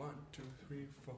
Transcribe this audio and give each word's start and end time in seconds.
One, 0.00 0.08
two, 0.32 0.42
three, 0.66 0.86
four. 1.04 1.14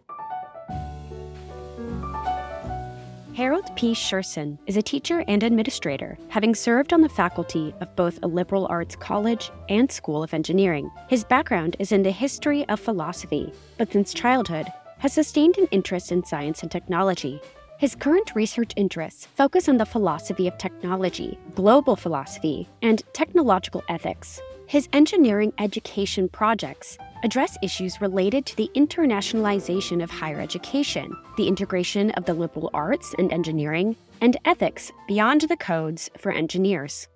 Harold 3.37 3.71
P. 3.77 3.93
Sjursen 3.93 4.59
is 4.67 4.77
a 4.77 4.83
teacher 4.83 5.23
and 5.29 5.45
administrator, 5.45 6.19
having 6.29 6.53
served 6.53 6.93
on 6.93 7.01
the 7.01 7.09
faculty 7.09 7.73
of 7.81 7.95
both 7.95 8.19
a 8.25 8.27
liberal 8.27 8.67
arts 8.69 8.97
college 8.97 9.53
and 9.69 9.91
school 9.91 10.25
of 10.25 10.35
engineering. 10.35 10.91
His 11.09 11.23
background 11.23 11.77
is 11.79 11.93
in 11.93 12.03
the 12.03 12.11
history 12.11 12.69
of 12.69 12.81
philosophy, 12.81 13.53
but 13.79 13.93
since 13.93 14.13
childhood 14.13 14.67
has 14.99 15.13
sustained 15.13 15.59
an 15.59 15.69
interest 15.71 16.11
in 16.11 16.25
science 16.25 16.63
and 16.63 16.71
technology. 16.71 17.41
His 17.79 17.95
current 17.95 18.35
research 18.35 18.73
interests 18.75 19.27
focus 19.27 19.69
on 19.69 19.77
the 19.77 19.87
philosophy 19.87 20.49
of 20.49 20.59
technology, 20.59 21.39
global 21.55 21.95
philosophy, 21.95 22.69
and 22.83 23.01
technological 23.13 23.85
ethics. 23.89 24.41
His 24.73 24.89
engineering 24.95 25.53
education 25.59 26.31
projects 26.31 26.97
address 27.23 27.59
issues 27.63 28.01
related 28.01 28.47
to 28.47 28.57
the 28.57 28.71
internationalization 28.75 30.03
of 30.03 30.11
higher 30.11 30.41
education, 30.41 31.15
the 31.37 31.47
integration 31.47 32.11
of 32.13 32.25
the 32.25 32.33
liberal 32.33 32.71
arts 32.73 33.15
and 33.19 33.31
engineering, 33.31 33.97
and 34.23 34.35
ethics 34.47 34.91
beyond 35.07 35.43
the 35.43 35.59
codes 35.59 36.09
for 36.17 36.33
engineers. 36.33 37.07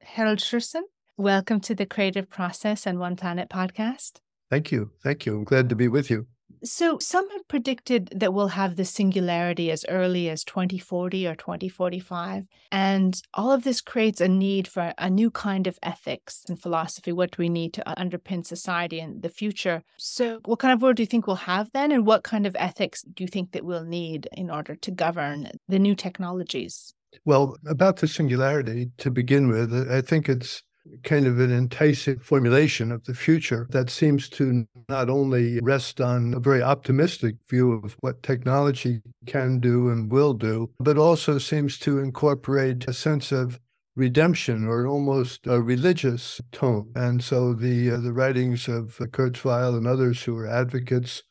Harold 0.00 0.38
Sjursen, 0.38 0.84
welcome 1.18 1.60
to 1.60 1.74
the 1.74 1.84
Creative 1.84 2.30
Process 2.30 2.86
and 2.86 2.98
One 2.98 3.14
Planet 3.14 3.50
podcast. 3.50 4.20
Thank 4.48 4.72
you. 4.72 4.92
Thank 5.04 5.26
you. 5.26 5.36
I'm 5.36 5.44
glad 5.44 5.68
to 5.68 5.76
be 5.76 5.88
with 5.88 6.08
you. 6.08 6.28
So, 6.64 6.98
some 6.98 7.28
have 7.30 7.46
predicted 7.48 8.10
that 8.14 8.34
we'll 8.34 8.48
have 8.48 8.76
the 8.76 8.84
singularity 8.84 9.70
as 9.70 9.84
early 9.88 10.28
as 10.28 10.44
2040 10.44 11.26
or 11.26 11.34
2045. 11.34 12.44
And 12.72 13.20
all 13.34 13.52
of 13.52 13.64
this 13.64 13.80
creates 13.80 14.20
a 14.20 14.28
need 14.28 14.68
for 14.68 14.92
a 14.98 15.08
new 15.08 15.30
kind 15.30 15.66
of 15.66 15.78
ethics 15.82 16.44
and 16.48 16.60
philosophy. 16.60 17.12
What 17.12 17.32
do 17.32 17.42
we 17.42 17.48
need 17.48 17.72
to 17.74 17.84
underpin 17.96 18.46
society 18.46 19.00
in 19.00 19.20
the 19.20 19.28
future? 19.28 19.82
So, 19.96 20.40
what 20.44 20.58
kind 20.58 20.72
of 20.72 20.82
world 20.82 20.96
do 20.96 21.02
you 21.02 21.06
think 21.06 21.26
we'll 21.26 21.36
have 21.36 21.70
then? 21.72 21.92
And 21.92 22.06
what 22.06 22.24
kind 22.24 22.46
of 22.46 22.56
ethics 22.58 23.02
do 23.02 23.24
you 23.24 23.28
think 23.28 23.52
that 23.52 23.64
we'll 23.64 23.84
need 23.84 24.28
in 24.32 24.50
order 24.50 24.74
to 24.74 24.90
govern 24.90 25.50
the 25.68 25.78
new 25.78 25.94
technologies? 25.94 26.94
Well, 27.24 27.56
about 27.66 27.96
the 27.96 28.08
singularity 28.08 28.90
to 28.98 29.10
begin 29.10 29.48
with, 29.48 29.72
I 29.90 30.00
think 30.00 30.28
it's 30.28 30.62
kind 31.02 31.26
of 31.26 31.40
an 31.40 31.52
enticing 31.52 32.18
formulation 32.18 32.92
of 32.92 33.04
the 33.04 33.14
future 33.14 33.66
that 33.70 33.90
seems 33.90 34.28
to 34.30 34.66
not 34.88 35.10
only 35.10 35.60
rest 35.60 36.00
on 36.00 36.34
a 36.34 36.40
very 36.40 36.62
optimistic 36.62 37.36
view 37.48 37.72
of 37.72 37.96
what 38.00 38.22
technology 38.22 39.00
can 39.26 39.60
do 39.60 39.88
and 39.88 40.10
will 40.10 40.34
do, 40.34 40.70
but 40.80 40.98
also 40.98 41.38
seems 41.38 41.78
to 41.78 41.98
incorporate 41.98 42.86
a 42.88 42.92
sense 42.92 43.32
of 43.32 43.60
redemption 43.98 44.66
or 44.66 44.86
almost 44.86 45.46
a 45.46 45.60
religious 45.60 46.40
tone. 46.52 46.90
And 46.94 47.22
so 47.22 47.52
the 47.52 47.90
uh, 47.90 47.96
the 47.98 48.12
writings 48.12 48.68
of 48.68 48.96
Kurzweil 48.98 49.76
and 49.76 49.86
others 49.86 50.22
who 50.22 50.36
are 50.36 50.46
advocates 50.46 51.24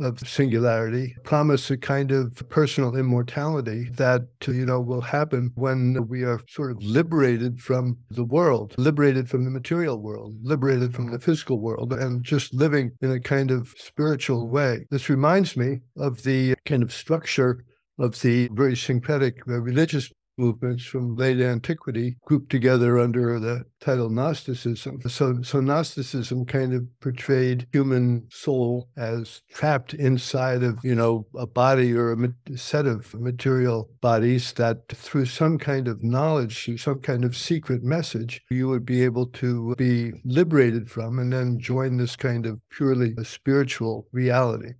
of 0.00 0.18
singularity 0.20 1.14
promise 1.24 1.70
a 1.70 1.76
kind 1.76 2.10
of 2.10 2.42
personal 2.48 2.96
immortality 2.96 3.88
that 3.94 4.26
you 4.46 4.66
know 4.66 4.80
will 4.80 5.00
happen 5.00 5.52
when 5.54 6.08
we 6.08 6.22
are 6.22 6.40
sort 6.48 6.70
of 6.70 6.82
liberated 6.82 7.60
from 7.60 7.96
the 8.10 8.24
world 8.24 8.74
liberated 8.78 9.28
from 9.28 9.44
the 9.44 9.50
material 9.50 10.00
world 10.00 10.34
liberated 10.42 10.94
from 10.94 11.10
the 11.10 11.18
physical 11.18 11.60
world 11.60 11.92
and 11.92 12.24
just 12.24 12.54
living 12.54 12.92
in 13.00 13.10
a 13.10 13.20
kind 13.20 13.50
of 13.50 13.74
spiritual 13.76 14.48
way. 14.48 14.86
This 14.90 15.08
reminds 15.08 15.56
me 15.56 15.80
of 15.96 16.22
the 16.22 16.54
kind 16.64 16.82
of 16.82 16.92
structure 16.92 17.64
of 17.98 18.20
the 18.22 18.48
very 18.52 18.76
syncretic 18.76 19.46
religious 19.46 20.10
movements 20.40 20.84
from 20.84 21.16
late 21.16 21.40
antiquity 21.40 22.16
grouped 22.24 22.50
together 22.50 22.98
under 22.98 23.38
the 23.38 23.64
title 23.80 24.10
Gnosticism. 24.10 25.00
So, 25.08 25.42
so 25.42 25.60
Gnosticism 25.60 26.46
kind 26.46 26.74
of 26.74 26.82
portrayed 27.00 27.66
human 27.72 28.26
soul 28.30 28.88
as 28.96 29.42
trapped 29.52 29.94
inside 29.94 30.62
of, 30.62 30.78
you 30.82 30.94
know, 30.94 31.26
a 31.36 31.46
body 31.46 31.92
or 31.92 32.12
a 32.12 32.58
set 32.58 32.86
of 32.86 33.14
material 33.14 33.90
bodies 34.00 34.52
that 34.54 34.88
through 34.88 35.26
some 35.26 35.58
kind 35.58 35.88
of 35.88 36.02
knowledge, 36.02 36.64
through 36.64 36.78
some 36.78 37.00
kind 37.00 37.24
of 37.24 37.36
secret 37.36 37.82
message, 37.82 38.40
you 38.50 38.68
would 38.68 38.84
be 38.84 39.02
able 39.02 39.26
to 39.26 39.74
be 39.76 40.12
liberated 40.24 40.90
from 40.90 41.18
and 41.18 41.32
then 41.32 41.58
join 41.58 41.96
this 41.96 42.16
kind 42.16 42.46
of 42.46 42.60
purely 42.70 43.14
spiritual 43.22 44.06
reality. 44.12 44.72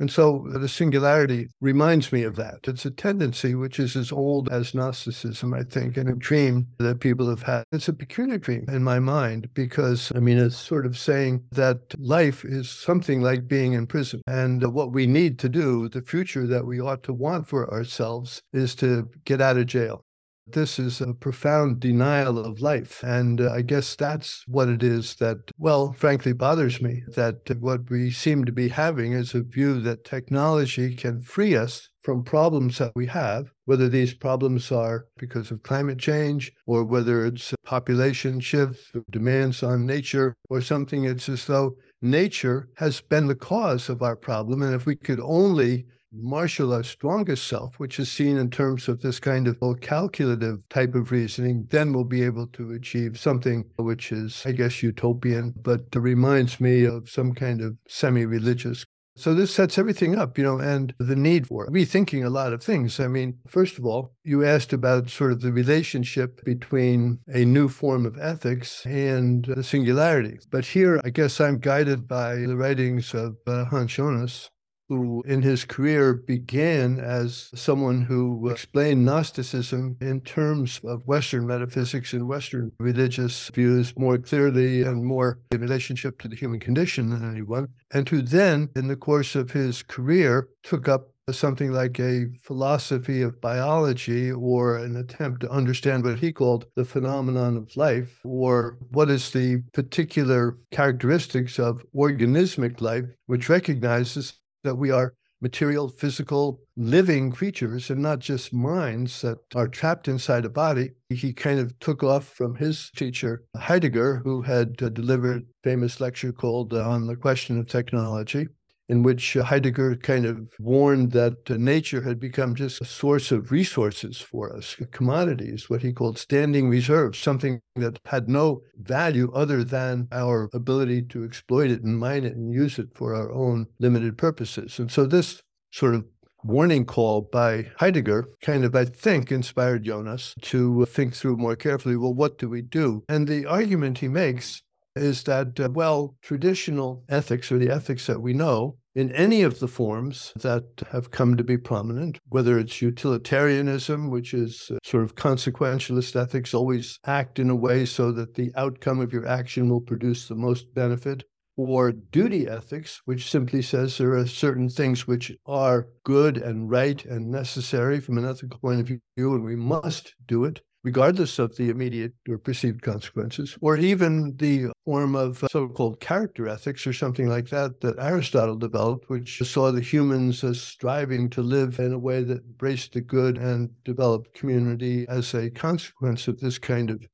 And 0.00 0.10
so 0.10 0.46
the 0.52 0.68
singularity 0.68 1.48
reminds 1.60 2.12
me 2.12 2.24
of 2.24 2.36
that. 2.36 2.60
It's 2.64 2.84
a 2.84 2.90
tendency 2.90 3.54
which 3.54 3.78
is 3.78 3.94
as 3.94 4.10
old 4.10 4.48
as 4.48 4.74
Gnosticism, 4.74 5.54
I 5.54 5.62
think, 5.62 5.96
and 5.96 6.08
a 6.08 6.14
dream 6.14 6.66
that 6.78 7.00
people 7.00 7.28
have 7.28 7.42
had. 7.42 7.64
It's 7.70 7.88
a 7.88 7.92
peculiar 7.92 8.38
dream 8.38 8.64
in 8.68 8.82
my 8.82 8.98
mind 8.98 9.50
because, 9.54 10.10
I 10.14 10.18
mean, 10.18 10.38
it's 10.38 10.56
sort 10.56 10.84
of 10.84 10.98
saying 10.98 11.44
that 11.52 11.94
life 12.00 12.44
is 12.44 12.68
something 12.70 13.22
like 13.22 13.46
being 13.46 13.74
in 13.74 13.86
prison. 13.86 14.22
And 14.26 14.74
what 14.74 14.92
we 14.92 15.06
need 15.06 15.38
to 15.40 15.48
do, 15.48 15.88
the 15.88 16.02
future 16.02 16.46
that 16.46 16.66
we 16.66 16.80
ought 16.80 17.04
to 17.04 17.12
want 17.12 17.46
for 17.46 17.72
ourselves, 17.72 18.42
is 18.52 18.74
to 18.76 19.08
get 19.24 19.40
out 19.40 19.56
of 19.56 19.66
jail. 19.66 20.04
This 20.46 20.78
is 20.78 21.00
a 21.00 21.14
profound 21.14 21.80
denial 21.80 22.38
of 22.38 22.60
life. 22.60 23.02
And 23.02 23.40
uh, 23.40 23.50
I 23.50 23.62
guess 23.62 23.96
that's 23.96 24.44
what 24.46 24.68
it 24.68 24.82
is 24.82 25.16
that, 25.16 25.50
well, 25.58 25.92
frankly, 25.92 26.32
bothers 26.32 26.82
me. 26.82 27.02
That 27.08 27.56
what 27.60 27.90
we 27.90 28.10
seem 28.10 28.44
to 28.44 28.52
be 28.52 28.68
having 28.68 29.12
is 29.12 29.34
a 29.34 29.42
view 29.42 29.80
that 29.80 30.04
technology 30.04 30.94
can 30.94 31.22
free 31.22 31.56
us 31.56 31.88
from 32.02 32.22
problems 32.22 32.76
that 32.78 32.92
we 32.94 33.06
have, 33.06 33.50
whether 33.64 33.88
these 33.88 34.12
problems 34.12 34.70
are 34.70 35.06
because 35.16 35.50
of 35.50 35.62
climate 35.62 35.98
change 35.98 36.52
or 36.66 36.84
whether 36.84 37.24
it's 37.24 37.54
population 37.64 38.38
shifts, 38.38 38.92
demands 39.10 39.62
on 39.62 39.86
nature, 39.86 40.36
or 40.50 40.60
something. 40.60 41.04
It's 41.04 41.28
as 41.30 41.46
though 41.46 41.76
nature 42.02 42.68
has 42.76 43.00
been 43.00 43.28
the 43.28 43.34
cause 43.34 43.88
of 43.88 44.02
our 44.02 44.16
problem. 44.16 44.60
And 44.60 44.74
if 44.74 44.84
we 44.84 44.96
could 44.96 45.20
only 45.20 45.86
marshal 46.14 46.72
our 46.72 46.82
strongest 46.82 47.46
self, 47.46 47.78
which 47.78 47.98
is 47.98 48.10
seen 48.10 48.36
in 48.36 48.50
terms 48.50 48.88
of 48.88 49.00
this 49.00 49.20
kind 49.20 49.48
of 49.48 49.58
calculative 49.80 50.68
type 50.68 50.94
of 50.94 51.10
reasoning, 51.10 51.66
then 51.70 51.92
we'll 51.92 52.04
be 52.04 52.22
able 52.22 52.46
to 52.48 52.72
achieve 52.72 53.18
something 53.18 53.64
which 53.76 54.12
is, 54.12 54.42
I 54.46 54.52
guess, 54.52 54.82
utopian, 54.82 55.54
but 55.60 55.94
reminds 55.94 56.60
me 56.60 56.84
of 56.84 57.08
some 57.08 57.34
kind 57.34 57.60
of 57.60 57.76
semi 57.88 58.24
religious. 58.24 58.84
So 59.16 59.32
this 59.32 59.54
sets 59.54 59.78
everything 59.78 60.16
up, 60.16 60.36
you 60.36 60.42
know, 60.42 60.58
and 60.58 60.92
the 60.98 61.14
need 61.14 61.46
for 61.46 61.68
rethinking 61.68 62.24
a 62.24 62.30
lot 62.30 62.52
of 62.52 62.64
things. 62.64 62.98
I 62.98 63.06
mean, 63.06 63.38
first 63.46 63.78
of 63.78 63.86
all, 63.86 64.12
you 64.24 64.44
asked 64.44 64.72
about 64.72 65.08
sort 65.08 65.30
of 65.30 65.40
the 65.40 65.52
relationship 65.52 66.44
between 66.44 67.20
a 67.28 67.44
new 67.44 67.68
form 67.68 68.06
of 68.06 68.18
ethics 68.18 68.84
and 68.84 69.44
the 69.44 69.62
singularity. 69.62 70.40
But 70.50 70.64
here, 70.64 71.00
I 71.04 71.10
guess 71.10 71.40
I'm 71.40 71.58
guided 71.58 72.08
by 72.08 72.34
the 72.34 72.56
writings 72.56 73.14
of 73.14 73.36
uh, 73.46 73.66
Hans 73.66 73.92
Jonas, 73.92 74.50
who 74.88 75.22
in 75.26 75.42
his 75.42 75.64
career 75.64 76.14
began 76.14 76.98
as 76.98 77.50
someone 77.54 78.02
who 78.02 78.48
explained 78.48 79.04
Gnosticism 79.04 79.96
in 80.00 80.20
terms 80.20 80.80
of 80.84 81.06
Western 81.06 81.46
metaphysics 81.46 82.12
and 82.12 82.28
Western 82.28 82.72
religious 82.78 83.48
views 83.48 83.92
more 83.96 84.18
clearly 84.18 84.82
and 84.82 85.04
more 85.04 85.40
in 85.50 85.60
relationship 85.60 86.20
to 86.20 86.28
the 86.28 86.36
human 86.36 86.60
condition 86.60 87.10
than 87.10 87.28
anyone, 87.30 87.68
and 87.92 88.08
who 88.08 88.22
then, 88.22 88.68
in 88.76 88.88
the 88.88 88.96
course 88.96 89.34
of 89.34 89.52
his 89.52 89.82
career, 89.82 90.48
took 90.62 90.88
up 90.88 91.14
something 91.32 91.72
like 91.72 91.98
a 91.98 92.26
philosophy 92.42 93.22
of 93.22 93.40
biology 93.40 94.30
or 94.30 94.76
an 94.76 94.96
attempt 94.96 95.40
to 95.40 95.50
understand 95.50 96.04
what 96.04 96.18
he 96.18 96.32
called 96.32 96.66
the 96.76 96.84
phenomenon 96.84 97.56
of 97.56 97.74
life 97.76 98.20
or 98.24 98.76
what 98.90 99.08
is 99.08 99.30
the 99.30 99.62
particular 99.72 100.58
characteristics 100.70 101.58
of 101.58 101.82
organismic 101.94 102.80
life, 102.80 103.06
which 103.26 103.48
recognizes 103.48 104.34
that 104.64 104.74
we 104.74 104.90
are 104.90 105.14
material, 105.40 105.88
physical, 105.88 106.60
living 106.76 107.30
creatures 107.30 107.90
and 107.90 108.00
not 108.00 108.18
just 108.18 108.52
minds 108.52 109.20
that 109.20 109.38
are 109.54 109.68
trapped 109.68 110.08
inside 110.08 110.44
a 110.44 110.48
body. 110.48 110.90
He 111.10 111.32
kind 111.32 111.60
of 111.60 111.78
took 111.78 112.02
off 112.02 112.26
from 112.26 112.56
his 112.56 112.90
teacher, 112.96 113.44
Heidegger, 113.56 114.22
who 114.24 114.42
had 114.42 114.82
uh, 114.82 114.88
delivered 114.88 115.42
a 115.42 115.44
famous 115.62 116.00
lecture 116.00 116.32
called 116.32 116.72
uh, 116.72 116.88
On 116.88 117.06
the 117.06 117.16
Question 117.16 117.58
of 117.58 117.68
Technology 117.68 118.48
in 118.88 119.02
which 119.02 119.36
uh, 119.36 119.44
Heidegger 119.44 119.96
kind 119.96 120.26
of 120.26 120.48
warned 120.58 121.12
that 121.12 121.50
uh, 121.50 121.56
nature 121.56 122.02
had 122.02 122.20
become 122.20 122.54
just 122.54 122.80
a 122.80 122.84
source 122.84 123.32
of 123.32 123.50
resources 123.50 124.18
for 124.18 124.54
us, 124.54 124.76
commodities, 124.90 125.70
what 125.70 125.82
he 125.82 125.92
called 125.92 126.18
standing 126.18 126.68
reserves, 126.68 127.18
something 127.18 127.60
that 127.76 127.98
had 128.06 128.28
no 128.28 128.62
value 128.76 129.32
other 129.32 129.64
than 129.64 130.08
our 130.12 130.50
ability 130.52 131.02
to 131.02 131.24
exploit 131.24 131.70
it 131.70 131.82
and 131.82 131.98
mine 131.98 132.24
it 132.24 132.36
and 132.36 132.52
use 132.52 132.78
it 132.78 132.88
for 132.94 133.14
our 133.14 133.32
own 133.32 133.66
limited 133.78 134.18
purposes. 134.18 134.78
And 134.78 134.90
so 134.90 135.06
this 135.06 135.42
sort 135.72 135.94
of 135.94 136.04
warning 136.44 136.84
call 136.84 137.22
by 137.22 137.70
Heidegger 137.78 138.28
kind 138.42 138.64
of, 138.64 138.76
I 138.76 138.84
think, 138.84 139.32
inspired 139.32 139.84
Jonas 139.84 140.34
to 140.42 140.84
think 140.84 141.14
through 141.14 141.38
more 141.38 141.56
carefully 141.56 141.96
well, 141.96 142.12
what 142.12 142.38
do 142.38 142.48
we 142.48 142.60
do? 142.60 143.02
And 143.08 143.26
the 143.26 143.46
argument 143.46 143.98
he 143.98 144.08
makes 144.08 144.62
is 144.96 145.24
that, 145.24 145.58
uh, 145.58 145.68
well, 145.72 146.16
traditional 146.22 147.04
ethics 147.08 147.50
or 147.50 147.58
the 147.58 147.70
ethics 147.70 148.06
that 148.06 148.20
we 148.20 148.32
know 148.32 148.76
in 148.94 149.10
any 149.12 149.42
of 149.42 149.58
the 149.58 149.68
forms 149.68 150.32
that 150.36 150.64
have 150.92 151.10
come 151.10 151.36
to 151.36 151.42
be 151.42 151.58
prominent, 151.58 152.18
whether 152.28 152.58
it's 152.58 152.80
utilitarianism, 152.80 154.10
which 154.10 154.32
is 154.32 154.70
uh, 154.70 154.78
sort 154.84 155.02
of 155.02 155.16
consequentialist 155.16 156.14
ethics, 156.14 156.54
always 156.54 156.98
act 157.04 157.38
in 157.38 157.50
a 157.50 157.56
way 157.56 157.84
so 157.84 158.12
that 158.12 158.34
the 158.34 158.52
outcome 158.56 159.00
of 159.00 159.12
your 159.12 159.26
action 159.26 159.68
will 159.68 159.80
produce 159.80 160.28
the 160.28 160.36
most 160.36 160.72
benefit, 160.74 161.24
or 161.56 161.92
duty 161.92 162.48
ethics, 162.48 163.00
which 163.04 163.30
simply 163.30 163.62
says 163.62 163.96
there 163.96 164.16
are 164.16 164.26
certain 164.26 164.68
things 164.68 165.06
which 165.06 165.32
are 165.46 165.88
good 166.04 166.36
and 166.36 166.70
right 166.70 167.04
and 167.04 167.30
necessary 167.30 168.00
from 168.00 168.18
an 168.18 168.24
ethical 168.24 168.58
point 168.58 168.80
of 168.80 168.86
view, 168.86 169.00
and 169.16 169.44
we 169.44 169.56
must 169.56 170.14
do 170.26 170.44
it 170.44 170.60
regardless 170.84 171.38
of 171.38 171.56
the 171.56 171.70
immediate 171.70 172.12
or 172.28 172.38
perceived 172.38 172.82
consequences, 172.82 173.56
or 173.60 173.76
even 173.76 174.36
the 174.36 174.66
form 174.84 175.16
of 175.16 175.42
uh, 175.42 175.48
so 175.50 175.66
called 175.66 175.98
character 175.98 176.46
ethics 176.46 176.86
or 176.86 176.92
something 176.92 177.26
like 177.26 177.48
that 177.48 177.80
that 177.80 177.98
Aristotle 177.98 178.56
developed, 178.56 179.08
which 179.08 179.42
saw 179.42 179.72
the 179.72 179.80
humans 179.80 180.44
as 180.44 180.60
striving 180.60 181.30
to 181.30 181.42
live 181.42 181.80
in 181.80 181.92
a 181.92 181.98
way 181.98 182.22
that 182.22 182.44
embraced 182.44 182.92
the 182.92 183.00
good 183.00 183.38
and 183.38 183.70
developed 183.84 184.34
community 184.34 185.06
as 185.08 185.34
a 185.34 185.50
consequence 185.50 186.28
of 186.28 186.38
this 186.38 186.58
kind 186.58 186.90
of 186.90 187.04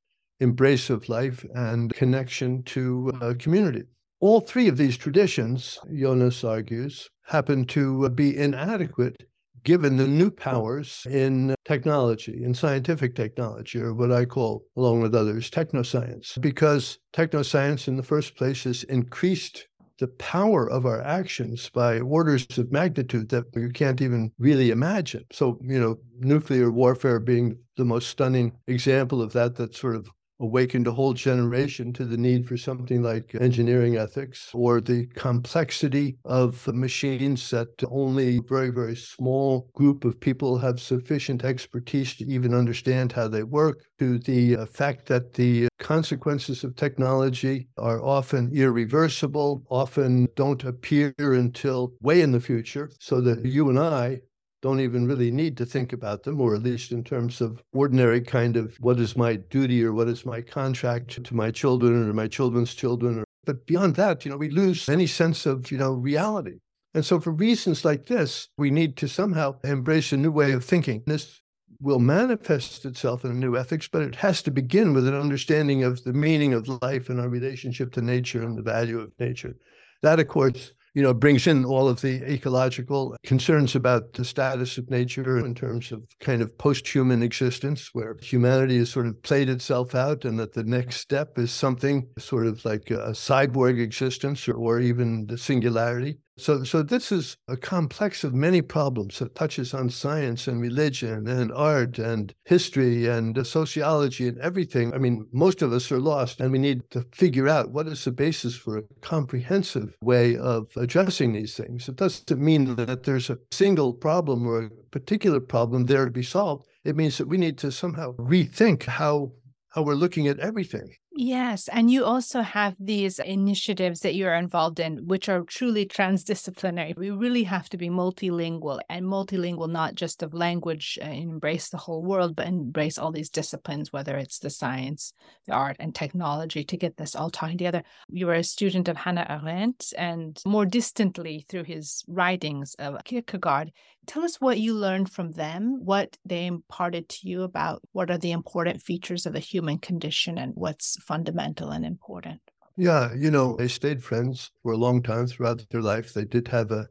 embrace 0.41 0.91
of 0.91 1.09
life 1.09 1.45
and 1.55 1.95
connection 1.95 2.63
to 2.65 3.13
a 3.21 3.35
community. 3.35 3.85
All 4.21 4.41
three 4.41 4.69
of 4.69 4.77
these 4.77 4.97
traditions, 4.97 5.79
Jonas 5.95 6.45
argues, 6.45 7.09
happen 7.25 7.65
to 7.67 8.05
uh, 8.05 8.09
be 8.09 8.37
inadequate 8.37 9.17
given 9.65 9.97
the 9.97 10.07
new 10.07 10.31
powers 10.31 11.07
in 11.11 11.55
technology, 11.65 12.43
in 12.43 12.55
scientific 12.55 13.15
technology, 13.15 13.81
or 13.81 13.95
what 13.95 14.13
I 14.13 14.25
call, 14.25 14.65
along 14.77 15.01
with 15.01 15.15
others, 15.15 15.51
technoscience, 15.51 16.41
because 16.41 16.99
technoscience 17.13 17.89
in 17.89 17.97
the 17.97 18.03
first 18.03 18.37
place 18.37 18.65
has 18.65 18.83
increased 18.85 19.67
the 19.99 20.09
power 20.09 20.69
of 20.69 20.87
our 20.87 21.03
actions 21.03 21.69
by 21.69 22.01
orders 22.01 22.47
of 22.57 22.73
magnitude 22.73 23.29
that 23.29 23.45
you 23.55 23.69
can't 23.69 24.01
even 24.01 24.33
really 24.39 24.71
imagine. 24.71 25.25
So, 25.31 25.59
you 25.61 25.79
know, 25.79 25.99
nuclear 26.19 26.71
warfare 26.71 27.21
being 27.21 27.59
the 27.77 27.85
most 27.85 28.09
stunning 28.09 28.53
example 28.67 29.21
of 29.21 29.35
that, 29.35 29.57
that 29.57 29.77
sort 29.77 29.97
of 29.97 30.11
awakened 30.41 30.87
a 30.87 30.93
whole 30.93 31.13
generation 31.13 31.93
to 31.93 32.05
the 32.05 32.17
need 32.17 32.49
for 32.49 32.57
something 32.57 33.03
like 33.03 33.35
engineering 33.41 33.97
ethics 33.97 34.51
or 34.55 34.81
the 34.81 35.07
complexity 35.15 36.17
of 36.25 36.67
machines 36.69 37.51
that 37.51 37.69
only 37.91 38.39
a 38.39 38.43
very, 38.49 38.71
very 38.71 38.97
small 38.97 39.71
group 39.75 40.05
of 40.05 40.19
people 40.19 40.59
have 40.59 40.81
sufficient 40.81 41.45
expertise 41.45 42.17
to 42.17 42.25
even 42.27 42.55
understand 42.55 43.13
how 43.13 43.29
they 43.29 43.43
work, 43.43 43.85
to 43.99 44.19
the 44.19 44.57
uh, 44.57 44.67
fact 44.67 45.07
that 45.07 45.35
the 45.35 45.69
consequences 45.79 46.65
of 46.65 46.75
technology 46.77 47.69
are 47.79 48.03
often 48.03 48.51
irreversible, 48.55 49.63
often 49.71 50.27
don't 50.37 50.65
appear 50.65 51.13
until 51.19 51.93
way 52.01 52.21
in 52.23 52.33
the 52.33 52.41
future, 52.41 52.91
so 52.99 53.21
that 53.21 53.45
you 53.45 53.69
and 53.69 53.79
I 53.79 54.21
don't 54.63 54.81
even 54.81 55.07
really 55.07 55.31
need 55.31 55.57
to 55.57 55.67
think 55.67 55.93
about 55.93 56.23
them, 56.23 56.41
or 56.41 56.55
at 56.55 56.63
least 56.63 56.93
in 56.93 57.03
terms 57.03 57.41
of 57.41 57.63
ordinary 57.73 58.21
kind 58.21 58.57
of 58.57 58.77
what 58.81 59.01
is 59.01 59.17
my 59.17 59.37
duty 59.37 59.85
or 59.85 59.93
what 59.93 60.09
is 60.09 60.27
my 60.27 60.41
contract 60.41 61.23
to 61.25 61.35
my 61.35 61.51
children 61.51 62.09
or 62.09 62.13
my 62.13 62.29
children's 62.29 62.75
children. 62.75 63.25
But 63.45 63.67
beyond 63.67 63.97
that, 63.97 64.25
you 64.25 64.31
know, 64.31 64.37
we 64.37 64.51
lose 64.51 64.89
any 64.89 65.07
sense 65.07 65.47
of, 65.47 65.71
you 65.71 65.79
know, 65.79 65.93
reality. 65.93 66.59
And 66.93 67.05
so 67.05 67.21
for 67.21 67.31
reasons 67.31 67.85
like 67.85 68.07
this, 68.07 68.49
we 68.59 68.71
need 68.71 68.97
to 68.99 69.09
somehow 69.09 69.57
embrace 69.65 70.13
a 70.13 70.17
new 70.17 70.33
way 70.33 70.53
of 70.53 70.65
thinking. 70.65 71.03
This 71.07 71.41
will 71.81 72.01
manifest 72.01 72.85
itself 72.85 73.25
in 73.25 73.31
a 73.31 73.35
new 73.35 73.57
ethics, 73.57 73.89
but 73.89 74.03
it 74.03 74.17
has 74.17 74.43
to 74.43 74.51
begin 74.51 74.93
with 74.93 75.09
an 75.09 75.15
understanding 75.15 75.85
of 75.85 76.03
the 76.05 76.13
meaning 76.13 76.53
of 76.53 76.69
life 76.83 77.09
and 77.09 77.21
our 77.21 77.29
relationship 77.29 77.93
to 77.93 78.03
nature 78.03 78.43
and 78.43 78.59
the 78.59 78.63
value 78.63 79.01
of 79.01 79.13
nature. 79.19 79.55
That, 80.03 80.21
of 80.21 80.29
course, 80.29 80.73
you 80.95 81.03
know, 81.03 81.15
brings 81.15 81.47
in 81.47 81.65
all 81.65 81.89
of 81.89 82.01
the 82.01 82.23
ecological 82.31 83.17
concerns 83.25 83.75
about 83.75 84.13
the 84.15 84.25
status 84.25 84.79
of 84.79 84.91
nature 84.91 85.39
in 85.39 85.55
terms 85.55 85.93
of 85.93 86.03
kind 86.21 86.43
of 86.43 86.57
post-human 86.59 87.23
existence, 87.23 87.91
where 87.93 88.17
humanity 88.21 88.79
has 88.79 88.91
sort 88.91 89.07
of 89.07 89.23
played 89.23 89.49
itself 89.49 89.95
out, 89.95 90.25
and 90.25 90.39
that 90.39 90.55
the 90.55 90.65
next 90.65 90.97
step 90.97 91.39
is 91.39 91.53
something 91.53 92.09
sort 92.19 92.47
of 92.47 92.65
like 92.65 92.91
a 92.91 93.13
cyborg 93.13 93.81
existence 93.81 94.49
or, 94.49 94.55
or 94.55 94.81
even 94.81 95.27
the 95.27 95.39
singularity. 95.39 96.19
So, 96.39 96.65
so 96.65 96.83
this 96.83 97.13
is 97.13 97.37
a 97.49 97.57
complex 97.57 98.25
of 98.25 98.33
many 98.33 98.63
problems 98.63 99.19
that 99.19 99.35
touches 99.35 99.75
on 99.75 99.91
science 99.91 100.49
and 100.49 100.61
religion 100.61 101.29
and 101.29 101.53
art 101.53 101.99
and 101.99 102.33
history 102.45 103.07
and 103.07 103.47
sociology 103.47 104.27
and 104.27 104.39
everything. 104.39 104.95
I 104.95 104.99
mean, 104.99 105.27
most 105.33 105.61
of 105.61 105.73
us 105.73 105.93
are 105.93 106.01
lost, 106.01 106.41
and 106.41 106.51
we 106.51 106.59
need 106.59 106.83
to 106.91 107.05
figure 107.13 107.49
out 107.49 107.73
what 107.73 107.87
is 107.89 108.05
the 108.05 108.13
basis 108.13 108.57
for 108.57 108.79
a 108.79 108.83
comprehensive 109.03 109.97
way 110.01 110.37
of 110.37 110.69
addressing 110.77 111.35
these 111.35 111.55
things. 111.55 111.89
It 111.89 111.97
doesn't 111.97 112.41
mean 112.41 112.77
that 112.77 113.03
there's 113.03 113.29
a 113.29 113.39
single 113.51 113.93
problem 113.93 114.47
or 114.47 114.63
a 114.63 114.71
particular 114.91 115.41
problem 115.41 115.87
there 115.87 116.07
to 116.07 116.11
be 116.11 116.23
solved. 116.23 116.67
It 116.85 116.97
means 116.97 117.19
that 117.19 117.29
we 117.29 117.37
need 117.37 117.59
to 117.59 117.71
somehow 117.71 118.15
rethink 118.17 118.85
how 118.85 119.33
how 119.71 119.83
we're 119.83 119.95
looking 119.95 120.27
at 120.27 120.41
everything. 120.41 120.97
Yes. 121.13 121.67
And 121.69 121.91
you 121.91 122.05
also 122.05 122.41
have 122.41 122.77
these 122.79 123.19
initiatives 123.19 124.01
that 124.01 124.15
you're 124.15 124.35
involved 124.35 124.79
in, 124.79 125.09
which 125.09 125.29
are 125.29 125.43
truly 125.43 125.85
transdisciplinary. 125.85 126.97
We 126.97 127.11
really 127.11 127.43
have 127.43 127.69
to 127.71 127.77
be 127.77 127.91
multilingual 127.91 128.79
and 128.89 129.05
multilingual, 129.05 129.69
not 129.69 129.97
just 129.97 130.23
of 130.23 130.33
language, 130.33 130.99
uh, 131.03 131.07
embrace 131.09 131.69
the 131.69 131.79
whole 131.79 132.03
world, 132.05 132.37
but 132.37 132.47
embrace 132.47 132.97
all 132.97 133.11
these 133.11 133.29
disciplines, 133.29 133.93
whether 133.93 134.17
it's 134.17 134.39
the 134.39 134.51
science, 134.51 135.13
the 135.47 135.53
art, 135.53 135.77
and 135.81 135.95
technology 135.95 136.63
to 136.63 136.77
get 136.77 136.97
this 136.97 137.17
all 137.17 137.29
tied 137.29 137.59
together. 137.59 137.83
You 138.09 138.27
were 138.27 138.35
a 138.35 138.45
student 138.45 138.87
of 138.87 138.97
Hannah 138.97 139.27
Arendt 139.29 139.93
and 139.99 140.41
more 140.47 140.65
distantly 140.65 141.45
through 141.49 141.65
his 141.65 142.05
writings 142.07 142.75
of 142.79 143.03
Kierkegaard. 143.05 143.73
Tell 144.07 144.25
us 144.25 144.41
what 144.41 144.59
you 144.59 144.75
learned 144.75 145.13
from 145.13 145.33
them, 145.33 145.85
what 145.85 146.17
they 146.25 146.47
imparted 146.47 147.09
to 147.11 147.29
you 147.29 147.43
about 147.43 147.83
what 147.93 148.11
are 148.11 148.19
the 148.19 148.33
important 148.33 148.83
features 148.83 149.27
of 149.27 149.35
the 149.35 149.39
human 149.41 149.79
condition 149.79 150.39
and 150.39 150.53
what's 150.55 150.97
fundamental 151.11 151.71
and 151.71 151.85
important. 151.85 152.41
Yeah, 152.77 153.13
you 153.15 153.31
know, 153.33 153.57
they 153.57 153.67
stayed 153.67 154.05
friends 154.05 154.53
for 154.63 154.73
a 154.73 154.77
long 154.77 155.03
time 155.03 155.27
throughout 155.27 155.67
their 155.71 155.83
life. 155.83 156.15
They 156.15 156.25
did 156.25 156.49
have 156.49 156.71
a 156.71 156.87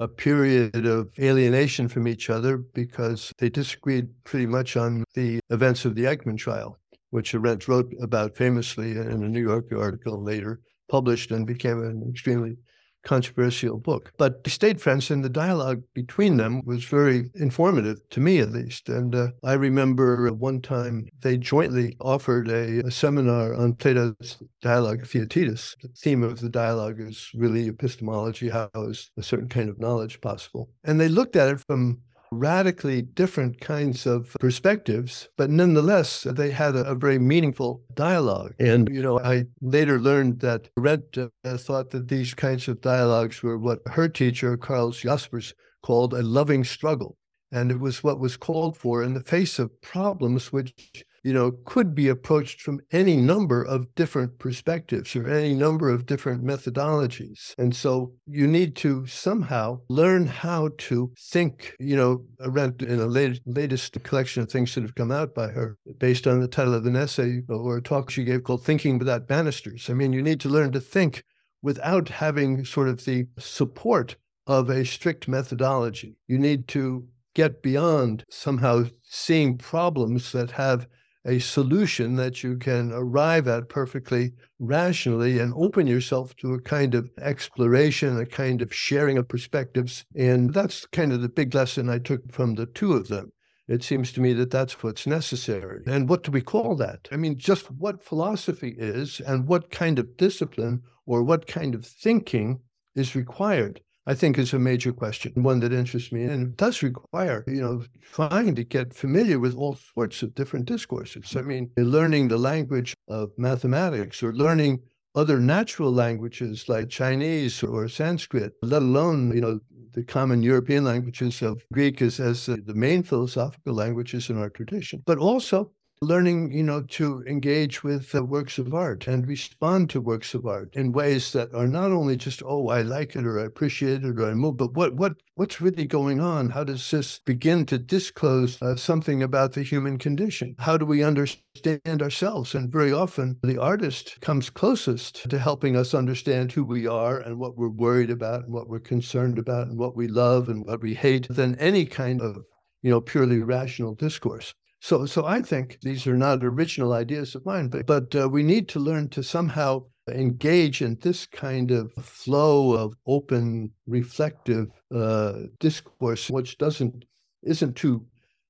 a 0.00 0.08
period 0.08 0.86
of 0.86 1.10
alienation 1.18 1.86
from 1.86 2.08
each 2.08 2.30
other 2.30 2.56
because 2.56 3.34
they 3.36 3.50
disagreed 3.50 4.08
pretty 4.24 4.46
much 4.46 4.74
on 4.74 5.04
the 5.14 5.40
events 5.50 5.84
of 5.84 5.94
the 5.94 6.04
Eichmann 6.04 6.38
trial, 6.38 6.78
which 7.10 7.34
Arendt 7.34 7.68
wrote 7.68 7.92
about 8.00 8.34
famously 8.34 8.92
in 8.92 9.22
a 9.22 9.28
New 9.28 9.42
Yorker 9.42 9.78
article 9.78 10.24
later, 10.32 10.62
published 10.88 11.30
and 11.32 11.46
became 11.46 11.82
an 11.82 12.02
extremely 12.08 12.56
controversial 13.04 13.78
book. 13.78 14.12
But 14.18 14.44
they 14.44 14.50
stayed 14.50 14.80
friends, 14.80 15.10
and 15.10 15.24
the 15.24 15.28
dialogue 15.28 15.82
between 15.94 16.36
them 16.36 16.62
was 16.64 16.84
very 16.84 17.30
informative 17.34 17.98
to 18.10 18.20
me, 18.20 18.38
at 18.38 18.52
least. 18.52 18.88
And 18.88 19.14
uh, 19.14 19.28
I 19.44 19.54
remember 19.54 20.32
one 20.32 20.60
time 20.60 21.08
they 21.20 21.36
jointly 21.36 21.96
offered 22.00 22.48
a, 22.48 22.80
a 22.86 22.90
seminar 22.90 23.54
on 23.54 23.74
Plato's 23.74 24.38
dialogue 24.60 25.06
Theaetetus. 25.06 25.76
The 25.82 25.88
theme 25.88 26.22
of 26.22 26.40
the 26.40 26.48
dialogue 26.48 27.00
is 27.00 27.30
really 27.34 27.68
epistemology, 27.68 28.48
how 28.48 28.70
is 28.74 29.10
a 29.16 29.22
certain 29.22 29.48
kind 29.48 29.68
of 29.68 29.78
knowledge 29.78 30.20
possible? 30.20 30.70
And 30.84 31.00
they 31.00 31.08
looked 31.08 31.36
at 31.36 31.48
it 31.48 31.60
from 31.66 32.00
radically 32.32 33.02
different 33.02 33.60
kinds 33.60 34.06
of 34.06 34.36
perspectives, 34.38 35.28
but 35.36 35.50
nonetheless, 35.50 36.22
they 36.22 36.50
had 36.50 36.76
a, 36.76 36.84
a 36.84 36.94
very 36.94 37.18
meaningful 37.18 37.82
dialogue. 37.94 38.54
And, 38.58 38.88
you 38.92 39.02
know, 39.02 39.18
I 39.20 39.44
later 39.60 39.98
learned 39.98 40.40
that 40.40 40.68
Arendt 40.78 41.18
uh, 41.18 41.56
thought 41.56 41.90
that 41.90 42.08
these 42.08 42.34
kinds 42.34 42.68
of 42.68 42.80
dialogues 42.80 43.42
were 43.42 43.58
what 43.58 43.80
her 43.86 44.08
teacher, 44.08 44.56
Karl 44.56 44.92
Jaspers, 44.92 45.54
called 45.82 46.14
a 46.14 46.22
loving 46.22 46.64
struggle. 46.64 47.16
And 47.52 47.70
it 47.70 47.80
was 47.80 48.04
what 48.04 48.20
was 48.20 48.36
called 48.36 48.76
for 48.76 49.02
in 49.02 49.14
the 49.14 49.22
face 49.22 49.58
of 49.58 49.80
problems 49.82 50.52
which 50.52 51.04
you 51.22 51.32
know, 51.32 51.52
could 51.64 51.94
be 51.94 52.08
approached 52.08 52.60
from 52.60 52.80
any 52.92 53.16
number 53.16 53.62
of 53.62 53.94
different 53.94 54.38
perspectives 54.38 55.14
or 55.14 55.28
any 55.28 55.54
number 55.54 55.90
of 55.90 56.06
different 56.06 56.44
methodologies. 56.44 57.54
And 57.58 57.74
so 57.76 58.12
you 58.26 58.46
need 58.46 58.74
to 58.76 59.06
somehow 59.06 59.80
learn 59.88 60.26
how 60.26 60.70
to 60.78 61.12
think, 61.18 61.74
you 61.78 61.96
know, 61.96 62.24
Arendt 62.40 62.82
in 62.82 63.00
a 63.00 63.06
late, 63.06 63.40
latest 63.44 64.02
collection 64.02 64.42
of 64.42 64.50
things 64.50 64.74
that 64.74 64.82
have 64.82 64.94
come 64.94 65.12
out 65.12 65.34
by 65.34 65.48
her 65.48 65.76
based 65.98 66.26
on 66.26 66.40
the 66.40 66.48
title 66.48 66.74
of 66.74 66.86
an 66.86 66.96
essay 66.96 67.42
or 67.48 67.76
a 67.76 67.82
talk 67.82 68.10
she 68.10 68.24
gave 68.24 68.44
called 68.44 68.64
Thinking 68.64 68.98
Without 68.98 69.28
Banisters. 69.28 69.90
I 69.90 69.94
mean, 69.94 70.12
you 70.12 70.22
need 70.22 70.40
to 70.40 70.48
learn 70.48 70.72
to 70.72 70.80
think 70.80 71.24
without 71.62 72.08
having 72.08 72.64
sort 72.64 72.88
of 72.88 73.04
the 73.04 73.26
support 73.38 74.16
of 74.46 74.70
a 74.70 74.84
strict 74.84 75.28
methodology. 75.28 76.16
You 76.26 76.38
need 76.38 76.66
to 76.68 77.06
get 77.34 77.62
beyond 77.62 78.24
somehow 78.30 78.84
seeing 79.02 79.58
problems 79.58 80.32
that 80.32 80.52
have 80.52 80.86
a 81.24 81.38
solution 81.38 82.16
that 82.16 82.42
you 82.42 82.56
can 82.56 82.92
arrive 82.92 83.46
at 83.46 83.68
perfectly 83.68 84.32
rationally 84.58 85.38
and 85.38 85.52
open 85.54 85.86
yourself 85.86 86.34
to 86.36 86.54
a 86.54 86.60
kind 86.60 86.94
of 86.94 87.10
exploration, 87.20 88.18
a 88.18 88.26
kind 88.26 88.62
of 88.62 88.74
sharing 88.74 89.18
of 89.18 89.28
perspectives. 89.28 90.04
And 90.16 90.54
that's 90.54 90.86
kind 90.86 91.12
of 91.12 91.20
the 91.20 91.28
big 91.28 91.54
lesson 91.54 91.90
I 91.90 91.98
took 91.98 92.32
from 92.32 92.54
the 92.54 92.66
two 92.66 92.94
of 92.94 93.08
them. 93.08 93.32
It 93.68 93.84
seems 93.84 94.10
to 94.12 94.20
me 94.20 94.32
that 94.32 94.50
that's 94.50 94.82
what's 94.82 95.06
necessary. 95.06 95.82
And 95.86 96.08
what 96.08 96.24
do 96.24 96.32
we 96.32 96.40
call 96.40 96.74
that? 96.76 97.08
I 97.12 97.16
mean, 97.16 97.38
just 97.38 97.70
what 97.70 98.02
philosophy 98.02 98.74
is 98.76 99.20
and 99.20 99.46
what 99.46 99.70
kind 99.70 99.98
of 99.98 100.16
discipline 100.16 100.82
or 101.06 101.22
what 101.22 101.46
kind 101.46 101.74
of 101.74 101.86
thinking 101.86 102.60
is 102.96 103.14
required 103.14 103.80
I 104.06 104.14
think 104.14 104.38
is 104.38 104.52
a 104.54 104.58
major 104.58 104.92
question, 104.92 105.32
one 105.34 105.60
that 105.60 105.72
interests 105.72 106.10
me. 106.10 106.24
And 106.24 106.56
does 106.56 106.82
require, 106.82 107.44
you 107.46 107.60
know, 107.60 107.84
trying 108.12 108.54
to 108.54 108.64
get 108.64 108.94
familiar 108.94 109.38
with 109.38 109.54
all 109.54 109.76
sorts 109.94 110.22
of 110.22 110.34
different 110.34 110.66
discourses. 110.66 111.36
I 111.36 111.42
mean, 111.42 111.70
learning 111.76 112.28
the 112.28 112.38
language 112.38 112.94
of 113.08 113.30
mathematics 113.36 114.22
or 114.22 114.32
learning 114.32 114.80
other 115.14 115.38
natural 115.40 115.92
languages 115.92 116.68
like 116.68 116.88
Chinese 116.88 117.62
or 117.62 117.88
Sanskrit, 117.88 118.52
let 118.62 118.82
alone, 118.82 119.34
you 119.34 119.40
know, 119.40 119.60
the 119.92 120.04
common 120.04 120.42
European 120.42 120.84
languages 120.84 121.42
of 121.42 121.64
Greek 121.72 122.00
as, 122.00 122.20
as 122.20 122.46
the 122.46 122.74
main 122.74 123.02
philosophical 123.02 123.74
languages 123.74 124.30
in 124.30 124.38
our 124.38 124.48
tradition, 124.48 125.02
but 125.04 125.18
also 125.18 125.72
learning, 126.02 126.50
you 126.52 126.62
know, 126.62 126.80
to 126.82 127.22
engage 127.26 127.84
with 127.84 128.14
uh, 128.14 128.24
works 128.24 128.56
of 128.58 128.72
art 128.72 129.06
and 129.06 129.26
respond 129.28 129.90
to 129.90 130.00
works 130.00 130.32
of 130.32 130.46
art 130.46 130.74
in 130.74 130.92
ways 130.92 131.32
that 131.32 131.52
are 131.54 131.66
not 131.66 131.92
only 131.92 132.16
just, 132.16 132.42
oh, 132.44 132.68
I 132.68 132.80
like 132.80 133.14
it 133.16 133.26
or 133.26 133.38
I 133.38 133.44
appreciate 133.44 134.02
it 134.02 134.18
or 134.18 134.26
I 134.30 134.32
move, 134.34 134.56
but 134.56 134.72
what 134.72 134.94
what 134.94 135.16
what's 135.34 135.60
really 135.60 135.84
going 135.86 136.18
on? 136.18 136.50
How 136.50 136.64
does 136.64 136.90
this 136.90 137.20
begin 137.26 137.66
to 137.66 137.78
disclose 137.78 138.60
uh, 138.62 138.76
something 138.76 139.22
about 139.22 139.52
the 139.52 139.62
human 139.62 139.98
condition? 139.98 140.54
How 140.58 140.78
do 140.78 140.86
we 140.86 141.02
understand 141.02 142.02
ourselves? 142.02 142.54
And 142.54 142.72
very 142.72 142.92
often, 142.92 143.38
the 143.42 143.60
artist 143.60 144.18
comes 144.22 144.48
closest 144.48 145.28
to 145.28 145.38
helping 145.38 145.76
us 145.76 145.92
understand 145.92 146.52
who 146.52 146.64
we 146.64 146.86
are 146.86 147.18
and 147.18 147.38
what 147.38 147.58
we're 147.58 147.68
worried 147.68 148.10
about 148.10 148.44
and 148.44 148.52
what 148.54 148.68
we're 148.68 148.80
concerned 148.80 149.38
about 149.38 149.68
and 149.68 149.78
what 149.78 149.96
we 149.96 150.08
love 150.08 150.48
and 150.48 150.64
what 150.64 150.80
we 150.80 150.94
hate 150.94 151.28
than 151.28 151.56
any 151.56 151.84
kind 151.84 152.22
of 152.22 152.38
you 152.82 152.90
know 152.90 153.00
purely 153.02 153.40
rational 153.40 153.94
discourse. 153.94 154.54
So, 154.80 155.04
so 155.04 155.26
I 155.26 155.42
think 155.42 155.78
these 155.82 156.06
are 156.06 156.16
not 156.16 156.42
original 156.42 156.94
ideas 156.94 157.34
of 157.34 157.44
mine, 157.44 157.68
but, 157.68 157.86
but 157.86 158.14
uh, 158.14 158.28
we 158.28 158.42
need 158.42 158.66
to 158.70 158.80
learn 158.80 159.08
to 159.10 159.22
somehow 159.22 159.84
engage 160.08 160.80
in 160.82 160.98
this 161.00 161.26
kind 161.26 161.70
of 161.70 161.92
flow 161.92 162.72
of 162.72 162.94
open, 163.06 163.72
reflective 163.86 164.68
uh, 164.94 165.34
discourse, 165.58 166.30
which 166.30 166.58
doesn't 166.58 167.04
isn't 167.42 167.76
too, 167.76 168.04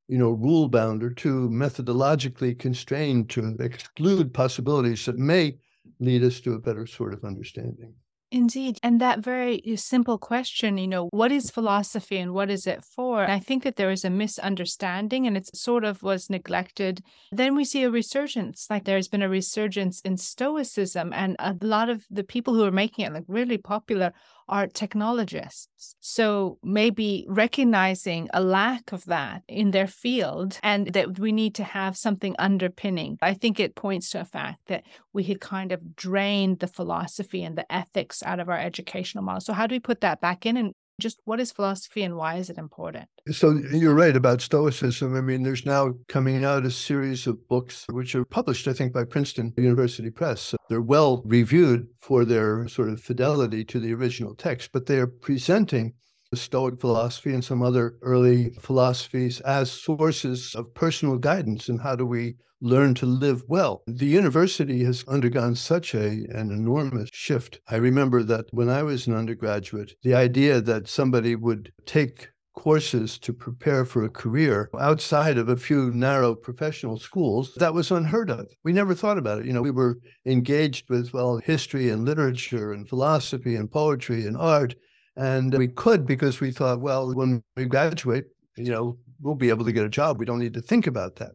you 0.08 0.18
know, 0.18 0.30
rule 0.30 0.68
bound 0.68 1.02
or 1.02 1.10
too 1.10 1.48
methodologically 1.50 2.58
constrained 2.58 3.30
to 3.30 3.56
exclude 3.60 4.32
possibilities 4.32 5.04
that 5.06 5.18
may 5.18 5.56
lead 5.98 6.24
us 6.24 6.40
to 6.40 6.54
a 6.54 6.58
better 6.58 6.86
sort 6.86 7.12
of 7.12 7.24
understanding. 7.24 7.92
Indeed. 8.32 8.78
And 8.82 9.00
that 9.00 9.18
very 9.18 9.60
uh, 9.66 9.76
simple 9.76 10.16
question, 10.16 10.78
you 10.78 10.86
know, 10.86 11.08
what 11.10 11.32
is 11.32 11.50
philosophy 11.50 12.16
and 12.16 12.32
what 12.32 12.48
is 12.48 12.64
it 12.64 12.84
for? 12.84 13.24
I 13.24 13.40
think 13.40 13.64
that 13.64 13.74
there 13.74 13.90
is 13.90 14.04
a 14.04 14.10
misunderstanding 14.10 15.26
and 15.26 15.36
it 15.36 15.54
sort 15.56 15.82
of 15.82 16.02
was 16.04 16.30
neglected. 16.30 17.02
Then 17.32 17.56
we 17.56 17.64
see 17.64 17.82
a 17.82 17.90
resurgence, 17.90 18.68
like 18.70 18.84
there's 18.84 19.08
been 19.08 19.22
a 19.22 19.28
resurgence 19.28 20.00
in 20.02 20.16
Stoicism, 20.16 21.12
and 21.12 21.34
a 21.40 21.56
lot 21.60 21.88
of 21.88 22.06
the 22.08 22.22
people 22.22 22.54
who 22.54 22.64
are 22.64 22.70
making 22.70 23.04
it 23.04 23.12
like 23.12 23.24
really 23.26 23.58
popular 23.58 24.12
are 24.50 24.66
technologists. 24.66 25.94
So 26.00 26.58
maybe 26.62 27.24
recognizing 27.28 28.28
a 28.34 28.42
lack 28.42 28.92
of 28.92 29.06
that 29.06 29.42
in 29.48 29.70
their 29.70 29.86
field 29.86 30.58
and 30.62 30.92
that 30.92 31.18
we 31.18 31.32
need 31.32 31.54
to 31.54 31.64
have 31.64 31.96
something 31.96 32.34
underpinning. 32.38 33.16
I 33.22 33.34
think 33.34 33.58
it 33.58 33.76
points 33.76 34.10
to 34.10 34.20
a 34.20 34.24
fact 34.24 34.66
that 34.66 34.84
we 35.12 35.22
had 35.22 35.40
kind 35.40 35.72
of 35.72 35.96
drained 35.96 36.58
the 36.58 36.66
philosophy 36.66 37.42
and 37.44 37.56
the 37.56 37.72
ethics 37.72 38.22
out 38.24 38.40
of 38.40 38.48
our 38.48 38.58
educational 38.58 39.24
model. 39.24 39.40
So 39.40 39.52
how 39.52 39.66
do 39.66 39.74
we 39.76 39.80
put 39.80 40.00
that 40.02 40.20
back 40.20 40.44
in 40.44 40.56
and 40.56 40.74
just 41.00 41.20
what 41.24 41.40
is 41.40 41.52
philosophy 41.52 42.02
and 42.02 42.16
why 42.16 42.36
is 42.36 42.50
it 42.50 42.58
important? 42.58 43.08
So 43.30 43.60
you're 43.72 43.94
right 43.94 44.16
about 44.16 44.40
Stoicism. 44.40 45.16
I 45.16 45.20
mean, 45.20 45.42
there's 45.42 45.66
now 45.66 45.94
coming 46.08 46.44
out 46.44 46.64
a 46.64 46.70
series 46.70 47.26
of 47.26 47.48
books 47.48 47.86
which 47.90 48.14
are 48.14 48.24
published, 48.24 48.68
I 48.68 48.72
think, 48.72 48.92
by 48.92 49.04
Princeton 49.04 49.52
University 49.56 50.10
Press. 50.10 50.54
They're 50.68 50.80
well 50.80 51.22
reviewed 51.24 51.88
for 51.98 52.24
their 52.24 52.68
sort 52.68 52.88
of 52.88 53.00
fidelity 53.00 53.64
to 53.64 53.80
the 53.80 53.92
original 53.92 54.34
text, 54.34 54.70
but 54.72 54.86
they 54.86 54.98
are 54.98 55.06
presenting 55.06 55.94
the 56.30 56.36
Stoic 56.36 56.80
philosophy 56.80 57.34
and 57.34 57.44
some 57.44 57.60
other 57.60 57.96
early 58.02 58.50
philosophies 58.60 59.40
as 59.40 59.70
sources 59.70 60.54
of 60.54 60.72
personal 60.74 61.18
guidance 61.18 61.68
and 61.68 61.80
how 61.80 61.96
do 61.96 62.06
we 62.06 62.36
learn 62.60 62.94
to 62.94 63.06
live 63.06 63.42
well. 63.48 63.82
The 63.88 64.06
university 64.06 64.84
has 64.84 65.04
undergone 65.08 65.56
such 65.56 65.92
a, 65.94 66.06
an 66.06 66.52
enormous 66.52 67.08
shift. 67.12 67.58
I 67.68 67.76
remember 67.76 68.22
that 68.22 68.46
when 68.52 68.68
I 68.68 68.84
was 68.84 69.08
an 69.08 69.14
undergraduate, 69.14 69.94
the 70.04 70.14
idea 70.14 70.60
that 70.60 70.86
somebody 70.86 71.34
would 71.34 71.72
take 71.84 72.28
courses 72.54 73.18
to 73.18 73.32
prepare 73.32 73.84
for 73.84 74.04
a 74.04 74.10
career 74.10 74.70
outside 74.78 75.38
of 75.38 75.48
a 75.48 75.56
few 75.56 75.90
narrow 75.92 76.34
professional 76.34 76.98
schools, 76.98 77.54
that 77.56 77.74
was 77.74 77.90
unheard 77.90 78.30
of. 78.30 78.46
We 78.62 78.72
never 78.72 78.94
thought 78.94 79.18
about 79.18 79.40
it. 79.40 79.46
You 79.46 79.52
know, 79.52 79.62
we 79.62 79.70
were 79.70 79.98
engaged 80.26 80.90
with, 80.90 81.12
well, 81.12 81.38
history 81.38 81.88
and 81.88 82.04
literature 82.04 82.72
and 82.72 82.88
philosophy 82.88 83.56
and 83.56 83.70
poetry 83.70 84.26
and 84.26 84.36
art. 84.36 84.74
And 85.16 85.56
we 85.56 85.68
could 85.68 86.06
because 86.06 86.40
we 86.40 86.50
thought, 86.50 86.80
well, 86.80 87.14
when 87.14 87.42
we 87.56 87.66
graduate, 87.66 88.24
you 88.56 88.70
know, 88.70 88.98
we'll 89.20 89.34
be 89.34 89.50
able 89.50 89.64
to 89.64 89.72
get 89.72 89.84
a 89.84 89.90
job. 89.90 90.18
We 90.18 90.26
don't 90.26 90.38
need 90.38 90.54
to 90.54 90.62
think 90.62 90.86
about 90.86 91.16
that. 91.16 91.32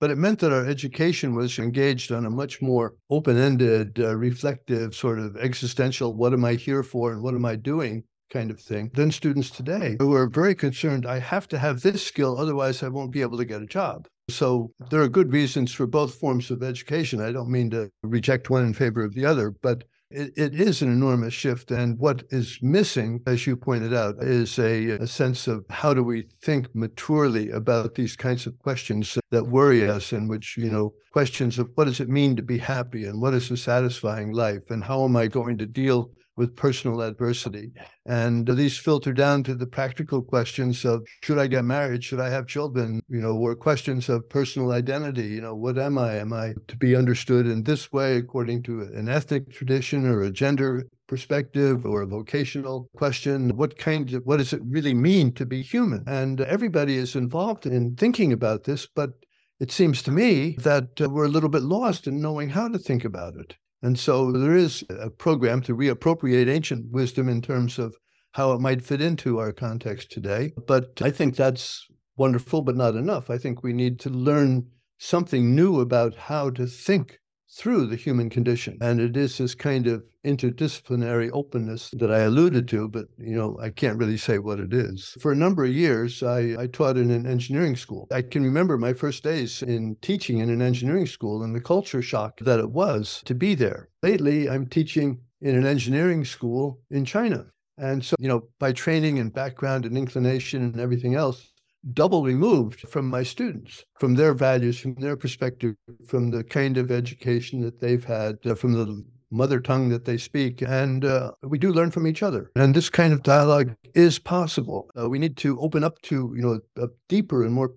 But 0.00 0.10
it 0.10 0.18
meant 0.18 0.40
that 0.40 0.52
our 0.52 0.66
education 0.66 1.34
was 1.34 1.58
engaged 1.58 2.12
on 2.12 2.26
a 2.26 2.30
much 2.30 2.60
more 2.60 2.94
open 3.08 3.38
ended, 3.38 3.98
uh, 3.98 4.14
reflective, 4.16 4.94
sort 4.94 5.18
of 5.18 5.36
existential, 5.38 6.14
what 6.14 6.34
am 6.34 6.44
I 6.44 6.54
here 6.54 6.82
for 6.82 7.12
and 7.12 7.22
what 7.22 7.34
am 7.34 7.46
I 7.46 7.56
doing 7.56 8.04
kind 8.30 8.50
of 8.50 8.60
thing 8.60 8.90
than 8.94 9.10
students 9.10 9.50
today 9.50 9.96
who 9.98 10.14
are 10.14 10.28
very 10.28 10.54
concerned, 10.54 11.06
I 11.06 11.20
have 11.20 11.48
to 11.48 11.58
have 11.58 11.80
this 11.80 12.04
skill, 12.04 12.38
otherwise 12.38 12.82
I 12.82 12.88
won't 12.88 13.12
be 13.12 13.22
able 13.22 13.38
to 13.38 13.44
get 13.44 13.62
a 13.62 13.66
job. 13.66 14.06
So 14.28 14.72
there 14.90 15.00
are 15.00 15.08
good 15.08 15.32
reasons 15.32 15.72
for 15.72 15.86
both 15.86 16.16
forms 16.16 16.50
of 16.50 16.62
education. 16.62 17.20
I 17.20 17.32
don't 17.32 17.50
mean 17.50 17.70
to 17.70 17.90
reject 18.02 18.50
one 18.50 18.64
in 18.64 18.74
favor 18.74 19.04
of 19.04 19.14
the 19.14 19.24
other, 19.24 19.54
but 19.62 19.84
it, 20.10 20.32
it 20.36 20.60
is 20.60 20.82
an 20.82 20.90
enormous 20.90 21.34
shift. 21.34 21.70
And 21.70 21.98
what 21.98 22.22
is 22.30 22.58
missing, 22.62 23.20
as 23.26 23.46
you 23.46 23.56
pointed 23.56 23.94
out, 23.94 24.16
is 24.22 24.58
a, 24.58 24.90
a, 24.90 25.06
sense 25.06 25.46
of 25.46 25.64
how 25.70 25.94
do 25.94 26.02
we 26.02 26.28
think 26.42 26.74
maturely 26.74 27.50
about 27.50 27.94
these 27.94 28.16
kinds 28.16 28.46
of 28.46 28.58
questions 28.58 29.18
that 29.30 29.48
worry 29.48 29.88
us, 29.88 30.12
and 30.12 30.28
which, 30.28 30.56
you 30.56 30.70
know, 30.70 30.92
questions 31.12 31.58
of 31.58 31.70
what 31.74 31.84
does 31.84 32.00
it 32.00 32.08
mean 32.08 32.36
to 32.36 32.42
be 32.42 32.58
happy 32.58 33.04
and 33.04 33.20
what 33.20 33.34
is 33.34 33.50
a 33.50 33.56
satisfying 33.56 34.32
life 34.32 34.70
and 34.70 34.84
how 34.84 35.04
am 35.04 35.16
I 35.16 35.26
going 35.26 35.58
to 35.58 35.66
deal 35.66 36.10
with 36.36 36.56
personal 36.56 37.00
adversity. 37.00 37.72
And 38.04 38.46
these 38.46 38.76
filter 38.76 39.12
down 39.12 39.42
to 39.44 39.54
the 39.54 39.66
practical 39.66 40.22
questions 40.22 40.84
of 40.84 41.06
should 41.22 41.38
I 41.38 41.46
get 41.46 41.64
married? 41.64 42.04
Should 42.04 42.20
I 42.20 42.30
have 42.30 42.46
children? 42.46 43.02
You 43.08 43.20
know, 43.20 43.36
or 43.36 43.54
questions 43.54 44.08
of 44.08 44.28
personal 44.28 44.72
identity. 44.72 45.28
You 45.28 45.40
know, 45.40 45.54
what 45.54 45.78
am 45.78 45.98
I? 45.98 46.16
Am 46.16 46.32
I 46.32 46.54
to 46.68 46.76
be 46.76 46.94
understood 46.94 47.46
in 47.46 47.62
this 47.62 47.92
way 47.92 48.16
according 48.16 48.62
to 48.64 48.82
an 48.82 49.08
ethnic 49.08 49.50
tradition 49.50 50.06
or 50.06 50.22
a 50.22 50.30
gender 50.30 50.86
perspective 51.06 51.86
or 51.86 52.02
a 52.02 52.06
vocational 52.06 52.90
question? 52.96 53.56
What 53.56 53.78
kind 53.78 54.12
of, 54.12 54.22
what 54.24 54.38
does 54.38 54.52
it 54.52 54.62
really 54.64 54.94
mean 54.94 55.32
to 55.34 55.46
be 55.46 55.62
human? 55.62 56.04
And 56.06 56.40
everybody 56.40 56.96
is 56.96 57.16
involved 57.16 57.66
in 57.66 57.96
thinking 57.96 58.32
about 58.32 58.64
this, 58.64 58.86
but 58.86 59.10
it 59.58 59.72
seems 59.72 60.02
to 60.02 60.10
me 60.10 60.56
that 60.58 61.00
uh, 61.00 61.08
we're 61.08 61.24
a 61.24 61.30
little 61.30 61.48
bit 61.48 61.62
lost 61.62 62.06
in 62.06 62.20
knowing 62.20 62.50
how 62.50 62.68
to 62.68 62.78
think 62.78 63.04
about 63.04 63.36
it. 63.36 63.56
And 63.86 63.96
so 63.96 64.32
there 64.32 64.56
is 64.56 64.82
a 64.90 65.10
program 65.10 65.60
to 65.62 65.76
reappropriate 65.76 66.48
ancient 66.48 66.90
wisdom 66.90 67.28
in 67.28 67.40
terms 67.40 67.78
of 67.78 67.94
how 68.32 68.50
it 68.50 68.60
might 68.60 68.82
fit 68.82 69.00
into 69.00 69.38
our 69.38 69.52
context 69.52 70.10
today. 70.10 70.54
But 70.66 71.00
I 71.00 71.12
think 71.12 71.36
that's 71.36 71.86
wonderful, 72.16 72.62
but 72.62 72.74
not 72.74 72.96
enough. 72.96 73.30
I 73.30 73.38
think 73.38 73.62
we 73.62 73.72
need 73.72 74.00
to 74.00 74.10
learn 74.10 74.66
something 74.98 75.54
new 75.54 75.78
about 75.78 76.16
how 76.16 76.50
to 76.50 76.66
think 76.66 77.20
through 77.50 77.86
the 77.86 77.96
human 77.96 78.28
condition. 78.28 78.78
And 78.80 79.00
it 79.00 79.16
is 79.16 79.38
this 79.38 79.54
kind 79.54 79.86
of 79.86 80.04
interdisciplinary 80.24 81.30
openness 81.32 81.90
that 81.92 82.10
I 82.10 82.20
alluded 82.20 82.68
to, 82.68 82.88
but 82.88 83.06
you 83.18 83.36
know, 83.36 83.56
I 83.60 83.70
can't 83.70 83.98
really 83.98 84.16
say 84.16 84.38
what 84.38 84.58
it 84.60 84.72
is. 84.72 85.16
For 85.20 85.32
a 85.32 85.36
number 85.36 85.64
of 85.64 85.72
years, 85.72 86.22
I, 86.22 86.56
I 86.58 86.66
taught 86.66 86.96
in 86.96 87.10
an 87.10 87.26
engineering 87.26 87.76
school. 87.76 88.08
I 88.10 88.22
can 88.22 88.42
remember 88.42 88.76
my 88.76 88.92
first 88.92 89.22
days 89.22 89.62
in 89.62 89.96
teaching 90.02 90.38
in 90.38 90.50
an 90.50 90.62
engineering 90.62 91.06
school 91.06 91.42
and 91.42 91.54
the 91.54 91.60
culture 91.60 92.02
shock 92.02 92.38
that 92.40 92.60
it 92.60 92.70
was 92.70 93.22
to 93.26 93.34
be 93.34 93.54
there. 93.54 93.88
Lately, 94.02 94.50
I'm 94.50 94.66
teaching 94.66 95.20
in 95.40 95.56
an 95.56 95.66
engineering 95.66 96.24
school 96.24 96.80
in 96.90 97.04
China. 97.04 97.46
And 97.78 98.04
so, 98.04 98.16
you 98.18 98.28
know, 98.28 98.48
by 98.58 98.72
training 98.72 99.18
and 99.18 99.32
background 99.32 99.84
and 99.84 99.98
inclination 99.98 100.62
and 100.62 100.80
everything 100.80 101.14
else, 101.14 101.52
double 101.92 102.24
removed 102.24 102.80
from 102.80 103.08
my 103.08 103.22
students, 103.22 103.84
from 103.98 104.14
their 104.14 104.34
values, 104.34 104.78
from 104.78 104.94
their 104.94 105.16
perspective, 105.16 105.74
from 106.06 106.30
the 106.30 106.44
kind 106.44 106.76
of 106.76 106.90
education 106.90 107.60
that 107.60 107.80
they've 107.80 108.04
had, 108.04 108.36
uh, 108.44 108.54
from 108.54 108.72
the 108.72 109.04
mother 109.30 109.60
tongue 109.60 109.88
that 109.88 110.04
they 110.04 110.16
speak. 110.16 110.62
And 110.62 111.04
uh, 111.04 111.32
we 111.42 111.58
do 111.58 111.72
learn 111.72 111.90
from 111.90 112.06
each 112.06 112.22
other. 112.22 112.50
And 112.56 112.74
this 112.74 112.88
kind 112.88 113.12
of 113.12 113.22
dialogue 113.22 113.74
is 113.94 114.18
possible. 114.18 114.90
Uh, 114.98 115.08
we 115.08 115.18
need 115.18 115.36
to 115.38 115.60
open 115.60 115.84
up 115.84 116.00
to, 116.02 116.32
you 116.36 116.42
know, 116.42 116.60
a 116.82 116.88
deeper 117.08 117.44
and 117.44 117.52
more 117.52 117.74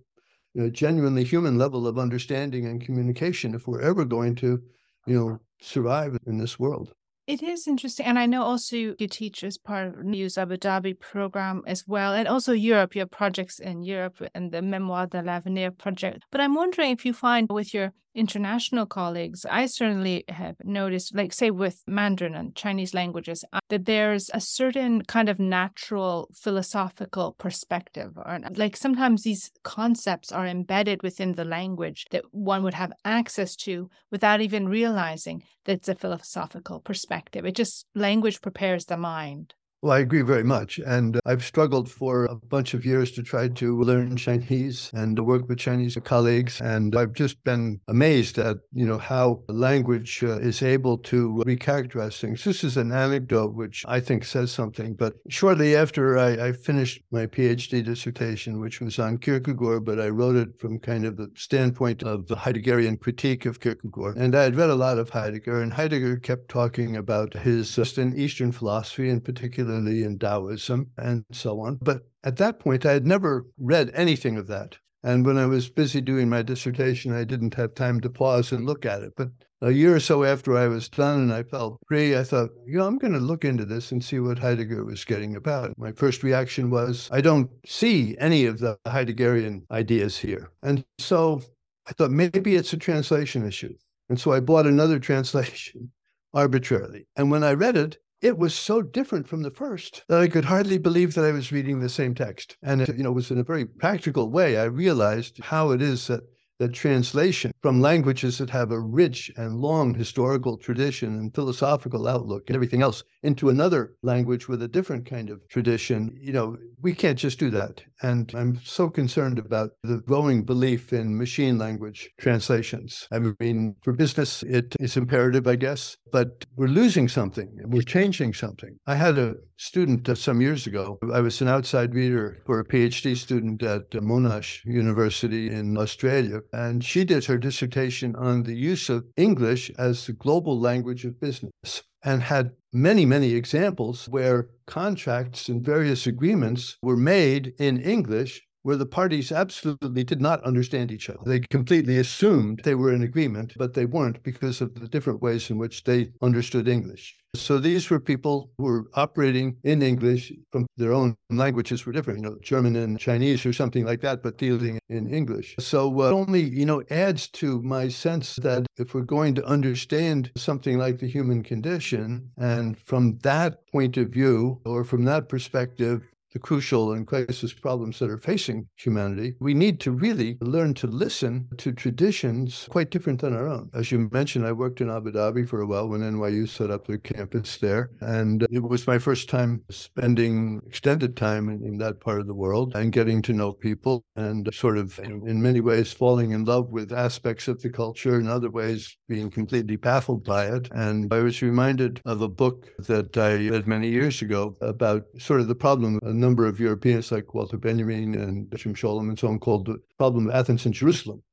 you 0.54 0.64
know, 0.64 0.70
genuinely 0.70 1.24
human 1.24 1.58
level 1.58 1.88
of 1.88 2.00
understanding 2.00 2.66
and 2.66 2.84
communication 2.84 3.54
if 3.54 3.68
we're 3.68 3.82
ever 3.82 4.06
going 4.06 4.36
to, 4.36 4.62
you 5.06 5.16
know, 5.16 5.40
survive 5.62 6.18
in 6.26 6.38
this 6.38 6.58
world. 6.58 6.94
It 7.30 7.44
is 7.44 7.68
interesting. 7.68 8.08
And 8.08 8.18
I 8.18 8.26
know 8.26 8.42
also 8.42 8.76
you 8.76 8.96
teach 9.08 9.44
as 9.44 9.56
part 9.56 9.90
of 9.90 9.94
NYU 9.98 10.36
Abu 10.36 10.58
Dhabi 10.58 11.00
program 11.00 11.62
as 11.68 11.88
well. 11.88 12.12
And 12.16 12.28
also 12.28 12.54
Europe, 12.54 12.96
your 12.96 13.06
projects 13.06 13.60
in 13.60 13.84
Europe 13.84 14.18
and 14.34 14.52
the 14.52 14.64
Memoire 14.64 15.06
de 15.06 15.22
l'Avenir 15.22 15.70
project. 15.70 16.24
But 16.32 16.42
I'm 16.42 16.56
wondering 16.56 16.90
if 16.90 17.06
you 17.06 17.14
find 17.14 17.48
with 17.52 17.72
your 17.72 17.94
international 18.20 18.86
colleagues, 18.86 19.46
I 19.50 19.66
certainly 19.66 20.26
have 20.28 20.58
noticed, 20.64 21.16
like, 21.16 21.34
say, 21.34 21.50
with 21.52 21.82
Mandarin 21.88 22.36
and 22.36 22.56
Chinese 22.56 22.94
languages, 22.94 23.44
uh, 23.54 23.60
that 23.70 23.86
there's 23.86 24.30
a 24.34 24.42
certain 24.42 25.02
kind 25.04 25.30
of 25.30 25.40
natural 25.40 26.30
philosophical 26.34 27.36
perspective. 27.40 28.12
Or, 28.18 28.40
like, 28.56 28.76
sometimes 28.76 29.24
these 29.24 29.52
concepts 29.64 30.32
are 30.32 30.46
embedded 30.46 31.02
within 31.04 31.34
the 31.34 31.46
language 31.46 32.06
that 32.12 32.26
one 32.32 32.64
would 32.64 32.74
have 32.74 32.92
access 33.06 33.56
to 33.66 33.90
without 34.12 34.42
even 34.42 34.68
realizing 34.68 35.44
that 35.66 35.78
it's 35.78 35.90
a 35.90 35.96
philosophical 35.96 36.80
perspective. 36.80 37.46
It 37.46 37.56
just, 37.56 37.86
language 37.96 38.42
prepares 38.42 38.86
the 38.86 38.98
mind. 38.98 39.54
Well, 39.82 39.94
I 39.94 40.00
agree 40.00 40.24
very 40.24 40.44
much. 40.44 40.78
And 40.80 41.22
I've 41.26 41.44
struggled 41.44 41.90
for 41.90 42.26
a 42.26 42.36
bunch 42.36 42.74
of 42.74 42.86
years 42.86 43.12
to 43.14 43.24
try 43.24 43.48
to 43.48 43.82
learn 43.82 44.18
Chinese 44.18 44.92
and 44.94 45.16
to 45.16 45.24
work 45.24 45.48
with 45.48 45.58
Chinese 45.58 45.98
colleagues. 46.04 46.60
And 46.60 46.98
I've 46.98 47.14
just 47.14 47.42
been 47.46 47.80
amazed 47.88 48.38
at, 48.40 48.58
you 48.74 48.86
know, 48.86 48.98
how 48.98 49.42
language 49.48 50.22
uh, 50.22 50.40
is 50.40 50.62
able 50.62 50.98
to 50.98 51.42
recharacterize 51.46 52.20
things. 52.20 52.44
This 52.44 52.66
is 52.66 52.76
an 52.76 52.92
anecdote 52.92 53.54
which 53.54 53.86
I 53.88 54.02
think 54.02 54.26
says 54.26 54.52
something. 54.52 54.96
But 54.96 55.14
shortly 55.30 55.78
after 55.78 56.18
I, 56.18 56.48
I 56.48 56.52
finished 56.52 57.02
my 57.12 57.26
PhD 57.28 57.82
dissertation, 57.82 58.60
which 58.60 58.82
was 58.82 59.00
on 59.00 59.18
Kierkegaard, 59.18 59.86
but 59.86 60.02
I 60.02 60.10
wrote 60.10 60.36
it 60.36 60.60
from 60.60 60.80
kind 60.80 61.06
of 61.06 61.16
the 61.16 61.32
standpoint 61.36 62.04
of 62.04 62.28
the 62.28 62.36
Heideggerian 62.36 63.00
critique 63.00 63.46
of 63.46 63.62
Kierkegaard. 63.62 64.18
And 64.18 64.36
I 64.36 64.44
had 64.44 64.58
read 64.58 64.72
a 64.72 64.76
lot 64.76 65.00
of 65.00 65.12
Heidegger, 65.12 65.62
and 65.62 65.72
Heidegger 65.72 66.18
kept 66.18 66.50
talking 66.50 66.98
about 66.98 67.34
his 67.34 67.80
Eastern 67.80 68.52
philosophy 68.52 69.10
in 69.10 69.22
particular 69.22 69.69
particularly 69.70 70.04
in 70.04 70.18
Taoism 70.18 70.90
and 70.98 71.24
so 71.32 71.60
on. 71.62 71.76
But 71.82 72.02
at 72.24 72.38
that 72.38 72.60
point, 72.60 72.86
I 72.86 72.94
had 72.94 73.06
never 73.06 73.46
read 73.58 73.92
anything 73.94 74.38
of 74.38 74.48
that. 74.48 74.78
And 75.04 75.26
when 75.26 75.38
I 75.38 75.46
was 75.46 75.70
busy 75.70 76.02
doing 76.02 76.28
my 76.28 76.42
dissertation, 76.42 77.14
I 77.14 77.24
didn't 77.24 77.54
have 77.54 77.74
time 77.74 78.02
to 78.02 78.10
pause 78.10 78.52
and 78.52 78.66
look 78.66 78.86
at 78.86 79.02
it. 79.02 79.14
But 79.16 79.30
a 79.62 79.72
year 79.72 79.96
or 79.96 80.00
so 80.02 80.26
after 80.26 80.58
I 80.58 80.68
was 80.68 80.90
done 80.90 81.22
and 81.22 81.34
I 81.34 81.44
felt 81.44 81.80
free, 81.88 82.18
I 82.18 82.24
thought, 82.24 82.50
you 82.66 82.78
know, 82.78 82.86
I'm 82.86 82.98
going 82.98 83.14
to 83.14 83.20
look 83.20 83.46
into 83.46 83.64
this 83.64 83.92
and 83.94 84.04
see 84.04 84.20
what 84.20 84.40
Heidegger 84.40 84.84
was 84.84 85.06
getting 85.06 85.36
about. 85.38 85.78
My 85.78 85.94
first 85.94 86.22
reaction 86.22 86.70
was, 86.70 87.08
I 87.14 87.22
don't 87.22 87.50
see 87.66 88.18
any 88.20 88.46
of 88.46 88.60
the 88.60 88.78
Heideggerian 88.86 89.64
ideas 89.72 90.18
here. 90.18 90.52
And 90.64 90.84
so 90.98 91.42
I 91.88 91.94
thought 91.94 92.12
maybe 92.12 92.56
it's 92.56 92.74
a 92.74 92.78
translation 92.78 93.48
issue. 93.48 93.76
And 94.10 94.20
so 94.20 94.34
I 94.34 94.42
bought 94.42 94.66
another 94.68 95.00
translation 95.10 95.92
arbitrarily. 96.34 97.08
And 97.16 97.32
when 97.32 97.44
I 97.44 97.54
read 97.54 97.78
it, 97.78 98.00
it 98.22 98.38
was 98.38 98.54
so 98.54 98.82
different 98.82 99.28
from 99.28 99.44
the 99.44 99.52
first 99.52 100.04
that 100.08 100.20
I 100.22 100.28
could 100.28 100.46
hardly 100.46 100.78
believe 100.78 101.14
that 101.16 101.26
I 101.26 101.32
was 101.32 101.52
reading 101.52 101.80
the 101.80 101.90
same 101.90 102.14
text. 102.14 102.58
And 102.62 102.82
it, 102.82 102.96
you 102.98 103.04
know, 103.04 103.12
was 103.12 103.32
in 103.32 103.38
a 103.38 103.44
very 103.44 103.66
practical 103.66 104.30
way. 104.30 104.58
I 104.58 104.66
realized 104.66 105.40
how 105.44 105.72
it 105.72 105.82
is 105.82 106.08
that 106.08 106.24
that 106.60 106.74
translation 106.74 107.52
from 107.62 107.82
languages 107.82 108.38
that 108.38 108.50
have 108.50 108.72
a 108.72 108.80
rich 108.80 109.32
and 109.36 109.56
long 109.56 109.94
historical 109.94 110.58
tradition 110.58 111.20
and 111.20 111.36
philosophical 111.36 112.08
outlook 112.08 112.44
and 112.48 112.56
everything 112.56 112.82
else 112.82 113.04
into 113.24 113.50
another 113.50 113.96
language 114.02 114.48
with 114.48 114.62
a 114.62 114.68
different 114.68 115.06
kind 115.06 115.30
of 115.30 115.46
tradition, 115.50 116.16
you 116.20 116.32
know, 116.32 116.58
we 116.82 116.94
can't 116.94 117.20
just 117.20 117.40
do 117.40 117.50
that. 117.50 117.82
And 118.02 118.32
I'm 118.34 118.60
so 118.64 118.90
concerned 118.90 119.40
about 119.40 119.72
the 119.84 119.98
growing 119.98 120.44
belief 120.44 120.94
in 120.94 121.18
machine 121.18 121.58
language 121.58 122.10
translations. 122.20 123.08
I 123.12 123.20
mean, 123.40 123.76
for 123.84 123.92
business, 123.94 124.44
it 124.44 124.76
is 124.80 124.96
imperative, 124.96 125.48
I 125.48 125.58
guess, 125.58 125.98
but 126.12 126.46
we're 126.56 126.68
losing 126.68 127.10
something. 127.10 127.50
We're 127.66 127.82
changing 127.82 128.34
something. 128.34 128.78
I 128.88 128.96
had 128.96 129.18
a 129.18 129.36
student 129.58 130.08
uh, 130.08 130.16
some 130.16 130.40
years 130.40 130.66
ago. 130.66 130.98
I 131.14 131.20
was 131.20 131.42
an 131.42 131.50
outside 131.50 131.94
reader 131.94 132.42
for 132.46 132.60
a 132.60 132.66
PhD 132.66 133.18
student 133.18 133.62
at 133.62 133.90
Monash 133.92 134.64
University 134.66 135.50
in 135.50 135.78
Australia, 135.78 136.40
and 136.54 136.84
she 136.84 137.04
did 137.04 137.26
her 137.26 137.38
dissertation 137.50 138.16
on 138.16 138.44
the 138.44 138.56
use 138.56 138.90
of 138.90 139.08
English 139.18 139.72
as 139.80 140.06
the 140.06 140.14
global 140.14 140.60
language 140.60 141.04
of 141.04 141.20
business 141.20 141.82
and 142.04 142.22
had 142.22 142.52
many, 142.72 143.06
many 143.08 143.34
examples 143.34 144.08
where 144.08 144.50
contracts 144.68 145.50
and 145.50 145.66
various 145.66 146.06
agreements 146.06 146.78
were 146.84 146.96
made 146.96 147.54
in 147.58 147.82
English 147.82 148.44
where 148.70 148.78
the 148.78 148.86
parties 148.86 149.32
absolutely 149.32 150.04
did 150.04 150.22
not 150.22 150.44
understand 150.44 150.92
each 150.92 151.10
other. 151.10 151.18
They 151.26 151.40
completely 151.40 151.98
assumed 151.98 152.62
they 152.64 152.76
were 152.76 152.94
in 152.94 153.02
agreement, 153.02 153.54
but 153.58 153.74
they 153.74 153.86
weren't 153.86 154.22
because 154.22 154.62
of 154.62 154.76
the 154.76 154.88
different 154.88 155.24
ways 155.24 155.50
in 155.50 155.58
which 155.58 155.86
they 155.86 156.12
understood 156.22 156.68
English. 156.68 157.16
So 157.36 157.58
these 157.58 157.90
were 157.90 158.00
people 158.00 158.52
who 158.60 158.66
were 158.66 158.86
operating 158.94 159.58
in 159.64 159.82
English 159.82 160.32
from 160.52 160.68
their 160.78 160.94
own 160.94 161.16
languages 161.32 161.84
were 161.84 161.94
different, 161.94 162.20
you 162.20 162.26
know, 162.26 162.38
German 162.44 162.76
and 162.76 163.00
Chinese 163.00 163.44
or 163.44 163.54
something 163.54 163.86
like 163.86 164.02
that, 164.02 164.22
but 164.22 164.38
dealing 164.38 164.78
in 164.88 165.12
English. 165.12 165.56
So 165.60 166.02
uh, 166.02 166.12
only, 166.12 166.44
you 166.44 166.66
know, 166.66 166.84
adds 166.92 167.28
to 167.42 167.64
my 167.64 167.88
sense 167.88 168.36
that 168.38 168.68
if 168.78 168.94
we're 168.94 169.02
going 169.02 169.34
to 169.36 169.46
understand 169.46 170.32
something 170.38 170.78
like 170.78 171.00
the 171.00 171.08
human 171.08 171.42
condition, 171.42 172.30
and 172.38 172.78
from 172.78 173.18
that 173.24 173.68
point 173.72 173.98
of 173.98 174.10
view, 174.10 174.62
or 174.64 174.84
from 174.84 175.06
that 175.06 175.28
perspective, 175.28 176.04
the 176.32 176.40
crucial 176.40 176.94
and 176.94 177.08
crisis 177.08 177.54
problems 177.54 178.00
that 178.00 178.10
are 178.10 178.18
facing 178.18 178.68
humanity, 178.76 179.36
we 179.40 179.54
need 179.54 179.80
to 179.82 179.92
really 179.92 180.38
learn 180.42 180.74
to 180.76 180.88
listen 180.88 181.48
to 181.58 181.72
traditions 181.72 182.68
quite 182.70 182.92
different 182.92 183.22
than 183.22 183.36
our 183.36 183.48
own. 183.48 183.70
As 183.74 183.92
you 183.92 184.10
mentioned, 184.12 184.46
I 184.46 184.52
worked 184.52 184.82
in 184.82 184.90
Abu 184.90 185.12
Dhabi 185.12 185.48
for 185.48 185.62
a 185.62 185.68
while 185.68 185.88
when 185.88 186.02
NYU 186.02 186.48
set 186.48 186.70
up 186.70 186.88
their 186.88 186.98
campus 186.98 187.58
there. 187.58 187.90
And 188.02 188.46
it 188.52 188.64
was 188.64 188.88
my 188.88 189.00
first 189.00 189.30
time 189.30 189.64
spending 189.70 190.62
extended 190.68 191.16
time 191.18 191.50
in, 191.50 191.64
in 191.66 191.78
that 191.80 192.00
part 192.00 192.20
of 192.20 192.28
the 192.28 192.34
world 192.34 192.76
and 192.76 192.92
getting 192.92 193.22
to 193.24 193.34
know 193.34 193.54
people 193.54 194.04
and 194.16 194.54
sort 194.54 194.78
of, 194.78 195.00
in 195.00 195.42
many 195.42 195.62
ways, 195.62 195.92
falling 195.92 196.32
in 196.32 196.46
love 196.46 196.70
with 196.70 196.92
aspects 196.92 197.48
of 197.48 197.62
the 197.62 197.70
culture, 197.70 198.20
in 198.20 198.28
other 198.28 198.50
ways, 198.50 198.98
being 199.08 199.30
completely 199.30 199.76
baffled 199.76 200.24
by 200.24 200.46
it. 200.46 200.68
And 200.72 201.12
I 201.14 201.20
was 201.20 201.42
reminded 201.42 202.02
of 202.06 202.22
a 202.22 202.28
book 202.28 202.70
that 202.80 203.18
I 203.18 203.36
read 203.50 203.68
many 203.68 203.90
years 203.90 204.22
ago 204.22 204.56
about 204.62 205.04
sort 205.18 205.42
of 205.42 205.48
the 205.48 205.56
problem 205.56 206.00
number 206.20 206.46
of 206.46 206.60
Europeans 206.60 207.12
like 207.12 207.34
Walter 207.34 207.58
Benjamin 207.58 208.16
and 208.16 208.54
Jim 208.56 208.76
Scholem 208.76 209.10
and 209.10 209.18
so 209.18 209.28
on 209.28 209.40
called 209.40 209.66
the 209.66 209.80
problem 209.98 210.28
of 210.28 210.36
Athens 210.36 210.66
and 210.66 210.74
Jerusalem. 210.74 211.24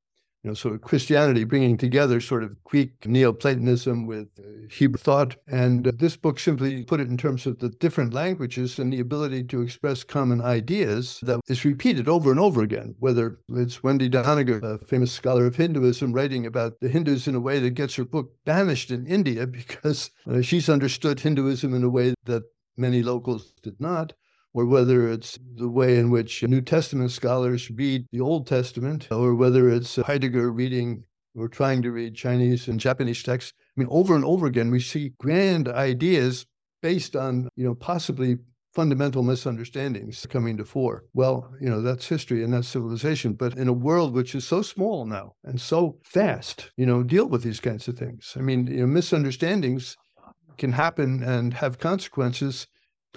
You 0.43 0.51
know, 0.51 0.71
of 0.71 0.81
Christianity 0.81 1.43
bringing 1.43 1.77
together 1.77 2.21
sort 2.21 2.43
of 2.43 2.63
Greek 2.63 3.05
Neoplatonism 3.05 4.05
with 4.05 4.29
uh, 4.39 4.43
Hebrew 4.69 4.97
thought. 4.97 5.35
And 5.47 5.83
this 5.83 6.15
book 6.15 6.39
simply 6.39 6.83
put 6.83 7.01
it 7.01 7.09
in 7.09 7.17
terms 7.17 7.45
of 7.47 7.59
the 7.59 7.69
different 7.69 8.13
languages 8.13 8.77
and 8.79 8.93
the 8.93 8.99
ability 8.99 9.43
to 9.45 9.61
express 9.61 10.03
common 10.03 10.39
ideas 10.39 11.19
that 11.23 11.41
is 11.47 11.65
repeated 11.65 12.07
over 12.07 12.31
and 12.31 12.39
over 12.39 12.61
again, 12.61 12.95
whether 12.99 13.39
it's 13.49 13.83
Wendy 13.83 14.09
Doniger, 14.09 14.63
a 14.63 14.85
famous 14.85 15.11
scholar 15.11 15.47
of 15.47 15.55
Hinduism, 15.55 16.13
writing 16.13 16.45
about 16.45 16.79
the 16.79 16.87
Hindus 16.87 17.27
in 17.27 17.35
a 17.35 17.41
way 17.41 17.59
that 17.59 17.71
gets 17.71 17.95
her 17.95 18.05
book 18.05 18.31
banished 18.45 18.91
in 18.91 19.07
India 19.07 19.47
because 19.47 20.11
uh, 20.27 20.41
she's 20.41 20.69
understood 20.69 21.19
Hinduism 21.19 21.73
in 21.73 21.83
a 21.83 21.89
way 21.89 22.13
that 22.25 22.43
many 22.77 23.01
locals 23.01 23.51
did 23.63 23.81
not 23.81 24.13
or 24.57 24.65
whether 24.65 25.07
it's 25.07 25.37
the 25.55 25.69
way 25.69 25.99
in 25.99 26.09
which 26.09 26.41
New 26.41 26.61
Testament 26.61 27.11
scholars 27.11 27.69
read 27.69 28.07
the 28.11 28.19
Old 28.19 28.47
Testament, 28.47 29.07
or 29.11 29.35
whether 29.35 29.69
it's 29.69 29.97
Heidegger 29.97 30.51
reading 30.51 31.03
or 31.35 31.47
trying 31.47 31.83
to 31.83 31.91
read 31.91 32.15
Chinese 32.15 32.67
and 32.67 32.79
Japanese 32.79 33.21
texts. 33.21 33.53
I 33.55 33.79
mean, 33.79 33.87
over 33.91 34.15
and 34.15 34.25
over 34.25 34.47
again, 34.47 34.71
we 34.71 34.79
see 34.79 35.13
grand 35.19 35.67
ideas 35.67 36.47
based 36.81 37.15
on, 37.15 37.49
you 37.55 37.65
know, 37.65 37.75
possibly 37.75 38.39
fundamental 38.73 39.21
misunderstandings 39.21 40.25
coming 40.27 40.57
to 40.57 40.65
fore. 40.65 41.03
Well, 41.13 41.53
you 41.61 41.69
know, 41.69 41.83
that's 41.83 42.07
history 42.07 42.43
and 42.43 42.51
that's 42.51 42.67
civilization. 42.67 43.33
But 43.33 43.55
in 43.57 43.67
a 43.67 43.73
world 43.73 44.15
which 44.15 44.33
is 44.33 44.47
so 44.47 44.63
small 44.63 45.05
now 45.05 45.33
and 45.43 45.61
so 45.61 45.99
fast, 46.03 46.71
you 46.77 46.87
know, 46.87 47.03
deal 47.03 47.27
with 47.27 47.43
these 47.43 47.59
kinds 47.59 47.87
of 47.87 47.95
things. 47.95 48.33
I 48.35 48.41
mean, 48.41 48.65
you 48.65 48.77
know, 48.77 48.87
misunderstandings 48.87 49.95
can 50.57 50.71
happen 50.71 51.21
and 51.21 51.53
have 51.53 51.77
consequences 51.77 52.65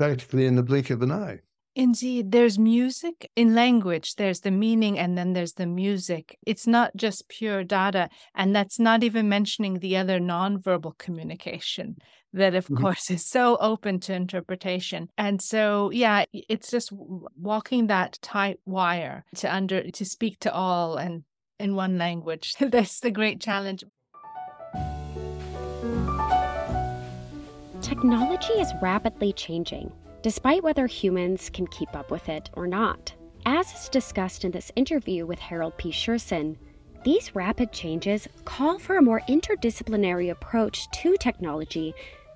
practically 0.01 0.47
in 0.47 0.57
the 0.57 0.63
blink 0.63 0.89
of 0.89 1.03
an 1.03 1.13
eye. 1.13 1.39
Indeed, 1.77 2.33
there's 2.33 2.59
music 2.59 3.31
in 3.37 3.55
language, 3.55 4.15
there's 4.15 4.41
the 4.41 4.51
meaning, 4.51 4.99
and 4.99 5.17
then 5.17 5.35
there's 5.35 5.53
the 5.53 5.67
music. 5.67 6.39
It's 6.47 6.67
not 6.67 6.97
just 6.97 7.29
pure 7.29 7.65
data. 7.65 8.09
And 8.35 8.57
that's 8.57 8.79
not 8.79 9.05
even 9.05 9.29
mentioning 9.29 9.79
the 9.79 9.99
other 9.99 10.19
nonverbal 10.19 10.97
communication 10.97 11.97
that, 12.33 12.55
of 12.55 12.65
mm-hmm. 12.65 12.83
course, 12.83 13.11
is 13.11 13.27
so 13.27 13.59
open 13.59 14.01
to 14.01 14.15
interpretation. 14.15 15.11
And 15.19 15.43
so, 15.43 15.91
yeah, 15.91 16.25
it's 16.33 16.71
just 16.71 16.93
walking 16.93 17.89
that 17.89 18.19
tight 18.23 18.59
wire 18.65 19.27
to 19.37 19.55
under 19.55 19.83
to 19.91 20.05
speak 20.07 20.41
to 20.41 20.55
all 20.55 20.97
and 20.97 21.25
in 21.59 21.75
one 21.75 21.99
language. 21.99 22.55
that's 22.61 23.01
the 23.01 23.11
great 23.11 23.39
challenge. 23.39 23.85
Technology 27.83 28.53
is 28.53 28.75
rapidly 28.83 29.33
changing, 29.33 29.90
despite 30.23 30.62
whether 30.62 30.87
humans 30.87 31.49
can 31.49 31.66
keep 31.66 31.97
up 31.97 32.11
with 32.11 32.29
it 32.29 32.51
or 32.53 32.66
not. 32.66 33.14
As 33.47 33.73
is 33.73 33.88
discussed 33.88 34.45
in 34.45 34.51
this 34.51 34.71
interview 34.77 35.25
with 35.25 35.38
Harold 35.38 35.79
P. 35.79 35.90
Sjursen, 35.90 36.57
these 37.05 37.35
rapid 37.35 37.73
changes 37.73 38.29
call 38.45 38.79
for 38.79 38.99
a 38.99 39.03
more 39.03 39.23
interdisciplinary 39.31 40.31
approach 40.31 40.90
to 40.90 41.16
technology 41.16 41.95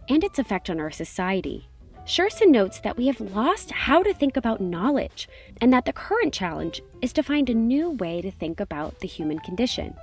and 0.09 0.25
its 0.25 0.39
effect 0.39 0.71
on 0.71 0.81
our 0.81 0.91
society. 0.91 1.69
Sjursen 2.07 2.49
notes 2.49 2.81
that 2.81 2.97
we 2.97 3.07
have 3.07 3.21
lost 3.21 3.71
how 3.71 4.03
to 4.03 4.15
think 4.15 4.39
about 4.39 4.63
knowledge, 4.63 5.29
and 5.61 5.71
that 5.75 5.85
the 5.85 5.93
current 5.93 6.33
challenge 6.33 6.83
is 7.03 7.13
to 7.13 7.23
find 7.23 7.51
a 7.51 7.55
new 7.55 7.91
way 7.91 8.23
to 8.23 8.31
think 8.31 8.61
about 8.61 9.01
the 9.01 9.09
human 9.09 9.39
condition. 9.41 9.95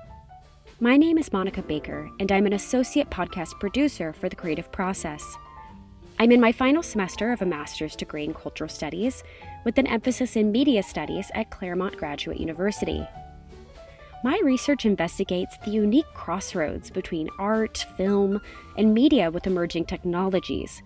My 0.83 0.97
name 0.97 1.19
is 1.19 1.31
Monica 1.31 1.61
Baker, 1.61 2.09
and 2.19 2.31
I'm 2.31 2.47
an 2.47 2.53
associate 2.53 3.11
podcast 3.11 3.59
producer 3.59 4.13
for 4.13 4.29
The 4.29 4.35
Creative 4.35 4.71
Process. 4.71 5.37
I'm 6.17 6.31
in 6.31 6.41
my 6.41 6.51
final 6.51 6.81
semester 6.81 7.31
of 7.31 7.43
a 7.43 7.45
master's 7.45 7.95
degree 7.95 8.23
in 8.23 8.33
cultural 8.33 8.67
studies 8.67 9.23
with 9.63 9.77
an 9.77 9.85
emphasis 9.85 10.35
in 10.35 10.51
media 10.51 10.81
studies 10.81 11.29
at 11.35 11.51
Claremont 11.51 11.97
Graduate 11.97 12.39
University. 12.39 13.07
My 14.23 14.41
research 14.43 14.87
investigates 14.87 15.55
the 15.63 15.69
unique 15.69 16.11
crossroads 16.15 16.89
between 16.89 17.29
art, 17.37 17.85
film, 17.95 18.41
and 18.75 18.91
media 18.91 19.29
with 19.29 19.45
emerging 19.45 19.85
technologies, 19.85 20.81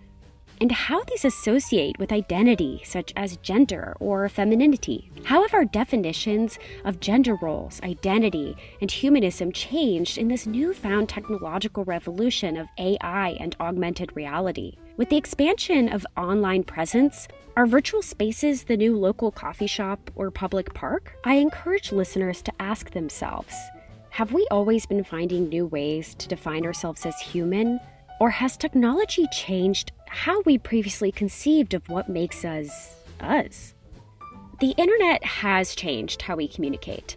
and 0.60 0.72
how 0.72 1.02
these 1.04 1.24
associate 1.24 1.98
with 1.98 2.12
identity, 2.12 2.82
such 2.84 3.12
as 3.16 3.36
gender 3.38 3.96
or 4.00 4.28
femininity. 4.28 5.10
How 5.24 5.42
have 5.42 5.54
our 5.54 5.64
definitions 5.64 6.58
of 6.84 7.00
gender 7.00 7.36
roles, 7.36 7.80
identity, 7.82 8.56
and 8.80 8.90
humanism 8.90 9.52
changed 9.52 10.18
in 10.18 10.28
this 10.28 10.46
newfound 10.46 11.08
technological 11.08 11.84
revolution 11.84 12.56
of 12.56 12.68
AI 12.78 13.36
and 13.40 13.56
augmented 13.60 14.16
reality? 14.16 14.76
With 14.96 15.10
the 15.10 15.16
expansion 15.16 15.88
of 15.90 16.06
online 16.16 16.64
presence, 16.64 17.28
are 17.56 17.66
virtual 17.66 18.02
spaces 18.02 18.64
the 18.64 18.76
new 18.76 18.98
local 18.98 19.30
coffee 19.30 19.66
shop 19.66 20.10
or 20.14 20.30
public 20.30 20.72
park? 20.74 21.12
I 21.24 21.34
encourage 21.36 21.92
listeners 21.92 22.42
to 22.42 22.52
ask 22.60 22.90
themselves 22.90 23.54
Have 24.10 24.32
we 24.32 24.46
always 24.50 24.86
been 24.86 25.04
finding 25.04 25.48
new 25.48 25.66
ways 25.66 26.14
to 26.16 26.28
define 26.28 26.64
ourselves 26.64 27.04
as 27.04 27.18
human? 27.20 27.80
Or 28.18 28.30
has 28.30 28.56
technology 28.56 29.26
changed 29.30 29.92
how 30.08 30.40
we 30.42 30.58
previously 30.58 31.12
conceived 31.12 31.74
of 31.74 31.88
what 31.88 32.08
makes 32.08 32.44
us 32.44 32.94
us? 33.20 33.74
The 34.60 34.70
internet 34.78 35.22
has 35.22 35.74
changed 35.74 36.22
how 36.22 36.36
we 36.36 36.48
communicate. 36.48 37.16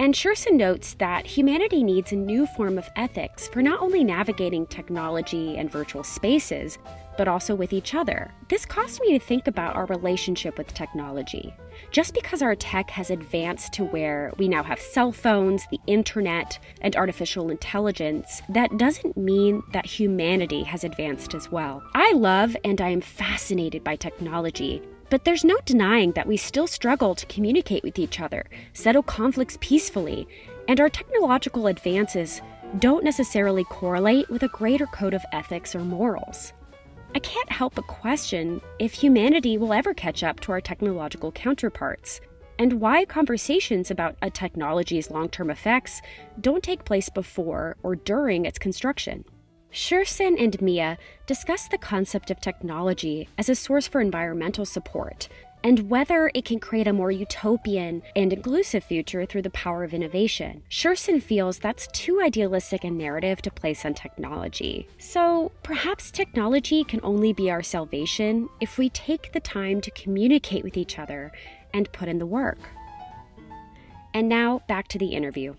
And 0.00 0.14
Sjursen 0.14 0.54
notes 0.54 0.94
that 0.94 1.26
humanity 1.26 1.84
needs 1.84 2.10
a 2.10 2.16
new 2.16 2.46
form 2.46 2.78
of 2.78 2.88
ethics 2.96 3.48
for 3.48 3.62
not 3.62 3.80
only 3.80 4.02
navigating 4.02 4.66
technology 4.66 5.56
and 5.56 5.70
virtual 5.70 6.02
spaces, 6.02 6.78
but 7.16 7.28
also 7.28 7.54
with 7.54 7.72
each 7.72 7.94
other. 7.94 8.32
This 8.48 8.64
caused 8.64 9.00
me 9.00 9.18
to 9.18 9.24
think 9.24 9.46
about 9.46 9.76
our 9.76 9.86
relationship 9.86 10.56
with 10.56 10.72
technology. 10.74 11.54
Just 11.90 12.14
because 12.14 12.42
our 12.42 12.54
tech 12.54 12.90
has 12.90 13.10
advanced 13.10 13.72
to 13.74 13.84
where 13.84 14.32
we 14.38 14.48
now 14.48 14.62
have 14.62 14.80
cell 14.80 15.12
phones, 15.12 15.66
the 15.70 15.80
internet, 15.86 16.58
and 16.80 16.96
artificial 16.96 17.50
intelligence, 17.50 18.42
that 18.48 18.76
doesn't 18.78 19.16
mean 19.16 19.62
that 19.72 19.86
humanity 19.86 20.62
has 20.62 20.84
advanced 20.84 21.34
as 21.34 21.50
well. 21.50 21.82
I 21.94 22.12
love 22.12 22.56
and 22.64 22.80
I 22.80 22.88
am 22.88 23.00
fascinated 23.00 23.84
by 23.84 23.96
technology, 23.96 24.82
but 25.10 25.24
there's 25.24 25.44
no 25.44 25.58
denying 25.64 26.12
that 26.12 26.26
we 26.26 26.36
still 26.36 26.66
struggle 26.66 27.14
to 27.14 27.26
communicate 27.26 27.82
with 27.82 27.98
each 27.98 28.20
other, 28.20 28.46
settle 28.72 29.02
conflicts 29.02 29.58
peacefully, 29.60 30.26
and 30.68 30.80
our 30.80 30.88
technological 30.88 31.66
advances 31.66 32.40
don't 32.78 33.02
necessarily 33.02 33.64
correlate 33.64 34.30
with 34.30 34.44
a 34.44 34.48
greater 34.48 34.86
code 34.86 35.14
of 35.14 35.24
ethics 35.32 35.74
or 35.74 35.80
morals. 35.80 36.52
I 37.12 37.18
can't 37.18 37.50
help 37.50 37.74
but 37.74 37.88
question 37.88 38.60
if 38.78 38.92
humanity 38.92 39.58
will 39.58 39.72
ever 39.72 39.92
catch 39.94 40.22
up 40.22 40.38
to 40.40 40.52
our 40.52 40.60
technological 40.60 41.32
counterparts, 41.32 42.20
and 42.56 42.74
why 42.74 43.04
conversations 43.04 43.90
about 43.90 44.16
a 44.22 44.30
technology's 44.30 45.10
long 45.10 45.28
term 45.28 45.50
effects 45.50 46.02
don't 46.40 46.62
take 46.62 46.84
place 46.84 47.08
before 47.08 47.76
or 47.82 47.96
during 47.96 48.46
its 48.46 48.58
construction. 48.58 49.24
Sjursen 49.72 50.40
and 50.40 50.60
Mia 50.62 50.98
discuss 51.26 51.68
the 51.68 51.78
concept 51.78 52.30
of 52.30 52.40
technology 52.40 53.28
as 53.38 53.48
a 53.48 53.54
source 53.54 53.88
for 53.88 54.00
environmental 54.00 54.64
support 54.64 55.28
and 55.62 55.90
whether 55.90 56.30
it 56.34 56.44
can 56.44 56.58
create 56.58 56.86
a 56.86 56.92
more 56.92 57.10
utopian 57.10 58.02
and 58.16 58.32
inclusive 58.32 58.84
future 58.84 59.26
through 59.26 59.42
the 59.42 59.50
power 59.50 59.84
of 59.84 59.94
innovation. 59.94 60.62
Sjursen 60.70 61.22
feels 61.22 61.58
that's 61.58 61.86
too 61.88 62.20
idealistic 62.20 62.84
a 62.84 62.90
narrative 62.90 63.42
to 63.42 63.50
place 63.50 63.84
on 63.84 63.94
technology. 63.94 64.88
So 64.98 65.52
perhaps 65.62 66.10
technology 66.10 66.84
can 66.84 67.00
only 67.02 67.32
be 67.32 67.50
our 67.50 67.62
salvation 67.62 68.48
if 68.60 68.78
we 68.78 68.90
take 68.90 69.32
the 69.32 69.40
time 69.40 69.80
to 69.82 69.90
communicate 69.90 70.64
with 70.64 70.76
each 70.76 70.98
other 70.98 71.32
and 71.72 71.92
put 71.92 72.08
in 72.08 72.18
the 72.18 72.26
work. 72.26 72.58
And 74.12 74.28
now 74.28 74.62
back 74.68 74.88
to 74.88 74.98
the 74.98 75.14
interview 75.14 75.54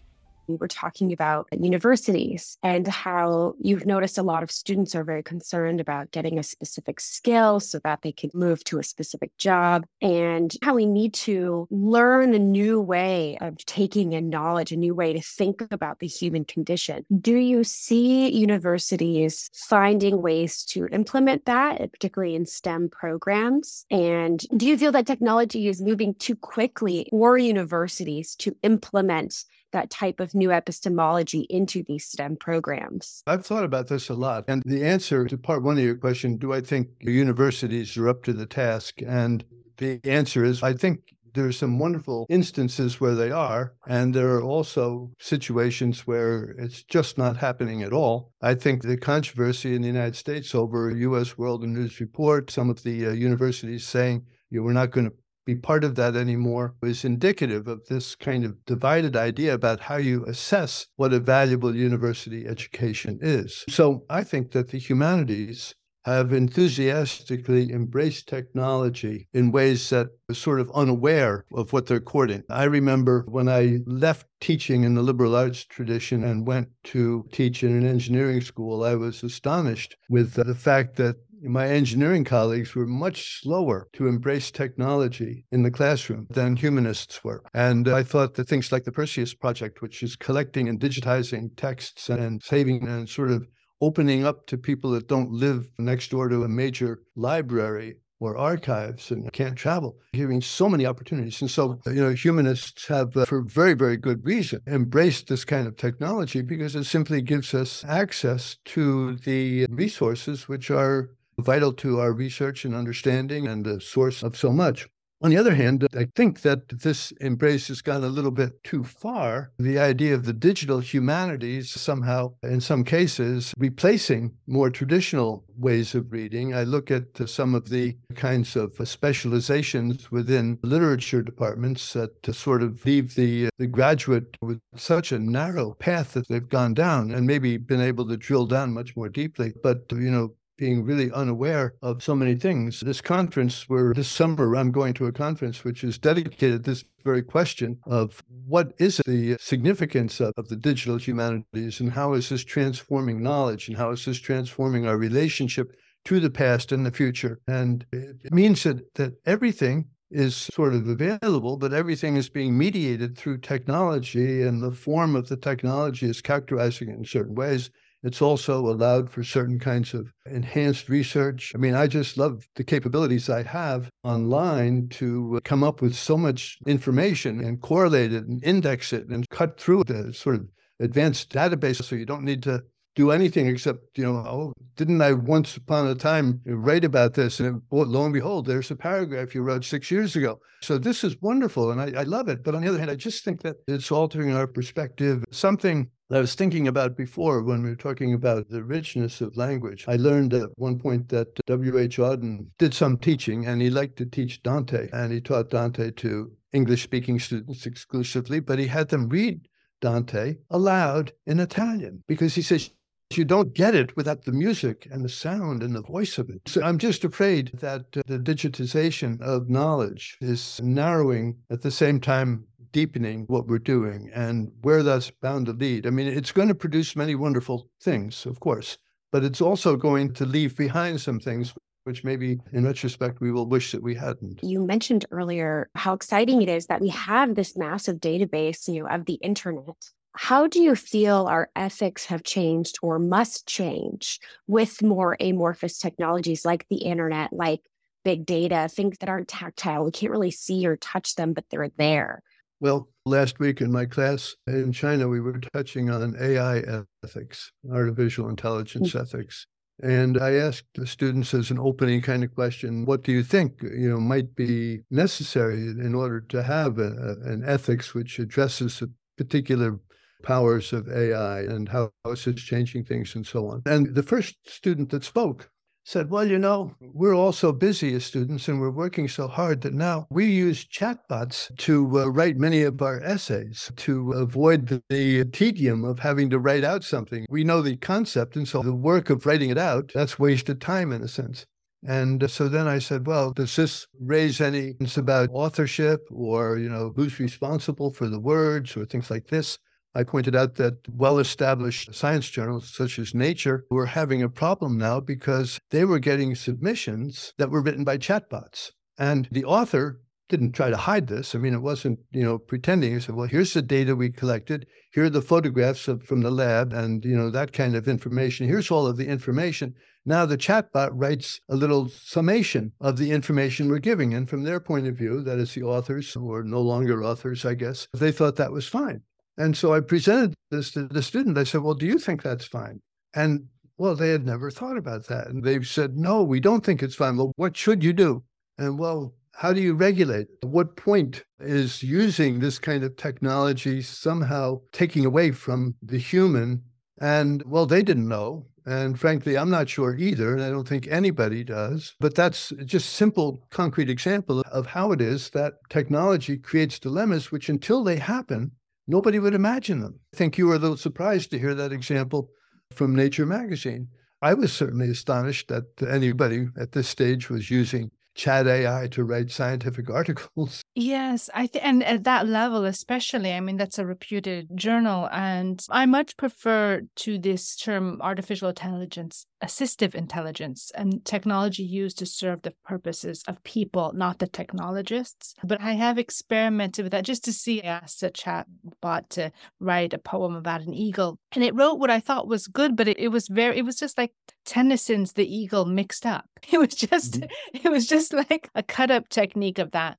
we 0.51 0.57
were 0.57 0.67
talking 0.67 1.11
about 1.13 1.47
universities 1.51 2.57
and 2.63 2.87
how 2.87 3.53
you've 3.59 3.85
noticed 3.85 4.17
a 4.17 4.23
lot 4.23 4.43
of 4.43 4.51
students 4.51 4.95
are 4.95 5.03
very 5.03 5.23
concerned 5.23 5.79
about 5.79 6.11
getting 6.11 6.37
a 6.37 6.43
specific 6.43 6.99
skill 6.99 7.59
so 7.59 7.79
that 7.83 8.01
they 8.01 8.11
can 8.11 8.29
move 8.33 8.63
to 8.65 8.79
a 8.79 8.83
specific 8.83 9.35
job 9.37 9.85
and 10.01 10.55
how 10.61 10.75
we 10.75 10.85
need 10.85 11.13
to 11.13 11.67
learn 11.71 12.33
a 12.33 12.39
new 12.39 12.79
way 12.79 13.37
of 13.41 13.57
taking 13.65 14.13
in 14.13 14.29
knowledge, 14.29 14.71
a 14.71 14.77
new 14.77 14.93
way 14.93 15.13
to 15.13 15.21
think 15.21 15.61
about 15.71 15.99
the 15.99 16.07
human 16.07 16.45
condition. 16.45 17.05
Do 17.19 17.35
you 17.35 17.63
see 17.63 18.29
universities 18.29 19.49
finding 19.53 20.21
ways 20.21 20.63
to 20.65 20.87
implement 20.87 21.45
that, 21.45 21.91
particularly 21.91 22.35
in 22.35 22.45
STEM 22.45 22.89
programs? 22.89 23.85
And 23.89 24.43
do 24.57 24.67
you 24.67 24.77
feel 24.77 24.91
that 24.91 25.07
technology 25.07 25.67
is 25.67 25.81
moving 25.81 26.13
too 26.15 26.35
quickly 26.35 27.07
for 27.11 27.37
universities 27.37 28.35
to 28.35 28.55
implement 28.63 29.45
that 29.71 29.89
type 29.89 30.19
of 30.19 30.33
new 30.33 30.51
epistemology 30.51 31.47
into 31.49 31.83
these 31.83 32.05
STEM 32.05 32.37
programs? 32.37 33.23
I've 33.27 33.45
thought 33.45 33.63
about 33.63 33.87
this 33.87 34.09
a 34.09 34.13
lot. 34.13 34.45
And 34.47 34.63
the 34.65 34.83
answer 34.83 35.25
to 35.25 35.37
part 35.37 35.63
one 35.63 35.77
of 35.77 35.83
your 35.83 35.95
question 35.95 36.37
do 36.37 36.53
I 36.53 36.61
think 36.61 36.89
universities 36.99 37.97
are 37.97 38.09
up 38.09 38.23
to 38.23 38.33
the 38.33 38.45
task? 38.45 39.01
And 39.05 39.43
the 39.77 39.99
answer 40.03 40.43
is 40.43 40.63
I 40.63 40.73
think 40.73 41.15
there 41.33 41.45
are 41.45 41.51
some 41.51 41.79
wonderful 41.79 42.25
instances 42.29 42.99
where 42.99 43.15
they 43.15 43.31
are, 43.31 43.73
and 43.87 44.13
there 44.13 44.35
are 44.35 44.43
also 44.43 45.11
situations 45.19 46.05
where 46.05 46.55
it's 46.57 46.83
just 46.83 47.17
not 47.17 47.37
happening 47.37 47.81
at 47.83 47.93
all. 47.93 48.33
I 48.41 48.55
think 48.55 48.81
the 48.81 48.97
controversy 48.97 49.75
in 49.75 49.81
the 49.81 49.87
United 49.87 50.15
States 50.15 50.53
over 50.53 50.91
U.S. 50.91 51.37
World 51.37 51.63
News 51.63 51.99
Report, 52.01 52.51
some 52.51 52.69
of 52.69 52.83
the 52.83 53.07
uh, 53.07 53.11
universities 53.11 53.87
saying, 53.87 54.25
you 54.49 54.63
we're 54.63 54.73
not 54.73 54.91
going 54.91 55.09
to 55.09 55.15
be 55.45 55.55
part 55.55 55.83
of 55.83 55.95
that 55.95 56.15
anymore 56.15 56.75
is 56.83 57.03
indicative 57.03 57.67
of 57.67 57.85
this 57.87 58.15
kind 58.15 58.45
of 58.45 58.63
divided 58.65 59.15
idea 59.15 59.53
about 59.53 59.81
how 59.81 59.97
you 59.97 60.23
assess 60.25 60.87
what 60.95 61.13
a 61.13 61.19
valuable 61.19 61.75
university 61.75 62.45
education 62.47 63.19
is. 63.21 63.63
So 63.69 64.05
I 64.09 64.23
think 64.23 64.51
that 64.51 64.69
the 64.69 64.77
humanities 64.77 65.75
have 66.05 66.33
enthusiastically 66.33 67.71
embraced 67.71 68.27
technology 68.27 69.27
in 69.33 69.51
ways 69.51 69.89
that 69.91 70.07
are 70.29 70.35
sort 70.35 70.59
of 70.59 70.71
unaware 70.73 71.45
of 71.53 71.73
what 71.73 71.85
they're 71.85 71.99
courting. 71.99 72.43
I 72.49 72.63
remember 72.63 73.23
when 73.27 73.47
I 73.47 73.79
left 73.85 74.25
teaching 74.39 74.83
in 74.83 74.95
the 74.95 75.03
liberal 75.03 75.35
arts 75.35 75.63
tradition 75.63 76.23
and 76.23 76.47
went 76.47 76.69
to 76.85 77.25
teach 77.31 77.63
in 77.63 77.77
an 77.77 77.85
engineering 77.85 78.41
school, 78.41 78.83
I 78.83 78.95
was 78.95 79.23
astonished 79.23 79.95
with 80.09 80.33
the 80.33 80.55
fact 80.55 80.95
that 80.95 81.17
my 81.43 81.67
engineering 81.67 82.23
colleagues 82.23 82.75
were 82.75 82.85
much 82.85 83.41
slower 83.41 83.87
to 83.93 84.07
embrace 84.07 84.51
technology 84.51 85.45
in 85.51 85.63
the 85.63 85.71
classroom 85.71 86.27
than 86.29 86.55
humanists 86.55 87.23
were. 87.23 87.43
And 87.53 87.87
I 87.87 88.03
thought 88.03 88.35
that 88.35 88.47
things 88.47 88.71
like 88.71 88.83
the 88.83 88.91
Perseus 88.91 89.33
Project, 89.33 89.81
which 89.81 90.03
is 90.03 90.15
collecting 90.15 90.69
and 90.69 90.79
digitizing 90.79 91.55
texts 91.57 92.09
and 92.09 92.41
saving 92.43 92.87
and 92.87 93.09
sort 93.09 93.31
of 93.31 93.47
opening 93.81 94.25
up 94.25 94.45
to 94.47 94.57
people 94.57 94.91
that 94.91 95.07
don't 95.07 95.31
live 95.31 95.67
next 95.79 96.11
door 96.11 96.29
to 96.29 96.43
a 96.43 96.49
major 96.49 97.01
library 97.15 97.95
or 98.19 98.37
archives 98.37 99.09
and 99.09 99.33
can't 99.33 99.55
travel, 99.55 99.97
giving 100.13 100.41
so 100.41 100.69
many 100.69 100.85
opportunities. 100.85 101.41
And 101.41 101.49
so, 101.49 101.81
you 101.87 101.93
know, 101.93 102.11
humanists 102.11 102.87
have, 102.87 103.17
uh, 103.17 103.25
for 103.25 103.41
very, 103.41 103.73
very 103.73 103.97
good 103.97 104.23
reason, 104.23 104.61
embraced 104.67 105.27
this 105.27 105.43
kind 105.43 105.67
of 105.67 105.75
technology 105.75 106.43
because 106.43 106.75
it 106.75 106.83
simply 106.83 107.23
gives 107.23 107.55
us 107.55 107.83
access 107.85 108.57
to 108.65 109.15
the 109.15 109.65
resources 109.71 110.47
which 110.47 110.69
are 110.69 111.09
vital 111.39 111.73
to 111.73 111.99
our 111.99 112.13
research 112.13 112.65
and 112.65 112.75
understanding 112.75 113.47
and 113.47 113.65
the 113.65 113.79
source 113.81 114.23
of 114.23 114.37
so 114.37 114.51
much. 114.51 114.87
On 115.23 115.29
the 115.29 115.37
other 115.37 115.53
hand, 115.53 115.87
I 115.95 116.07
think 116.15 116.41
that 116.41 116.67
this 116.69 117.11
embrace 117.21 117.67
has 117.67 117.83
gone 117.83 118.03
a 118.03 118.07
little 118.07 118.31
bit 118.31 118.63
too 118.63 118.83
far. 118.83 119.51
The 119.59 119.77
idea 119.77 120.15
of 120.15 120.25
the 120.25 120.33
digital 120.33 120.79
humanities 120.79 121.69
somehow, 121.69 122.33
in 122.41 122.59
some 122.59 122.83
cases, 122.83 123.53
replacing 123.55 124.33
more 124.47 124.71
traditional 124.71 125.45
ways 125.55 125.93
of 125.93 126.11
reading. 126.11 126.55
I 126.55 126.63
look 126.63 126.89
at 126.89 127.29
some 127.29 127.53
of 127.53 127.69
the 127.69 127.97
kinds 128.15 128.55
of 128.55 128.73
specializations 128.83 130.09
within 130.09 130.57
literature 130.63 131.21
departments 131.21 131.93
that 131.93 132.25
sort 132.33 132.63
of 132.63 132.83
leave 132.83 133.13
the, 133.13 133.49
the 133.59 133.67
graduate 133.67 134.37
with 134.41 134.59
such 134.75 135.11
a 135.11 135.19
narrow 135.19 135.75
path 135.75 136.13
that 136.13 136.29
they've 136.29 136.49
gone 136.49 136.73
down 136.73 137.11
and 137.11 137.27
maybe 137.27 137.57
been 137.57 137.79
able 137.79 138.07
to 138.07 138.17
drill 138.17 138.47
down 138.47 138.73
much 138.73 138.97
more 138.97 139.09
deeply. 139.09 139.53
But, 139.61 139.83
you 139.91 140.09
know, 140.09 140.33
being 140.61 140.85
really 140.85 141.11
unaware 141.11 141.73
of 141.81 142.03
so 142.03 142.15
many 142.15 142.35
things. 142.35 142.81
This 142.81 143.01
conference, 143.01 143.67
where 143.67 143.95
this 143.95 144.07
summer 144.07 144.55
I'm 144.55 144.71
going 144.71 144.93
to 144.93 145.07
a 145.07 145.11
conference 145.11 145.63
which 145.63 145.83
is 145.83 145.97
dedicated 145.97 146.63
this 146.63 146.85
very 147.03 147.23
question 147.23 147.79
of 147.87 148.23
what 148.45 148.71
is 148.77 149.01
the 149.07 149.37
significance 149.39 150.19
of, 150.19 150.33
of 150.37 150.49
the 150.49 150.55
digital 150.55 150.97
humanities 150.97 151.79
and 151.79 151.91
how 151.91 152.13
is 152.13 152.29
this 152.29 152.43
transforming 152.43 153.23
knowledge 153.23 153.67
and 153.67 153.77
how 153.77 153.89
is 153.89 154.05
this 154.05 154.19
transforming 154.19 154.85
our 154.85 154.97
relationship 154.97 155.75
to 156.05 156.19
the 156.19 156.29
past 156.29 156.71
and 156.71 156.85
the 156.85 156.91
future. 156.91 157.39
And 157.47 157.83
it 157.91 158.31
means 158.31 158.61
that, 158.61 158.93
that 158.95 159.13
everything 159.25 159.87
is 160.11 160.35
sort 160.35 160.75
of 160.75 160.87
available, 160.87 161.57
but 161.57 161.73
everything 161.73 162.17
is 162.17 162.29
being 162.29 162.55
mediated 162.55 163.17
through 163.17 163.39
technology, 163.39 164.43
and 164.43 164.61
the 164.61 164.71
form 164.71 165.15
of 165.15 165.27
the 165.27 165.37
technology 165.37 166.07
is 166.07 166.21
characterizing 166.21 166.89
it 166.89 166.97
in 166.97 167.05
certain 167.05 167.33
ways. 167.33 167.71
It's 168.03 168.21
also 168.21 168.67
allowed 168.67 169.09
for 169.09 169.23
certain 169.23 169.59
kinds 169.59 169.93
of 169.93 170.11
enhanced 170.25 170.89
research. 170.89 171.51
I 171.53 171.59
mean, 171.59 171.75
I 171.75 171.85
just 171.87 172.17
love 172.17 172.47
the 172.55 172.63
capabilities 172.63 173.29
I 173.29 173.43
have 173.43 173.89
online 174.03 174.87
to 174.89 175.35
uh, 175.37 175.39
come 175.43 175.63
up 175.63 175.81
with 175.81 175.93
so 175.93 176.17
much 176.17 176.57
information 176.65 177.43
and 177.43 177.61
correlate 177.61 178.11
it 178.11 178.25
and 178.25 178.43
index 178.43 178.91
it 178.91 179.07
and 179.09 179.29
cut 179.29 179.59
through 179.59 179.83
the 179.83 180.13
sort 180.13 180.35
of 180.35 180.47
advanced 180.79 181.31
database 181.31 181.83
so 181.83 181.95
you 181.95 182.05
don't 182.05 182.25
need 182.25 182.41
to 182.43 182.63
do 182.95 183.11
anything 183.11 183.47
except, 183.47 183.97
you 183.97 184.03
know, 184.03 184.17
oh, 184.17 184.53
didn't 184.75 185.01
I 185.01 185.13
once 185.13 185.55
upon 185.55 185.87
a 185.87 185.95
time 185.95 186.41
write 186.45 186.83
about 186.83 187.13
this? 187.13 187.39
And 187.39 187.61
lo 187.71 188.03
and 188.03 188.13
behold, 188.13 188.45
there's 188.45 188.71
a 188.71 188.75
paragraph 188.75 189.33
you 189.33 189.41
wrote 189.41 189.63
six 189.63 189.89
years 189.89 190.15
ago. 190.15 190.39
So 190.61 190.77
this 190.77 191.03
is 191.03 191.21
wonderful 191.21 191.71
and 191.71 191.81
I, 191.81 192.01
I 192.01 192.03
love 192.03 192.27
it. 192.27 192.43
But 192.43 192.55
on 192.55 192.61
the 192.61 192.69
other 192.69 192.79
hand, 192.79 192.91
I 192.91 192.95
just 192.95 193.23
think 193.23 193.41
that 193.43 193.57
it's 193.67 193.91
altering 193.91 194.33
our 194.33 194.47
perspective. 194.47 195.23
Something 195.31 195.89
I 196.11 196.19
was 196.19 196.35
thinking 196.35 196.67
about 196.67 196.97
before 196.97 197.41
when 197.41 197.63
we 197.63 197.69
were 197.69 197.75
talking 197.75 198.13
about 198.13 198.49
the 198.49 198.63
richness 198.63 199.21
of 199.21 199.37
language. 199.37 199.85
I 199.87 199.95
learned 199.95 200.33
at 200.33 200.49
one 200.55 200.77
point 200.77 201.07
that 201.09 201.33
W.H. 201.45 201.97
Auden 201.97 202.47
did 202.59 202.73
some 202.73 202.97
teaching 202.97 203.45
and 203.45 203.61
he 203.61 203.69
liked 203.69 203.97
to 203.99 204.05
teach 204.05 204.43
Dante 204.43 204.89
and 204.91 205.13
he 205.13 205.21
taught 205.21 205.49
Dante 205.49 205.91
to 205.91 206.31
English 206.51 206.83
speaking 206.83 207.17
students 207.17 207.65
exclusively, 207.65 208.41
but 208.41 208.59
he 208.59 208.67
had 208.67 208.89
them 208.89 209.07
read 209.07 209.47
Dante 209.79 210.35
aloud 210.49 211.13
in 211.25 211.39
Italian 211.39 212.03
because 212.07 212.35
he 212.35 212.41
says 212.41 212.71
you 213.17 213.25
don't 213.25 213.53
get 213.53 213.75
it 213.75 213.95
without 213.95 214.23
the 214.25 214.31
music 214.31 214.87
and 214.91 215.03
the 215.03 215.09
sound 215.09 215.63
and 215.63 215.75
the 215.75 215.81
voice 215.81 216.17
of 216.17 216.29
it. 216.29 216.41
So 216.47 216.61
I'm 216.61 216.77
just 216.77 217.03
afraid 217.03 217.51
that 217.55 217.85
uh, 217.95 218.01
the 218.05 218.19
digitization 218.19 219.21
of 219.21 219.49
knowledge 219.49 220.17
is 220.21 220.59
narrowing 220.63 221.37
at 221.49 221.61
the 221.61 221.71
same 221.71 221.99
time 221.99 222.45
deepening 222.71 223.25
what 223.27 223.47
we're 223.47 223.59
doing 223.59 224.09
and 224.13 224.51
where 224.61 224.83
that's 224.83 225.11
bound 225.11 225.45
to 225.47 225.53
lead. 225.53 225.85
I 225.85 225.89
mean, 225.89 226.07
it's 226.07 226.31
going 226.31 226.47
to 226.47 226.55
produce 226.55 226.95
many 226.95 227.15
wonderful 227.15 227.69
things, 227.81 228.25
of 228.25 228.39
course, 228.39 228.77
but 229.11 229.23
it's 229.23 229.41
also 229.41 229.75
going 229.75 230.13
to 230.13 230.25
leave 230.25 230.55
behind 230.55 231.01
some 231.01 231.19
things 231.19 231.53
which 231.83 232.03
maybe 232.03 232.39
in 232.53 232.63
retrospect 232.63 233.19
we 233.21 233.31
will 233.31 233.47
wish 233.47 233.71
that 233.71 233.81
we 233.81 233.95
hadn't. 233.95 234.39
You 234.43 234.63
mentioned 234.63 235.05
earlier 235.11 235.69
how 235.75 235.93
exciting 235.93 236.41
it 236.41 236.49
is 236.49 236.67
that 236.67 236.79
we 236.79 236.89
have 236.89 237.35
this 237.35 237.57
massive 237.57 237.97
database, 237.97 238.67
you 238.67 238.83
know, 238.83 238.89
of 238.89 239.05
the 239.05 239.15
internet 239.15 239.75
how 240.13 240.47
do 240.47 240.61
you 240.61 240.75
feel 240.75 241.27
our 241.27 241.49
ethics 241.55 242.05
have 242.05 242.23
changed 242.23 242.77
or 242.81 242.99
must 242.99 243.47
change 243.47 244.19
with 244.47 244.81
more 244.81 245.15
amorphous 245.19 245.77
technologies 245.77 246.45
like 246.45 246.67
the 246.69 246.77
internet, 246.77 247.31
like 247.31 247.61
big 248.03 248.25
data, 248.25 248.67
things 248.69 248.97
that 248.99 249.09
aren't 249.09 249.27
tactile? 249.27 249.85
We 249.85 249.91
can't 249.91 250.11
really 250.11 250.31
see 250.31 250.65
or 250.65 250.75
touch 250.75 251.15
them, 251.15 251.33
but 251.33 251.45
they're 251.49 251.69
there. 251.77 252.21
Well, 252.59 252.89
last 253.05 253.39
week 253.39 253.61
in 253.61 253.71
my 253.71 253.85
class 253.85 254.35
in 254.45 254.71
China, 254.71 255.07
we 255.07 255.19
were 255.19 255.39
touching 255.53 255.89
on 255.89 256.15
AI 256.19 256.83
ethics, 257.03 257.51
artificial 257.71 258.29
intelligence 258.29 258.89
mm-hmm. 258.89 258.99
ethics. 258.99 259.47
And 259.81 260.21
I 260.21 260.33
asked 260.33 260.67
the 260.75 260.85
students 260.85 261.33
as 261.33 261.49
an 261.49 261.57
opening 261.57 262.01
kind 262.01 262.23
of 262.23 262.35
question, 262.35 262.85
what 262.85 263.01
do 263.03 263.11
you 263.11 263.23
think, 263.23 263.63
you 263.63 263.89
know, 263.89 263.99
might 263.99 264.35
be 264.35 264.81
necessary 264.91 265.57
in 265.57 265.95
order 265.95 266.21
to 266.21 266.43
have 266.43 266.77
a, 266.77 267.17
a, 267.23 267.31
an 267.31 267.43
ethics 267.43 267.95
which 267.95 268.19
addresses 268.19 268.79
a 268.83 268.89
particular 269.17 269.79
powers 270.21 270.73
of 270.73 270.89
AI 270.89 271.41
and 271.41 271.69
how 271.69 271.91
it's 272.05 272.23
changing 272.43 272.85
things 272.85 273.15
and 273.15 273.25
so 273.25 273.47
on. 273.47 273.61
And 273.65 273.95
the 273.95 274.03
first 274.03 274.35
student 274.45 274.89
that 274.91 275.03
spoke 275.03 275.49
said, 275.83 276.09
Well, 276.09 276.27
you 276.27 276.37
know, 276.37 276.75
we're 276.79 277.15
all 277.15 277.31
so 277.31 277.51
busy 277.51 277.93
as 277.95 278.05
students 278.05 278.47
and 278.47 278.61
we're 278.61 278.69
working 278.69 279.07
so 279.07 279.27
hard 279.27 279.61
that 279.61 279.73
now 279.73 280.07
we 280.09 280.25
use 280.25 280.65
chatbots 280.65 281.55
to 281.57 282.01
uh, 282.01 282.05
write 282.07 282.37
many 282.37 282.63
of 282.63 282.81
our 282.81 283.01
essays 283.01 283.71
to 283.77 284.11
avoid 284.13 284.67
the, 284.67 284.83
the, 284.89 285.25
tedium 285.25 285.83
of 285.83 285.99
having 285.99 286.29
to 286.29 286.39
write 286.39 286.63
out 286.63 286.83
something. 286.83 287.25
We 287.29 287.43
know 287.43 287.61
the 287.61 287.77
concept, 287.77 288.35
and 288.35 288.47
so 288.47 288.61
the 288.61 288.73
work 288.73 289.09
of 289.09 289.25
writing 289.25 289.49
it 289.49 289.57
out, 289.57 289.91
that's 289.93 290.19
wasted 290.19 290.61
time 290.61 290.91
in 290.91 291.01
a 291.01 291.07
sense. 291.07 291.45
And 291.87 292.29
so 292.29 292.47
then 292.47 292.67
I 292.67 292.77
said, 292.77 293.07
well, 293.07 293.31
does 293.31 293.55
this 293.55 293.87
raise 293.99 294.39
any 294.39 294.75
about 294.95 295.29
authorship 295.33 296.07
or, 296.11 296.57
you 296.59 296.69
know, 296.69 296.93
who's 296.95 297.19
responsible 297.19 297.91
for 297.91 298.07
the 298.07 298.19
words 298.19 298.77
or 298.77 298.85
things 298.85 299.09
like 299.09 299.27
this? 299.27 299.57
I 299.93 300.03
pointed 300.03 300.35
out 300.35 300.55
that 300.55 300.77
well 300.89 301.19
established 301.19 301.93
science 301.93 302.29
journals 302.29 302.73
such 302.73 302.97
as 302.97 303.13
Nature 303.13 303.65
were 303.69 303.87
having 303.87 304.23
a 304.23 304.29
problem 304.29 304.77
now 304.77 304.99
because 304.99 305.59
they 305.69 305.83
were 305.83 305.99
getting 305.99 306.35
submissions 306.35 307.33
that 307.37 307.49
were 307.49 307.61
written 307.61 307.83
by 307.83 307.97
chatbots. 307.97 308.71
And 308.97 309.27
the 309.31 309.45
author 309.45 310.01
didn't 310.29 310.53
try 310.53 310.69
to 310.69 310.77
hide 310.77 311.07
this. 311.07 311.35
I 311.35 311.39
mean, 311.39 311.53
it 311.53 311.61
wasn't, 311.61 311.99
you 312.11 312.23
know, 312.23 312.37
pretending. 312.37 312.93
He 312.93 312.99
said, 313.01 313.15
well, 313.15 313.27
here's 313.27 313.53
the 313.53 313.61
data 313.61 313.95
we 313.95 314.09
collected. 314.09 314.65
Here 314.93 315.03
are 315.03 315.09
the 315.09 315.21
photographs 315.21 315.89
of, 315.89 316.03
from 316.03 316.21
the 316.21 316.31
lab 316.31 316.71
and, 316.71 317.03
you 317.03 317.17
know, 317.17 317.29
that 317.29 317.51
kind 317.51 317.75
of 317.75 317.87
information. 317.87 318.47
Here's 318.47 318.71
all 318.71 318.87
of 318.87 318.95
the 318.95 319.07
information. 319.07 319.75
Now 320.05 320.25
the 320.25 320.37
chatbot 320.37 320.91
writes 320.93 321.41
a 321.49 321.55
little 321.55 321.89
summation 321.89 322.71
of 322.79 322.97
the 322.97 323.11
information 323.11 323.67
we're 323.67 323.79
giving. 323.79 324.13
And 324.13 324.29
from 324.29 324.43
their 324.43 324.61
point 324.61 324.87
of 324.87 324.95
view, 324.95 325.21
that 325.21 325.37
is 325.37 325.53
the 325.53 325.63
authors, 325.63 326.13
who 326.13 326.31
are 326.33 326.43
no 326.43 326.61
longer 326.61 327.03
authors, 327.03 327.45
I 327.45 327.53
guess, 327.53 327.87
they 327.93 328.11
thought 328.11 328.37
that 328.37 328.53
was 328.53 328.67
fine. 328.67 329.01
And 329.37 329.55
so 329.55 329.73
I 329.73 329.79
presented 329.79 330.33
this 330.49 330.71
to 330.71 330.87
the 330.87 331.01
student. 331.01 331.37
I 331.37 331.43
said, 331.43 331.61
Well, 331.61 331.73
do 331.73 331.85
you 331.85 331.97
think 331.97 332.21
that's 332.21 332.45
fine? 332.45 332.81
And 333.13 333.47
well, 333.77 333.95
they 333.95 334.09
had 334.09 334.25
never 334.25 334.51
thought 334.51 334.77
about 334.77 335.07
that. 335.07 335.27
And 335.27 335.43
they 335.43 335.61
said, 335.63 335.97
No, 335.97 336.23
we 336.23 336.39
don't 336.39 336.65
think 336.65 336.83
it's 336.83 336.95
fine. 336.95 337.17
Well, 337.17 337.31
what 337.35 337.57
should 337.57 337.83
you 337.83 337.93
do? 337.93 338.23
And 338.57 338.77
well, 338.77 339.15
how 339.33 339.53
do 339.53 339.61
you 339.61 339.73
regulate? 339.73 340.27
At 340.43 340.49
what 340.49 340.75
point 340.75 341.23
is 341.39 341.81
using 341.81 342.39
this 342.39 342.59
kind 342.59 342.83
of 342.83 342.95
technology 342.95 343.81
somehow 343.81 344.61
taking 344.71 345.05
away 345.05 345.31
from 345.31 345.75
the 345.81 345.97
human? 345.97 346.63
And 346.99 347.41
well, 347.47 347.65
they 347.65 347.81
didn't 347.81 348.07
know. 348.07 348.45
And 348.65 348.99
frankly, 348.99 349.37
I'm 349.37 349.49
not 349.49 349.69
sure 349.69 349.97
either. 349.97 350.33
And 350.33 350.43
I 350.43 350.49
don't 350.49 350.67
think 350.67 350.87
anybody 350.87 351.43
does. 351.43 351.95
But 351.99 352.13
that's 352.13 352.53
just 352.65 352.91
simple, 352.91 353.47
concrete 353.49 353.89
example 353.89 354.41
of 354.51 354.67
how 354.67 354.91
it 354.91 355.01
is 355.01 355.31
that 355.31 355.53
technology 355.69 356.37
creates 356.37 356.77
dilemmas, 356.77 357.31
which 357.31 357.49
until 357.49 357.83
they 357.83 357.95
happen, 357.95 358.51
Nobody 358.87 359.19
would 359.19 359.33
imagine 359.33 359.81
them. 359.81 359.99
I 360.13 360.17
think 360.17 360.37
you 360.37 360.47
were 360.47 360.55
a 360.55 360.59
little 360.59 360.77
surprised 360.77 361.31
to 361.31 361.39
hear 361.39 361.55
that 361.55 361.71
example 361.71 362.29
from 362.71 362.95
Nature 362.95 363.25
magazine. 363.25 363.87
I 364.21 364.33
was 364.33 364.53
certainly 364.53 364.89
astonished 364.89 365.47
that 365.47 365.65
anybody 365.81 366.47
at 366.59 366.73
this 366.73 366.87
stage 366.87 367.29
was 367.29 367.49
using 367.49 367.91
chat 368.15 368.47
AI 368.47 368.87
to 368.91 369.03
write 369.03 369.31
scientific 369.31 369.89
articles. 369.99 370.61
Yes, 370.73 371.29
I 371.33 371.47
think, 371.47 371.65
and 371.65 371.83
at 371.83 372.05
that 372.05 372.27
level 372.27 372.63
especially, 372.63 373.33
I 373.33 373.41
mean 373.41 373.57
that's 373.57 373.77
a 373.77 373.85
reputed 373.85 374.49
journal 374.55 375.09
and 375.11 375.63
I 375.69 375.85
much 375.85 376.15
prefer 376.15 376.81
to 376.97 377.19
this 377.19 377.57
term 377.57 377.99
artificial 378.01 378.49
intelligence 378.49 379.25
assistive 379.43 379.95
intelligence 379.95 380.71
and 380.75 381.03
technology 381.03 381.63
used 381.63 381.97
to 381.97 382.05
serve 382.05 382.43
the 382.43 382.53
purposes 382.63 383.23
of 383.27 383.43
people, 383.43 383.91
not 383.93 384.19
the 384.19 384.27
technologists. 384.27 385.33
But 385.43 385.61
I 385.61 385.73
have 385.73 385.97
experimented 385.97 386.85
with 386.85 386.91
that 386.91 387.05
just 387.05 387.25
to 387.25 387.33
see. 387.33 387.61
I 387.61 387.67
asked 387.67 388.03
a 388.03 388.09
chat 388.09 388.47
bot 388.81 389.09
to 389.11 389.31
write 389.59 389.93
a 389.93 389.97
poem 389.97 390.35
about 390.35 390.61
an 390.61 390.73
eagle, 390.73 391.19
and 391.33 391.43
it 391.43 391.55
wrote 391.55 391.79
what 391.79 391.89
I 391.89 391.99
thought 391.99 392.27
was 392.27 392.47
good, 392.47 392.75
but 392.75 392.87
it, 392.87 392.99
it 392.99 393.09
was 393.09 393.27
very, 393.27 393.57
it 393.57 393.65
was 393.65 393.77
just 393.77 393.97
like 393.97 394.13
Tennyson's 394.45 395.13
The 395.13 395.35
Eagle 395.35 395.65
mixed 395.65 396.05
up. 396.05 396.25
It 396.51 396.57
was 396.57 396.75
just, 396.75 397.21
mm-hmm. 397.21 397.67
it 397.67 397.71
was 397.71 397.87
just 397.87 398.13
like 398.13 398.49
a 398.55 398.63
cut 398.63 398.91
up 398.91 399.09
technique 399.09 399.59
of 399.59 399.71
that. 399.71 399.97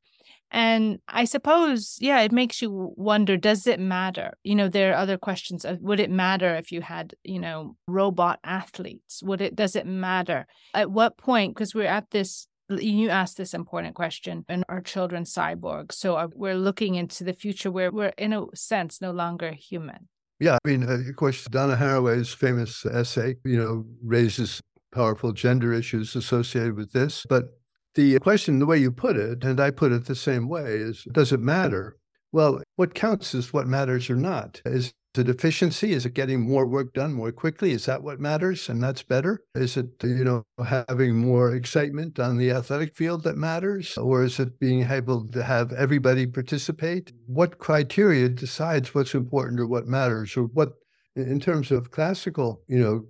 And 0.53 0.99
I 1.09 1.25
suppose, 1.25 1.97
yeah, 1.99 2.21
it 2.21 2.31
makes 2.31 2.61
you 2.61 2.93
wonder 2.97 3.39
does 3.39 3.67
it 3.67 3.81
matter? 3.81 4.35
You 4.45 4.55
know, 4.55 4.69
there 4.69 4.93
are 4.93 4.97
other 4.97 5.17
questions 5.17 5.65
would 5.81 5.99
it 5.99 6.11
matter 6.11 6.55
if 6.55 6.71
you 6.71 6.83
had, 6.83 7.15
you 7.25 7.41
know, 7.41 7.77
robot 7.89 8.39
athletes? 8.45 9.23
Would 9.23 9.41
it, 9.41 9.57
does 9.57 9.75
it 9.75 9.87
matter? 9.87 10.47
At 10.75 10.91
what 10.91 11.17
point, 11.17 11.55
because 11.55 11.75
we're 11.75 11.87
at 11.87 12.11
this 12.11 12.47
you 12.69 13.11
asked 13.11 13.37
this 13.37 13.55
important 13.55 13.95
question 13.95 14.47
and 14.49 14.65
our 14.69 14.81
children 14.81 15.25
cyborgs 15.25 15.93
so 15.93 16.15
uh, 16.15 16.29
we're 16.35 16.55
looking 16.55 16.95
into 16.95 17.23
the 17.23 17.35
future 17.35 17.71
where 17.71 17.91
we're 17.91 18.15
in 18.17 18.33
a 18.33 18.45
sense 18.55 19.01
no 19.01 19.11
longer 19.11 19.53
human 19.53 20.09
yeah 20.41 20.57
i 20.65 20.69
mean 20.69 20.83
uh, 20.89 20.93
of 20.93 21.17
course 21.17 21.45
donna 21.47 21.77
haraway's 21.77 22.33
famous 22.33 22.87
essay 22.87 23.35
you 23.45 23.59
know 23.59 23.85
raises 24.03 24.63
powerful 24.91 25.33
gender 25.33 25.75
issues 25.75 26.17
associated 26.17 26.75
with 26.75 26.93
this 26.93 27.27
but 27.29 27.45
the 27.95 28.19
question, 28.21 28.59
the 28.59 28.67
way 28.67 28.79
you 28.79 28.91
put 28.91 29.17
it, 29.17 29.45
and 29.45 29.61
I 29.61 29.71
put 29.71 29.93
it 29.93 30.07
the 30.07 30.15
same 30.15 30.49
way, 30.49 30.77
is 30.77 31.05
does 31.13 31.33
it 31.33 31.41
matter? 31.41 31.97
Well, 32.33 32.63
what 32.77 32.95
counts 32.95 33.35
is 33.35 33.53
what 33.53 33.67
matters 33.67 34.09
or 34.09 34.17
not. 34.17 34.63
Is 34.65 34.95
it 35.19 35.29
efficiency? 35.29 35.93
Is 35.93 36.07
it 36.07 36.15
getting 36.15 36.41
more 36.41 36.67
work 36.67 36.95
done 36.95 37.13
more 37.13 37.31
quickly? 37.31 37.73
Is 37.73 37.85
that 37.85 38.03
what 38.03 38.21
matters? 38.21 38.71
And 38.71 38.83
that's 38.83 39.03
better? 39.03 39.45
Is 39.55 39.77
it, 39.77 39.91
you 40.03 40.25
know, 40.25 40.43
having 40.65 41.17
more 41.17 41.55
excitement 41.55 42.19
on 42.19 42.39
the 42.39 42.51
athletic 42.51 42.97
field 42.97 43.25
that 43.25 43.37
matters? 43.37 43.99
Or 43.99 44.25
is 44.25 44.41
it 44.41 44.59
being 44.59 44.91
able 44.91 45.29
to 45.29 45.43
have 45.43 45.73
everybody 45.75 46.27
participate? 46.27 47.13
What 47.27 47.59
criteria 47.59 48.31
decides 48.31 48.95
what's 48.95 49.15
important 49.15 49.61
or 49.61 49.67
what 49.67 49.87
matters? 49.87 50.35
Or 50.35 50.45
what, 50.45 50.73
in 51.15 51.39
terms 51.41 51.71
of 51.71 51.91
classical, 51.91 52.63
you 52.67 52.79
know, 52.79 53.05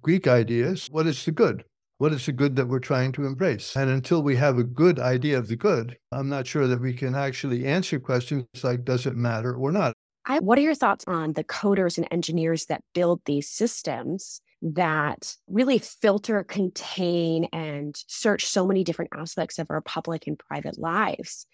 Greek 0.00 0.26
ideas, 0.26 0.88
what 0.90 1.06
is 1.06 1.22
the 1.26 1.32
good? 1.32 1.64
What 1.98 2.12
is 2.12 2.26
the 2.26 2.32
good 2.32 2.56
that 2.56 2.66
we're 2.66 2.80
trying 2.80 3.12
to 3.12 3.24
embrace? 3.24 3.76
And 3.76 3.88
until 3.88 4.22
we 4.22 4.36
have 4.36 4.58
a 4.58 4.64
good 4.64 4.98
idea 4.98 5.38
of 5.38 5.48
the 5.48 5.56
good, 5.56 5.96
I'm 6.10 6.28
not 6.28 6.46
sure 6.46 6.66
that 6.66 6.80
we 6.80 6.92
can 6.92 7.14
actually 7.14 7.66
answer 7.66 8.00
questions 8.00 8.46
like, 8.62 8.84
does 8.84 9.06
it 9.06 9.16
matter 9.16 9.54
or 9.54 9.70
not? 9.70 9.94
I, 10.26 10.40
what 10.40 10.58
are 10.58 10.62
your 10.62 10.74
thoughts 10.74 11.04
on 11.06 11.34
the 11.34 11.44
coders 11.44 11.96
and 11.96 12.08
engineers 12.10 12.66
that 12.66 12.82
build 12.94 13.20
these 13.26 13.48
systems 13.48 14.40
that 14.62 15.36
really 15.46 15.78
filter, 15.78 16.42
contain, 16.42 17.44
and 17.52 17.94
search 18.08 18.46
so 18.46 18.66
many 18.66 18.82
different 18.82 19.10
aspects 19.14 19.58
of 19.58 19.70
our 19.70 19.82
public 19.82 20.26
and 20.26 20.38
private 20.38 20.78
lives? 20.78 21.46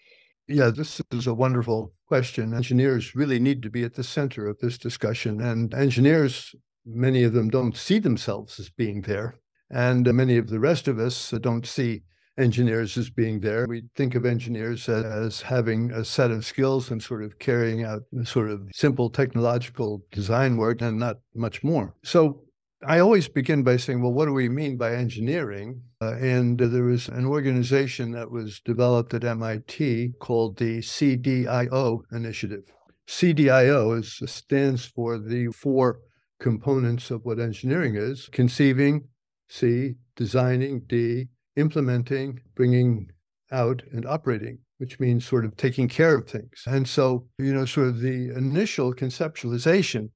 Yeah, 0.47 0.71
this 0.73 1.01
is 1.11 1.27
a 1.27 1.33
wonderful 1.33 1.93
question. 2.07 2.53
Engineers 2.53 3.13
really 3.13 3.39
need 3.39 3.61
to 3.63 3.69
be 3.69 3.83
at 3.83 3.93
the 3.93 4.03
center 4.03 4.47
of 4.47 4.59
this 4.59 4.77
discussion. 4.77 5.39
And 5.41 5.73
engineers, 5.73 6.55
many 6.85 7.23
of 7.23 7.33
them 7.33 7.49
don't 7.49 7.77
see 7.77 7.99
themselves 7.99 8.59
as 8.59 8.69
being 8.69 9.01
there. 9.01 9.35
And 9.71 10.11
many 10.13 10.37
of 10.37 10.49
the 10.49 10.59
rest 10.59 10.87
of 10.87 10.99
us 10.99 11.31
don't 11.41 11.65
see 11.65 12.03
engineers 12.37 12.97
as 12.97 13.09
being 13.09 13.39
there. 13.39 13.65
We 13.67 13.83
think 13.95 14.15
of 14.15 14.25
engineers 14.25 14.87
as 14.89 15.41
having 15.41 15.91
a 15.91 16.03
set 16.03 16.31
of 16.31 16.45
skills 16.45 16.91
and 16.91 17.01
sort 17.01 17.23
of 17.23 17.39
carrying 17.39 17.83
out 17.83 18.03
sort 18.23 18.49
of 18.49 18.69
simple 18.73 19.09
technological 19.09 20.03
design 20.11 20.57
work 20.57 20.81
and 20.81 20.99
not 20.99 21.17
much 21.35 21.63
more. 21.63 21.95
So 22.03 22.43
I 22.85 22.99
always 22.99 23.27
begin 23.27 23.63
by 23.63 23.77
saying, 23.77 24.01
well, 24.01 24.11
what 24.11 24.25
do 24.25 24.33
we 24.33 24.49
mean 24.49 24.75
by 24.75 24.95
engineering? 24.95 25.83
Uh, 26.01 26.15
and 26.15 26.59
uh, 26.59 26.67
there 26.67 26.83
was 26.83 27.09
an 27.09 27.25
organization 27.25 28.11
that 28.11 28.31
was 28.31 28.59
developed 28.59 29.13
at 29.13 29.23
MIT 29.23 30.13
called 30.19 30.57
the 30.57 30.79
CDIO 30.79 32.01
Initiative. 32.11 32.63
CDIO 33.07 33.99
is, 33.99 34.19
stands 34.25 34.85
for 34.85 35.19
the 35.19 35.51
four 35.51 35.99
components 36.39 37.11
of 37.11 37.23
what 37.23 37.39
engineering 37.39 37.95
is 37.95 38.29
conceiving, 38.31 39.07
C, 39.51 39.95
designing, 40.15 40.81
D, 40.87 41.27
implementing, 41.57 42.39
bringing 42.55 43.11
out, 43.51 43.83
and 43.91 44.05
operating, 44.05 44.59
which 44.77 44.97
means 44.97 45.25
sort 45.25 45.43
of 45.43 45.57
taking 45.57 45.89
care 45.89 46.15
of 46.15 46.29
things. 46.29 46.63
And 46.65 46.87
so, 46.87 47.27
you 47.37 47.53
know, 47.53 47.65
sort 47.65 47.89
of 47.89 47.99
the 47.99 48.29
initial 48.35 48.93
conceptualization 48.93 50.09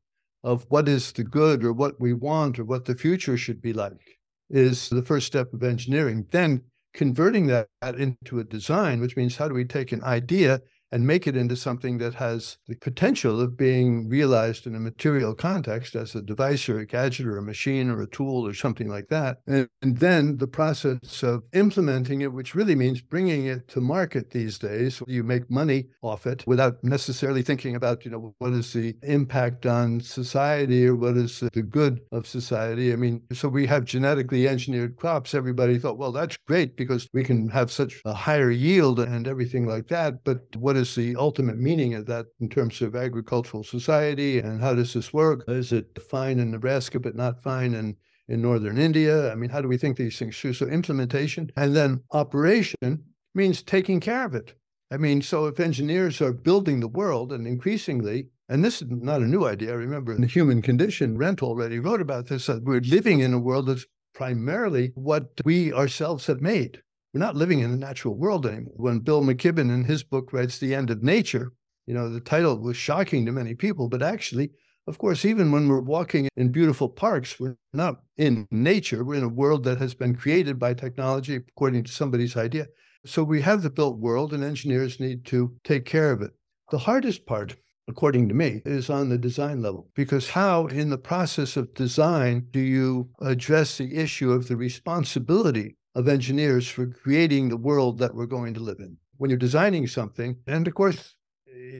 of 0.43 0.65
what 0.69 0.87
is 0.87 1.11
the 1.11 1.25
good 1.25 1.65
or 1.65 1.73
what 1.73 1.99
we 1.99 2.13
want 2.13 2.59
or 2.59 2.63
what 2.63 2.85
the 2.85 2.95
future 2.95 3.35
should 3.35 3.61
be 3.61 3.73
like 3.73 4.19
is 4.49 4.89
the 4.89 5.01
first 5.01 5.27
step 5.27 5.53
of 5.53 5.63
engineering. 5.63 6.25
Then 6.31 6.61
converting 6.93 7.47
that 7.47 7.67
into 7.83 8.39
a 8.39 8.43
design, 8.45 9.01
which 9.01 9.17
means 9.17 9.35
how 9.35 9.49
do 9.49 9.53
we 9.53 9.65
take 9.65 9.91
an 9.91 10.03
idea 10.03 10.61
and 10.91 11.05
make 11.05 11.27
it 11.27 11.35
into 11.35 11.55
something 11.55 11.97
that 11.97 12.15
has 12.15 12.57
the 12.67 12.75
potential 12.75 13.41
of 13.41 13.57
being 13.57 14.07
realized 14.07 14.65
in 14.67 14.75
a 14.75 14.79
material 14.79 15.33
context 15.33 15.95
as 15.95 16.15
a 16.15 16.21
device 16.21 16.69
or 16.69 16.79
a 16.79 16.85
gadget 16.85 17.25
or 17.25 17.37
a 17.37 17.43
machine 17.43 17.89
or 17.89 18.01
a 18.01 18.07
tool 18.07 18.47
or 18.47 18.53
something 18.53 18.87
like 18.87 19.07
that. 19.09 19.37
And, 19.47 19.67
and, 19.81 19.95
then 19.95 20.37
the 20.37 20.47
process 20.47 21.23
of 21.23 21.43
implementing 21.53 22.21
it, 22.21 22.33
which 22.33 22.53
really 22.53 22.75
means 22.75 23.01
bringing 23.01 23.45
it 23.45 23.67
to 23.69 23.79
market 23.79 24.31
these 24.31 24.59
days. 24.59 25.01
You 25.07 25.23
make 25.23 25.49
money 25.49 25.87
off 26.01 26.27
it 26.27 26.43
without 26.45 26.83
necessarily 26.83 27.41
thinking 27.41 27.75
about, 27.75 28.03
you 28.03 28.11
know, 28.11 28.35
what 28.39 28.51
is 28.51 28.73
the 28.73 28.95
impact 29.03 29.65
on 29.65 30.01
society 30.01 30.85
or 30.85 30.95
what 30.95 31.15
is 31.15 31.39
the 31.39 31.61
good 31.61 32.01
of 32.11 32.27
society. 32.27 32.91
I 32.91 32.97
mean, 32.97 33.21
so 33.31 33.47
we 33.47 33.65
have 33.67 33.85
genetically 33.85 34.47
engineered 34.47 34.97
crops. 34.97 35.33
Everybody 35.33 35.79
thought, 35.79 35.97
well, 35.97 36.11
that's 36.11 36.37
great 36.45 36.75
because 36.75 37.07
we 37.13 37.23
can 37.23 37.47
have 37.49 37.71
such 37.71 38.01
a 38.05 38.13
higher 38.13 38.51
yield 38.51 38.99
and 38.99 39.27
everything 39.27 39.65
like 39.65 39.87
that. 39.87 40.23
But 40.23 40.55
what 40.57 40.74
what 40.75 40.81
is 40.81 40.95
the 40.95 41.15
ultimate 41.15 41.57
meaning 41.57 41.93
of 41.93 42.05
that 42.05 42.25
in 42.41 42.49
terms 42.49 42.81
of 42.81 42.97
agricultural 42.97 43.63
society 43.63 44.39
and 44.39 44.59
how 44.59 44.73
does 44.73 44.93
this 44.93 45.13
work? 45.13 45.45
Is 45.47 45.71
it 45.71 45.97
fine 46.09 46.37
in 46.37 46.51
Nebraska 46.51 46.99
but 46.99 47.15
not 47.15 47.41
fine 47.41 47.73
in, 47.73 47.95
in 48.27 48.41
northern 48.41 48.77
India? 48.77 49.31
I 49.31 49.35
mean, 49.35 49.49
how 49.49 49.61
do 49.61 49.69
we 49.69 49.77
think 49.77 49.95
these 49.95 50.19
things 50.19 50.37
through? 50.37 50.51
So 50.51 50.65
implementation 50.65 51.49
and 51.55 51.73
then 51.73 52.01
operation 52.11 53.05
means 53.33 53.63
taking 53.63 54.01
care 54.01 54.25
of 54.25 54.35
it. 54.35 54.53
I 54.91 54.97
mean, 54.97 55.21
so 55.21 55.45
if 55.45 55.61
engineers 55.61 56.19
are 56.19 56.33
building 56.33 56.81
the 56.81 56.89
world 56.89 57.31
and 57.31 57.47
increasingly, 57.47 58.27
and 58.49 58.61
this 58.61 58.81
is 58.81 58.89
not 58.89 59.21
a 59.21 59.25
new 59.25 59.45
idea, 59.45 59.71
I 59.71 59.75
remember 59.75 60.11
in 60.11 60.19
the 60.19 60.27
human 60.27 60.61
condition, 60.61 61.15
Arendt 61.15 61.41
already 61.41 61.79
wrote 61.79 62.01
about 62.01 62.27
this, 62.27 62.47
that 62.47 62.65
we're 62.65 62.81
living 62.81 63.21
in 63.21 63.33
a 63.33 63.39
world 63.39 63.67
that's 63.67 63.85
primarily 64.13 64.91
what 64.95 65.39
we 65.45 65.71
ourselves 65.71 66.27
have 66.27 66.41
made. 66.41 66.81
We're 67.15 67.19
not 67.19 67.37
living 67.37 67.61
in 67.61 67.71
a 67.71 67.77
natural 67.77 68.13
world 68.13 68.45
anymore. 68.45 68.73
When 68.75 68.99
Bill 68.99 69.21
McKibben 69.21 69.73
in 69.73 69.85
his 69.85 70.03
book 70.03 70.33
writes 70.33 70.57
The 70.57 70.75
End 70.75 70.89
of 70.89 71.01
Nature, 71.01 71.53
you 71.87 71.93
know, 71.93 72.09
the 72.09 72.19
title 72.19 72.59
was 72.59 72.75
shocking 72.75 73.25
to 73.25 73.31
many 73.31 73.55
people, 73.55 73.87
but 73.87 74.03
actually, 74.03 74.51
of 74.85 74.97
course, 74.97 75.23
even 75.23 75.49
when 75.49 75.69
we're 75.69 75.79
walking 75.79 76.27
in 76.35 76.51
beautiful 76.51 76.89
parks, 76.89 77.39
we're 77.39 77.55
not 77.71 78.01
in 78.17 78.49
nature. 78.51 79.05
We're 79.05 79.15
in 79.15 79.23
a 79.23 79.29
world 79.29 79.63
that 79.63 79.77
has 79.77 79.93
been 79.93 80.17
created 80.17 80.59
by 80.59 80.73
technology 80.73 81.37
according 81.37 81.85
to 81.85 81.91
somebody's 81.93 82.35
idea. 82.35 82.67
So 83.05 83.23
we 83.23 83.41
have 83.43 83.61
the 83.61 83.69
built 83.69 83.97
world, 83.97 84.33
and 84.33 84.43
engineers 84.43 84.99
need 84.99 85.23
to 85.27 85.55
take 85.63 85.85
care 85.85 86.11
of 86.11 86.21
it. 86.21 86.31
The 86.69 86.79
hardest 86.79 87.25
part, 87.25 87.55
according 87.87 88.27
to 88.27 88.35
me, 88.35 88.61
is 88.65 88.89
on 88.89 89.07
the 89.07 89.17
design 89.17 89.61
level. 89.61 89.89
Because 89.95 90.31
how, 90.31 90.67
in 90.67 90.89
the 90.89 90.97
process 90.97 91.55
of 91.55 91.75
design, 91.75 92.47
do 92.51 92.59
you 92.59 93.07
address 93.21 93.77
the 93.77 93.95
issue 93.95 94.33
of 94.33 94.49
the 94.49 94.57
responsibility 94.57 95.77
of 95.95 96.07
engineers 96.07 96.67
for 96.67 96.87
creating 96.87 97.49
the 97.49 97.57
world 97.57 97.97
that 97.99 98.13
we're 98.13 98.25
going 98.25 98.53
to 98.53 98.59
live 98.59 98.79
in. 98.79 98.97
When 99.17 99.29
you're 99.29 99.39
designing 99.39 99.87
something, 99.87 100.37
and 100.45 100.67
of 100.67 100.75
course, 100.75 101.15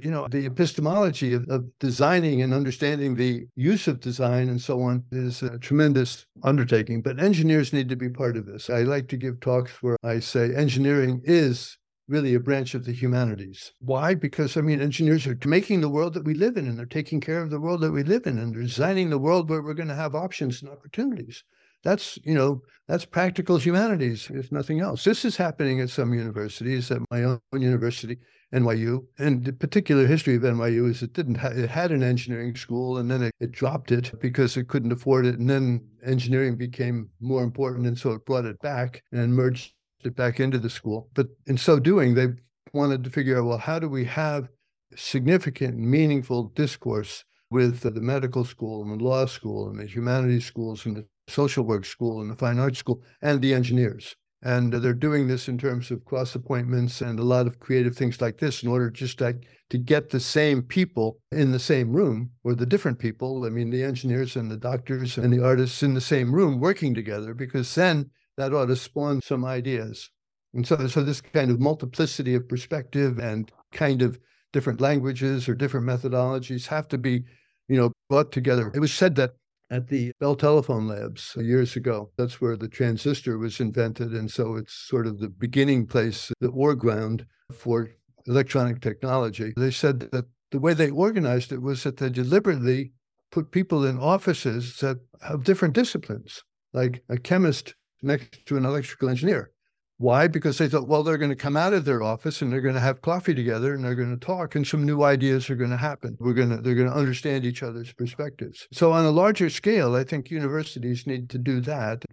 you 0.03 0.09
know, 0.09 0.27
the 0.27 0.45
epistemology 0.45 1.33
of, 1.33 1.47
of, 1.49 1.65
designing 1.79 2.41
and 2.41 2.53
understanding 2.53 3.15
the 3.15 3.45
use 3.55 3.87
of 3.87 3.99
design 3.99 4.49
and 4.49 4.61
so 4.61 4.81
on 4.81 5.03
is 5.11 5.43
a 5.43 5.59
tremendous 5.59 6.25
undertaking. 6.43 7.01
But 7.01 7.19
engineers 7.19 7.73
need 7.73 7.89
to 7.89 7.95
be 7.95 8.09
part 8.09 8.37
of 8.37 8.45
this. 8.45 8.69
I 8.69 8.81
like 8.81 9.07
to 9.09 9.17
give 9.17 9.39
talks 9.39 9.83
where 9.83 9.97
I 10.03 10.19
say 10.19 10.55
engineering 10.55 11.21
is 11.23 11.77
really 12.07 12.35
a 12.35 12.39
branch 12.39 12.75
of 12.75 12.85
the 12.85 12.93
humanities. 12.93 13.71
Why? 13.79 14.13
Because, 14.13 14.57
I 14.57 14.61
mean, 14.61 14.81
engineers 14.81 15.25
are 15.27 15.37
making 15.45 15.81
the 15.81 15.89
world 15.89 16.13
that 16.13 16.25
we 16.25 16.33
live 16.33 16.57
in 16.57 16.67
and 16.67 16.77
they're 16.77 16.85
taking 16.85 17.19
care 17.19 17.41
of 17.41 17.49
the 17.49 17.59
world 17.59 17.81
that 17.81 17.91
we 17.91 18.03
live 18.03 18.27
in 18.27 18.37
and 18.37 18.53
they're 18.53 18.61
designing 18.61 19.09
the 19.09 19.17
world 19.17 19.49
where 19.49 19.61
we're 19.61 19.73
going 19.73 19.89
to 19.89 19.95
have 19.95 20.15
options 20.15 20.61
and 20.61 20.71
opportunities. 20.71 21.43
That's, 21.85 22.17
you 22.23 22.33
know, 22.33 22.63
that's 22.87 23.05
practical 23.05 23.57
humanities, 23.57 24.29
if 24.33 24.51
nothing 24.51 24.79
else. 24.79 25.03
This 25.03 25.23
is 25.23 25.37
happening 25.37 25.79
at 25.79 25.91
some 25.91 26.13
universities, 26.13 26.89
at 26.89 27.01
my 27.11 27.23
own 27.23 27.39
university, 27.53 28.17
NYU. 28.51 29.05
And 29.19 29.45
the 29.45 29.53
particular 29.53 30.07
history 30.07 30.35
of 30.35 30.41
NYU 30.41 30.89
is 30.89 31.03
it 31.03 31.13
didn't 31.13 31.35
ha- 31.35 31.49
it 31.49 31.69
had 31.69 31.91
an 31.91 32.01
engineering 32.01 32.55
school 32.55 32.97
and 32.97 33.09
then 33.09 33.21
it, 33.21 33.33
it 33.39 33.51
dropped 33.51 33.91
it 33.91 34.19
because 34.19 34.57
it 34.57 34.67
couldn't 34.67 34.91
afford 34.91 35.27
it. 35.27 35.37
And 35.37 35.47
then 35.49 35.87
engineering 36.03 36.57
became 36.57 37.09
more 37.21 37.43
important. 37.43 37.85
And 37.85 37.97
so 37.97 38.11
it 38.13 38.25
brought 38.25 38.45
it 38.45 38.59
back 38.61 39.03
and 39.11 39.35
merged 39.35 39.73
it 40.03 40.15
back 40.15 40.39
into 40.39 40.57
the 40.57 40.69
school. 40.69 41.09
But 41.13 41.27
in 41.45 41.57
so 41.57 41.79
doing, 41.79 42.15
they 42.15 42.29
wanted 42.73 43.03
to 43.03 43.11
figure 43.11 43.37
out, 43.37 43.45
well, 43.45 43.57
how 43.59 43.77
do 43.77 43.87
we 43.87 44.05
have 44.05 44.49
significant, 44.95 45.77
meaningful 45.77 46.45
discourse 46.55 47.23
with 47.51 47.81
the 47.81 47.91
medical 48.01 48.43
school 48.43 48.81
and 48.81 48.99
the 48.99 49.03
law 49.03 49.25
school 49.25 49.69
and 49.69 49.79
the 49.79 49.85
humanities 49.85 50.45
schools 50.45 50.85
and 50.85 50.97
the 50.97 51.05
social 51.27 51.63
work 51.63 51.85
school 51.85 52.21
and 52.21 52.29
the 52.29 52.35
fine 52.35 52.59
arts 52.59 52.79
school 52.79 53.01
and 53.21 53.41
the 53.41 53.53
engineers. 53.53 54.15
And 54.41 54.71
they're 54.71 54.93
doing 54.93 55.27
this 55.27 55.47
in 55.47 55.57
terms 55.57 55.89
of 55.89 56.05
cross 56.05 56.35
appointments 56.35 57.01
and 57.01 57.19
a 57.19 57.23
lot 57.23 57.47
of 57.47 57.59
creative 57.59 57.95
things 57.95 58.21
like 58.21 58.37
this 58.37 58.61
in 58.61 58.69
order 58.69 58.91
just 58.91 59.17
to, 59.17 59.39
to 59.71 59.77
get 59.79 60.09
the 60.09 60.19
same 60.19 60.61
people 60.61 61.19
in 61.31 61.51
the 61.51 61.57
same 61.57 61.91
room 61.91 62.29
or 62.43 62.53
the 62.53 62.65
different 62.67 62.99
people. 62.99 63.43
I 63.45 63.49
mean, 63.49 63.71
the 63.71 63.83
engineers 63.83 64.35
and 64.35 64.51
the 64.51 64.57
doctors 64.57 65.17
and 65.17 65.33
the 65.33 65.43
artists 65.43 65.81
in 65.81 65.95
the 65.95 66.01
same 66.01 66.31
room 66.31 66.59
working 66.59 66.93
together, 66.93 67.33
because 67.33 67.73
then 67.73 68.11
that 68.37 68.53
ought 68.53 68.67
to 68.67 68.75
spawn 68.75 69.19
some 69.21 69.45
ideas. 69.45 70.11
And 70.53 70.67
so, 70.67 70.87
so 70.87 71.03
this 71.03 71.21
kind 71.21 71.49
of 71.49 71.59
multiplicity 71.59 72.35
of 72.35 72.47
perspective 72.47 73.17
and 73.17 73.51
kind 73.71 74.03
of 74.03 74.19
different 74.53 74.79
languages 74.79 75.49
or 75.49 75.55
different 75.55 75.87
methodologies 75.87 76.67
have 76.67 76.87
to 76.89 76.99
be, 76.99 77.23
you 77.67 77.77
know, 77.77 77.91
brought 78.09 78.31
together. 78.31 78.71
It 78.75 78.79
was 78.79 78.93
said 78.93 79.15
that 79.15 79.31
at 79.69 79.87
the 79.87 80.11
Bell 80.19 80.35
Telephone 80.35 80.87
Labs 80.87 81.35
years 81.37 81.75
ago. 81.75 82.11
That's 82.17 82.39
where 82.39 82.55
the 82.55 82.67
transistor 82.67 83.37
was 83.37 83.59
invented. 83.59 84.11
And 84.13 84.29
so 84.29 84.55
it's 84.55 84.73
sort 84.73 85.07
of 85.07 85.19
the 85.19 85.29
beginning 85.29 85.87
place, 85.87 86.31
the 86.39 86.51
war 86.51 86.75
ground 86.75 87.25
for 87.51 87.89
electronic 88.27 88.81
technology. 88.81 89.53
They 89.55 89.71
said 89.71 89.99
that 90.11 90.25
the 90.51 90.59
way 90.59 90.73
they 90.73 90.89
organized 90.89 91.51
it 91.51 91.61
was 91.61 91.83
that 91.83 91.97
they 91.97 92.09
deliberately 92.09 92.91
put 93.31 93.51
people 93.51 93.85
in 93.85 93.99
offices 93.99 94.79
that 94.79 94.99
have 95.21 95.43
different 95.43 95.73
disciplines, 95.73 96.43
like 96.73 97.03
a 97.09 97.17
chemist 97.17 97.75
next 98.01 98.45
to 98.45 98.57
an 98.57 98.65
electrical 98.65 99.09
engineer. 99.09 99.51
Why? 99.97 100.27
Because 100.27 100.57
they 100.57 100.67
thought, 100.67 100.89
well, 100.89 101.03
they're 101.03 101.17
going 101.17 101.29
to 101.29 101.37
come 101.37 101.55
out 101.55 101.71
of 101.71 101.85
their 101.85 102.03
office 102.03 102.41
and 102.41 102.51
they're 102.51 102.59
going 102.59 102.75
to 102.75 102.81
have 102.81 103.01
coffee 103.01 103.33
together 103.33 103.73
and 103.73 103.83
they're 103.83 103.95
going 103.95 104.17
to 104.17 104.25
talk 104.25 104.55
and 104.55 104.67
some 104.67 104.85
new 104.85 105.03
ideas 105.03 105.49
are 105.49 105.55
going 105.55 105.69
to 105.69 105.77
happen. 105.77 106.17
We're 106.19 106.33
going 106.33 106.49
to, 106.49 106.57
they're 106.57 106.75
going 106.75 106.89
to 106.89 106.95
understand 106.95 107.45
each 107.45 107.63
other's 107.63 107.93
perspectives. 107.93 108.67
So 108.73 108.91
on 108.91 109.05
a 109.05 109.11
larger 109.11 109.49
scale, 109.49 109.95
I 109.95 110.03
think 110.03 110.29
universities 110.29 111.07
need 111.07 111.29
to 111.29 111.37
do 111.37 111.61
that. 111.61 112.03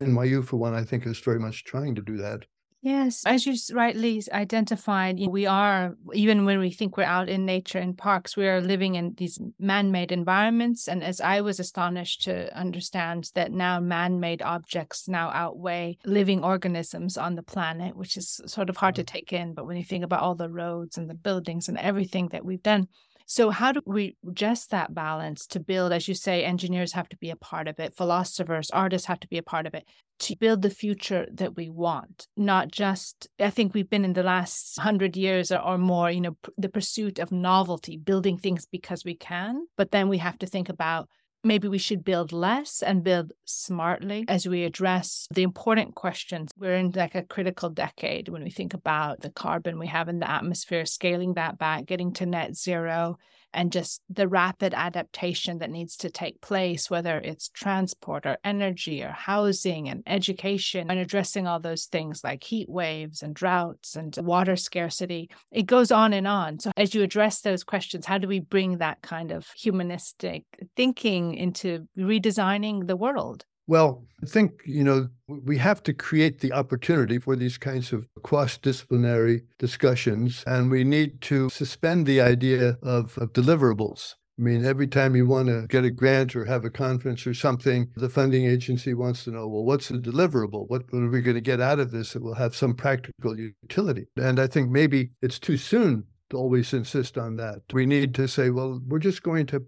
NYU, 0.00 0.44
for 0.44 0.58
one, 0.58 0.74
I 0.74 0.84
think 0.84 1.06
is 1.06 1.18
very 1.18 1.40
much 1.40 1.64
trying 1.64 1.96
to 1.96 2.02
do 2.02 2.16
that. 2.18 2.46
Yes, 2.84 3.24
as 3.24 3.46
you 3.46 3.54
rightly 3.74 4.22
identified, 4.30 5.18
we 5.18 5.46
are, 5.46 5.96
even 6.12 6.44
when 6.44 6.58
we 6.58 6.70
think 6.70 6.98
we're 6.98 7.04
out 7.04 7.30
in 7.30 7.46
nature 7.46 7.78
in 7.78 7.94
parks, 7.94 8.36
we 8.36 8.46
are 8.46 8.60
living 8.60 8.96
in 8.96 9.14
these 9.16 9.40
man 9.58 9.90
made 9.90 10.12
environments. 10.12 10.86
And 10.86 11.02
as 11.02 11.18
I 11.18 11.40
was 11.40 11.58
astonished 11.58 12.24
to 12.24 12.54
understand 12.54 13.30
that 13.36 13.52
now 13.52 13.80
man 13.80 14.20
made 14.20 14.42
objects 14.42 15.08
now 15.08 15.30
outweigh 15.30 15.96
living 16.04 16.44
organisms 16.44 17.16
on 17.16 17.36
the 17.36 17.42
planet, 17.42 17.96
which 17.96 18.18
is 18.18 18.42
sort 18.44 18.68
of 18.68 18.76
hard 18.76 18.96
to 18.96 19.02
mm-hmm. 19.02 19.14
take 19.14 19.32
in. 19.32 19.54
But 19.54 19.66
when 19.66 19.78
you 19.78 19.84
think 19.84 20.04
about 20.04 20.20
all 20.20 20.34
the 20.34 20.50
roads 20.50 20.98
and 20.98 21.08
the 21.08 21.14
buildings 21.14 21.70
and 21.70 21.78
everything 21.78 22.28
that 22.32 22.44
we've 22.44 22.62
done, 22.62 22.88
so, 23.26 23.48
how 23.48 23.72
do 23.72 23.80
we 23.86 24.16
adjust 24.28 24.70
that 24.70 24.94
balance 24.94 25.46
to 25.46 25.58
build, 25.60 25.92
as 25.92 26.08
you 26.08 26.14
say, 26.14 26.44
engineers 26.44 26.92
have 26.92 27.08
to 27.08 27.16
be 27.16 27.30
a 27.30 27.36
part 27.36 27.68
of 27.68 27.80
it, 27.80 27.96
philosophers, 27.96 28.70
artists 28.70 29.06
have 29.06 29.20
to 29.20 29.28
be 29.28 29.38
a 29.38 29.42
part 29.42 29.66
of 29.66 29.72
it 29.72 29.86
to 30.20 30.36
build 30.36 30.62
the 30.62 30.70
future 30.70 31.26
that 31.32 31.56
we 31.56 31.68
want? 31.68 32.28
Not 32.36 32.70
just, 32.70 33.28
I 33.38 33.50
think 33.50 33.74
we've 33.74 33.90
been 33.90 34.04
in 34.04 34.12
the 34.12 34.22
last 34.22 34.78
hundred 34.78 35.16
years 35.16 35.50
or, 35.50 35.58
or 35.58 35.78
more, 35.78 36.10
you 36.10 36.20
know, 36.20 36.36
the 36.56 36.68
pursuit 36.68 37.18
of 37.18 37.32
novelty, 37.32 37.96
building 37.96 38.38
things 38.38 38.66
because 38.66 39.04
we 39.04 39.14
can, 39.14 39.66
but 39.76 39.90
then 39.90 40.08
we 40.08 40.18
have 40.18 40.38
to 40.38 40.46
think 40.46 40.68
about 40.68 41.08
maybe 41.44 41.68
we 41.68 41.78
should 41.78 42.04
build 42.04 42.32
less 42.32 42.82
and 42.82 43.04
build 43.04 43.32
smartly 43.44 44.24
as 44.28 44.48
we 44.48 44.64
address 44.64 45.28
the 45.32 45.42
important 45.42 45.94
questions. 45.94 46.50
We're 46.56 46.76
in 46.76 46.90
like 46.92 47.14
a 47.14 47.22
critical 47.22 47.68
decade 47.68 48.28
when 48.28 48.42
we 48.42 48.50
think 48.50 48.72
about 48.74 49.20
the 49.20 49.30
carbon 49.30 49.78
we 49.78 49.88
have 49.88 50.08
in 50.08 50.20
the 50.20 50.30
atmosphere, 50.30 50.86
scaling 50.86 51.34
that 51.34 51.58
back, 51.58 51.84
getting 51.84 52.12
to 52.14 52.26
net 52.26 52.56
zero, 52.56 53.18
and 53.54 53.72
just 53.72 54.02
the 54.10 54.28
rapid 54.28 54.74
adaptation 54.74 55.58
that 55.58 55.70
needs 55.70 55.96
to 55.98 56.10
take 56.10 56.40
place, 56.40 56.90
whether 56.90 57.18
it's 57.18 57.48
transport 57.48 58.26
or 58.26 58.38
energy 58.44 59.02
or 59.02 59.10
housing 59.10 59.88
and 59.88 60.02
education, 60.06 60.90
and 60.90 60.98
addressing 60.98 61.46
all 61.46 61.60
those 61.60 61.86
things 61.86 62.22
like 62.22 62.44
heat 62.44 62.68
waves 62.68 63.22
and 63.22 63.34
droughts 63.34 63.96
and 63.96 64.16
water 64.18 64.56
scarcity. 64.56 65.30
It 65.50 65.66
goes 65.66 65.90
on 65.90 66.12
and 66.12 66.26
on. 66.26 66.58
So, 66.58 66.72
as 66.76 66.94
you 66.94 67.02
address 67.02 67.40
those 67.40 67.64
questions, 67.64 68.06
how 68.06 68.18
do 68.18 68.28
we 68.28 68.40
bring 68.40 68.78
that 68.78 69.00
kind 69.02 69.30
of 69.30 69.48
humanistic 69.56 70.44
thinking 70.76 71.34
into 71.34 71.86
redesigning 71.96 72.86
the 72.86 72.96
world? 72.96 73.44
Well, 73.66 74.04
I 74.22 74.26
think, 74.26 74.60
you 74.66 74.84
know, 74.84 75.08
we 75.28 75.58
have 75.58 75.82
to 75.84 75.94
create 75.94 76.40
the 76.40 76.52
opportunity 76.52 77.18
for 77.18 77.34
these 77.34 77.58
kinds 77.58 77.92
of 77.92 78.06
cross 78.22 78.58
disciplinary 78.58 79.42
discussions, 79.58 80.44
and 80.46 80.70
we 80.70 80.84
need 80.84 81.20
to 81.22 81.48
suspend 81.50 82.06
the 82.06 82.20
idea 82.20 82.78
of, 82.82 83.16
of, 83.18 83.32
deliverables. 83.32 84.14
I 84.38 84.42
mean, 84.42 84.64
every 84.64 84.88
time 84.88 85.14
you 85.14 85.26
want 85.26 85.48
to 85.48 85.66
get 85.68 85.84
a 85.84 85.90
grant 85.90 86.34
or 86.34 86.44
have 86.44 86.64
a 86.64 86.70
conference 86.70 87.26
or 87.26 87.34
something, 87.34 87.88
the 87.96 88.08
funding 88.08 88.46
agency 88.46 88.92
wants 88.92 89.24
to 89.24 89.30
know, 89.30 89.46
well, 89.46 89.64
what's 89.64 89.88
the 89.88 89.98
deliverable? 89.98 90.68
What, 90.68 90.92
what 90.92 91.02
are 91.02 91.10
we 91.10 91.22
going 91.22 91.36
to 91.36 91.40
get 91.40 91.60
out 91.60 91.78
of 91.78 91.92
this 91.92 92.12
that 92.12 92.22
will 92.22 92.34
have 92.34 92.56
some 92.56 92.74
practical 92.74 93.38
utility? 93.38 94.06
And 94.16 94.40
I 94.40 94.46
think 94.48 94.70
maybe 94.70 95.10
it's 95.22 95.38
too 95.38 95.56
soon 95.56 96.04
to 96.30 96.36
always 96.36 96.72
insist 96.72 97.16
on 97.16 97.36
that. 97.36 97.62
We 97.72 97.86
need 97.86 98.14
to 98.16 98.26
say, 98.26 98.50
well, 98.50 98.80
we're 98.86 98.98
just 98.98 99.22
going 99.22 99.46
to 99.46 99.64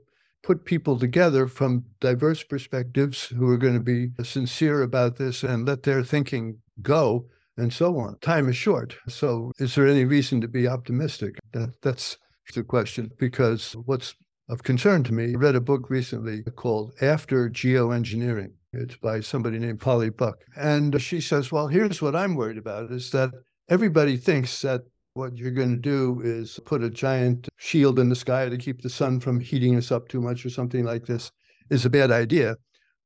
put 0.47 0.65
people 0.65 0.97
together 0.97 1.49
from 1.49 1.85
diverse 1.99 2.45
perspectives 2.45 3.25
who 3.25 3.51
are 3.51 3.57
going 3.57 3.75
to 3.75 3.81
be 3.81 4.11
sincere 4.23 4.81
about 4.81 5.17
this 5.17 5.43
and 5.43 5.67
let 5.67 5.83
their 5.83 6.05
thinking 6.05 6.57
go 6.81 7.27
and 7.57 7.73
so 7.73 7.99
on. 7.99 8.17
Time 8.21 8.49
is 8.49 8.57
short. 8.57 8.95
So, 9.09 9.51
is 9.59 9.75
there 9.75 9.89
any 9.89 10.05
reason 10.05 10.41
to 10.43 10.47
be 10.47 10.69
optimistic? 10.69 11.37
That, 11.53 11.75
that's 11.83 12.17
the 12.55 12.63
question. 12.63 13.11
Because 13.19 13.73
what's 13.87 14.15
of 14.49 14.63
concern 14.63 15.03
to 15.05 15.13
me, 15.13 15.33
I 15.33 15.37
read 15.37 15.57
a 15.57 15.61
book 15.61 15.91
recently 15.91 16.45
called 16.55 16.93
After 17.01 17.51
Geoengineering. 17.51 18.53
It's 18.73 18.95
by 18.95 19.21
somebody 19.21 19.59
named 19.59 19.83
Holly 19.83 20.11
Buck. 20.11 20.39
And 20.55 21.03
she 21.03 21.21
says, 21.21 21.51
Well, 21.51 21.67
here's 21.67 22.01
what 22.01 22.15
I'm 22.15 22.37
worried 22.37 22.59
about 22.59 22.93
is 22.93 23.11
that 23.11 23.33
everybody 23.69 24.17
thinks 24.17 24.63
that 24.63 24.83
what 25.17 25.37
you're 25.37 25.51
going 25.51 25.71
to 25.71 25.77
do 25.77 26.21
is 26.23 26.61
put 26.67 26.83
a 26.83 26.91
giant 26.91 27.49
shield 27.57 27.99
in 27.99 28.09
the 28.09 28.15
sky 28.15 28.49
to 28.49 28.57
keep 28.59 28.83
the 28.83 28.91
sun 28.91 29.19
from 29.19 29.41
heating 29.41 29.77
us 29.77 29.91
up 29.91 30.09
too 30.09 30.21
much 30.21 30.45
or 30.45 30.51
something 30.51 30.85
like 30.85 31.07
this 31.07 31.31
is 31.71 31.85
a 31.85 31.91
bad 31.91 32.11
idea. 32.11 32.57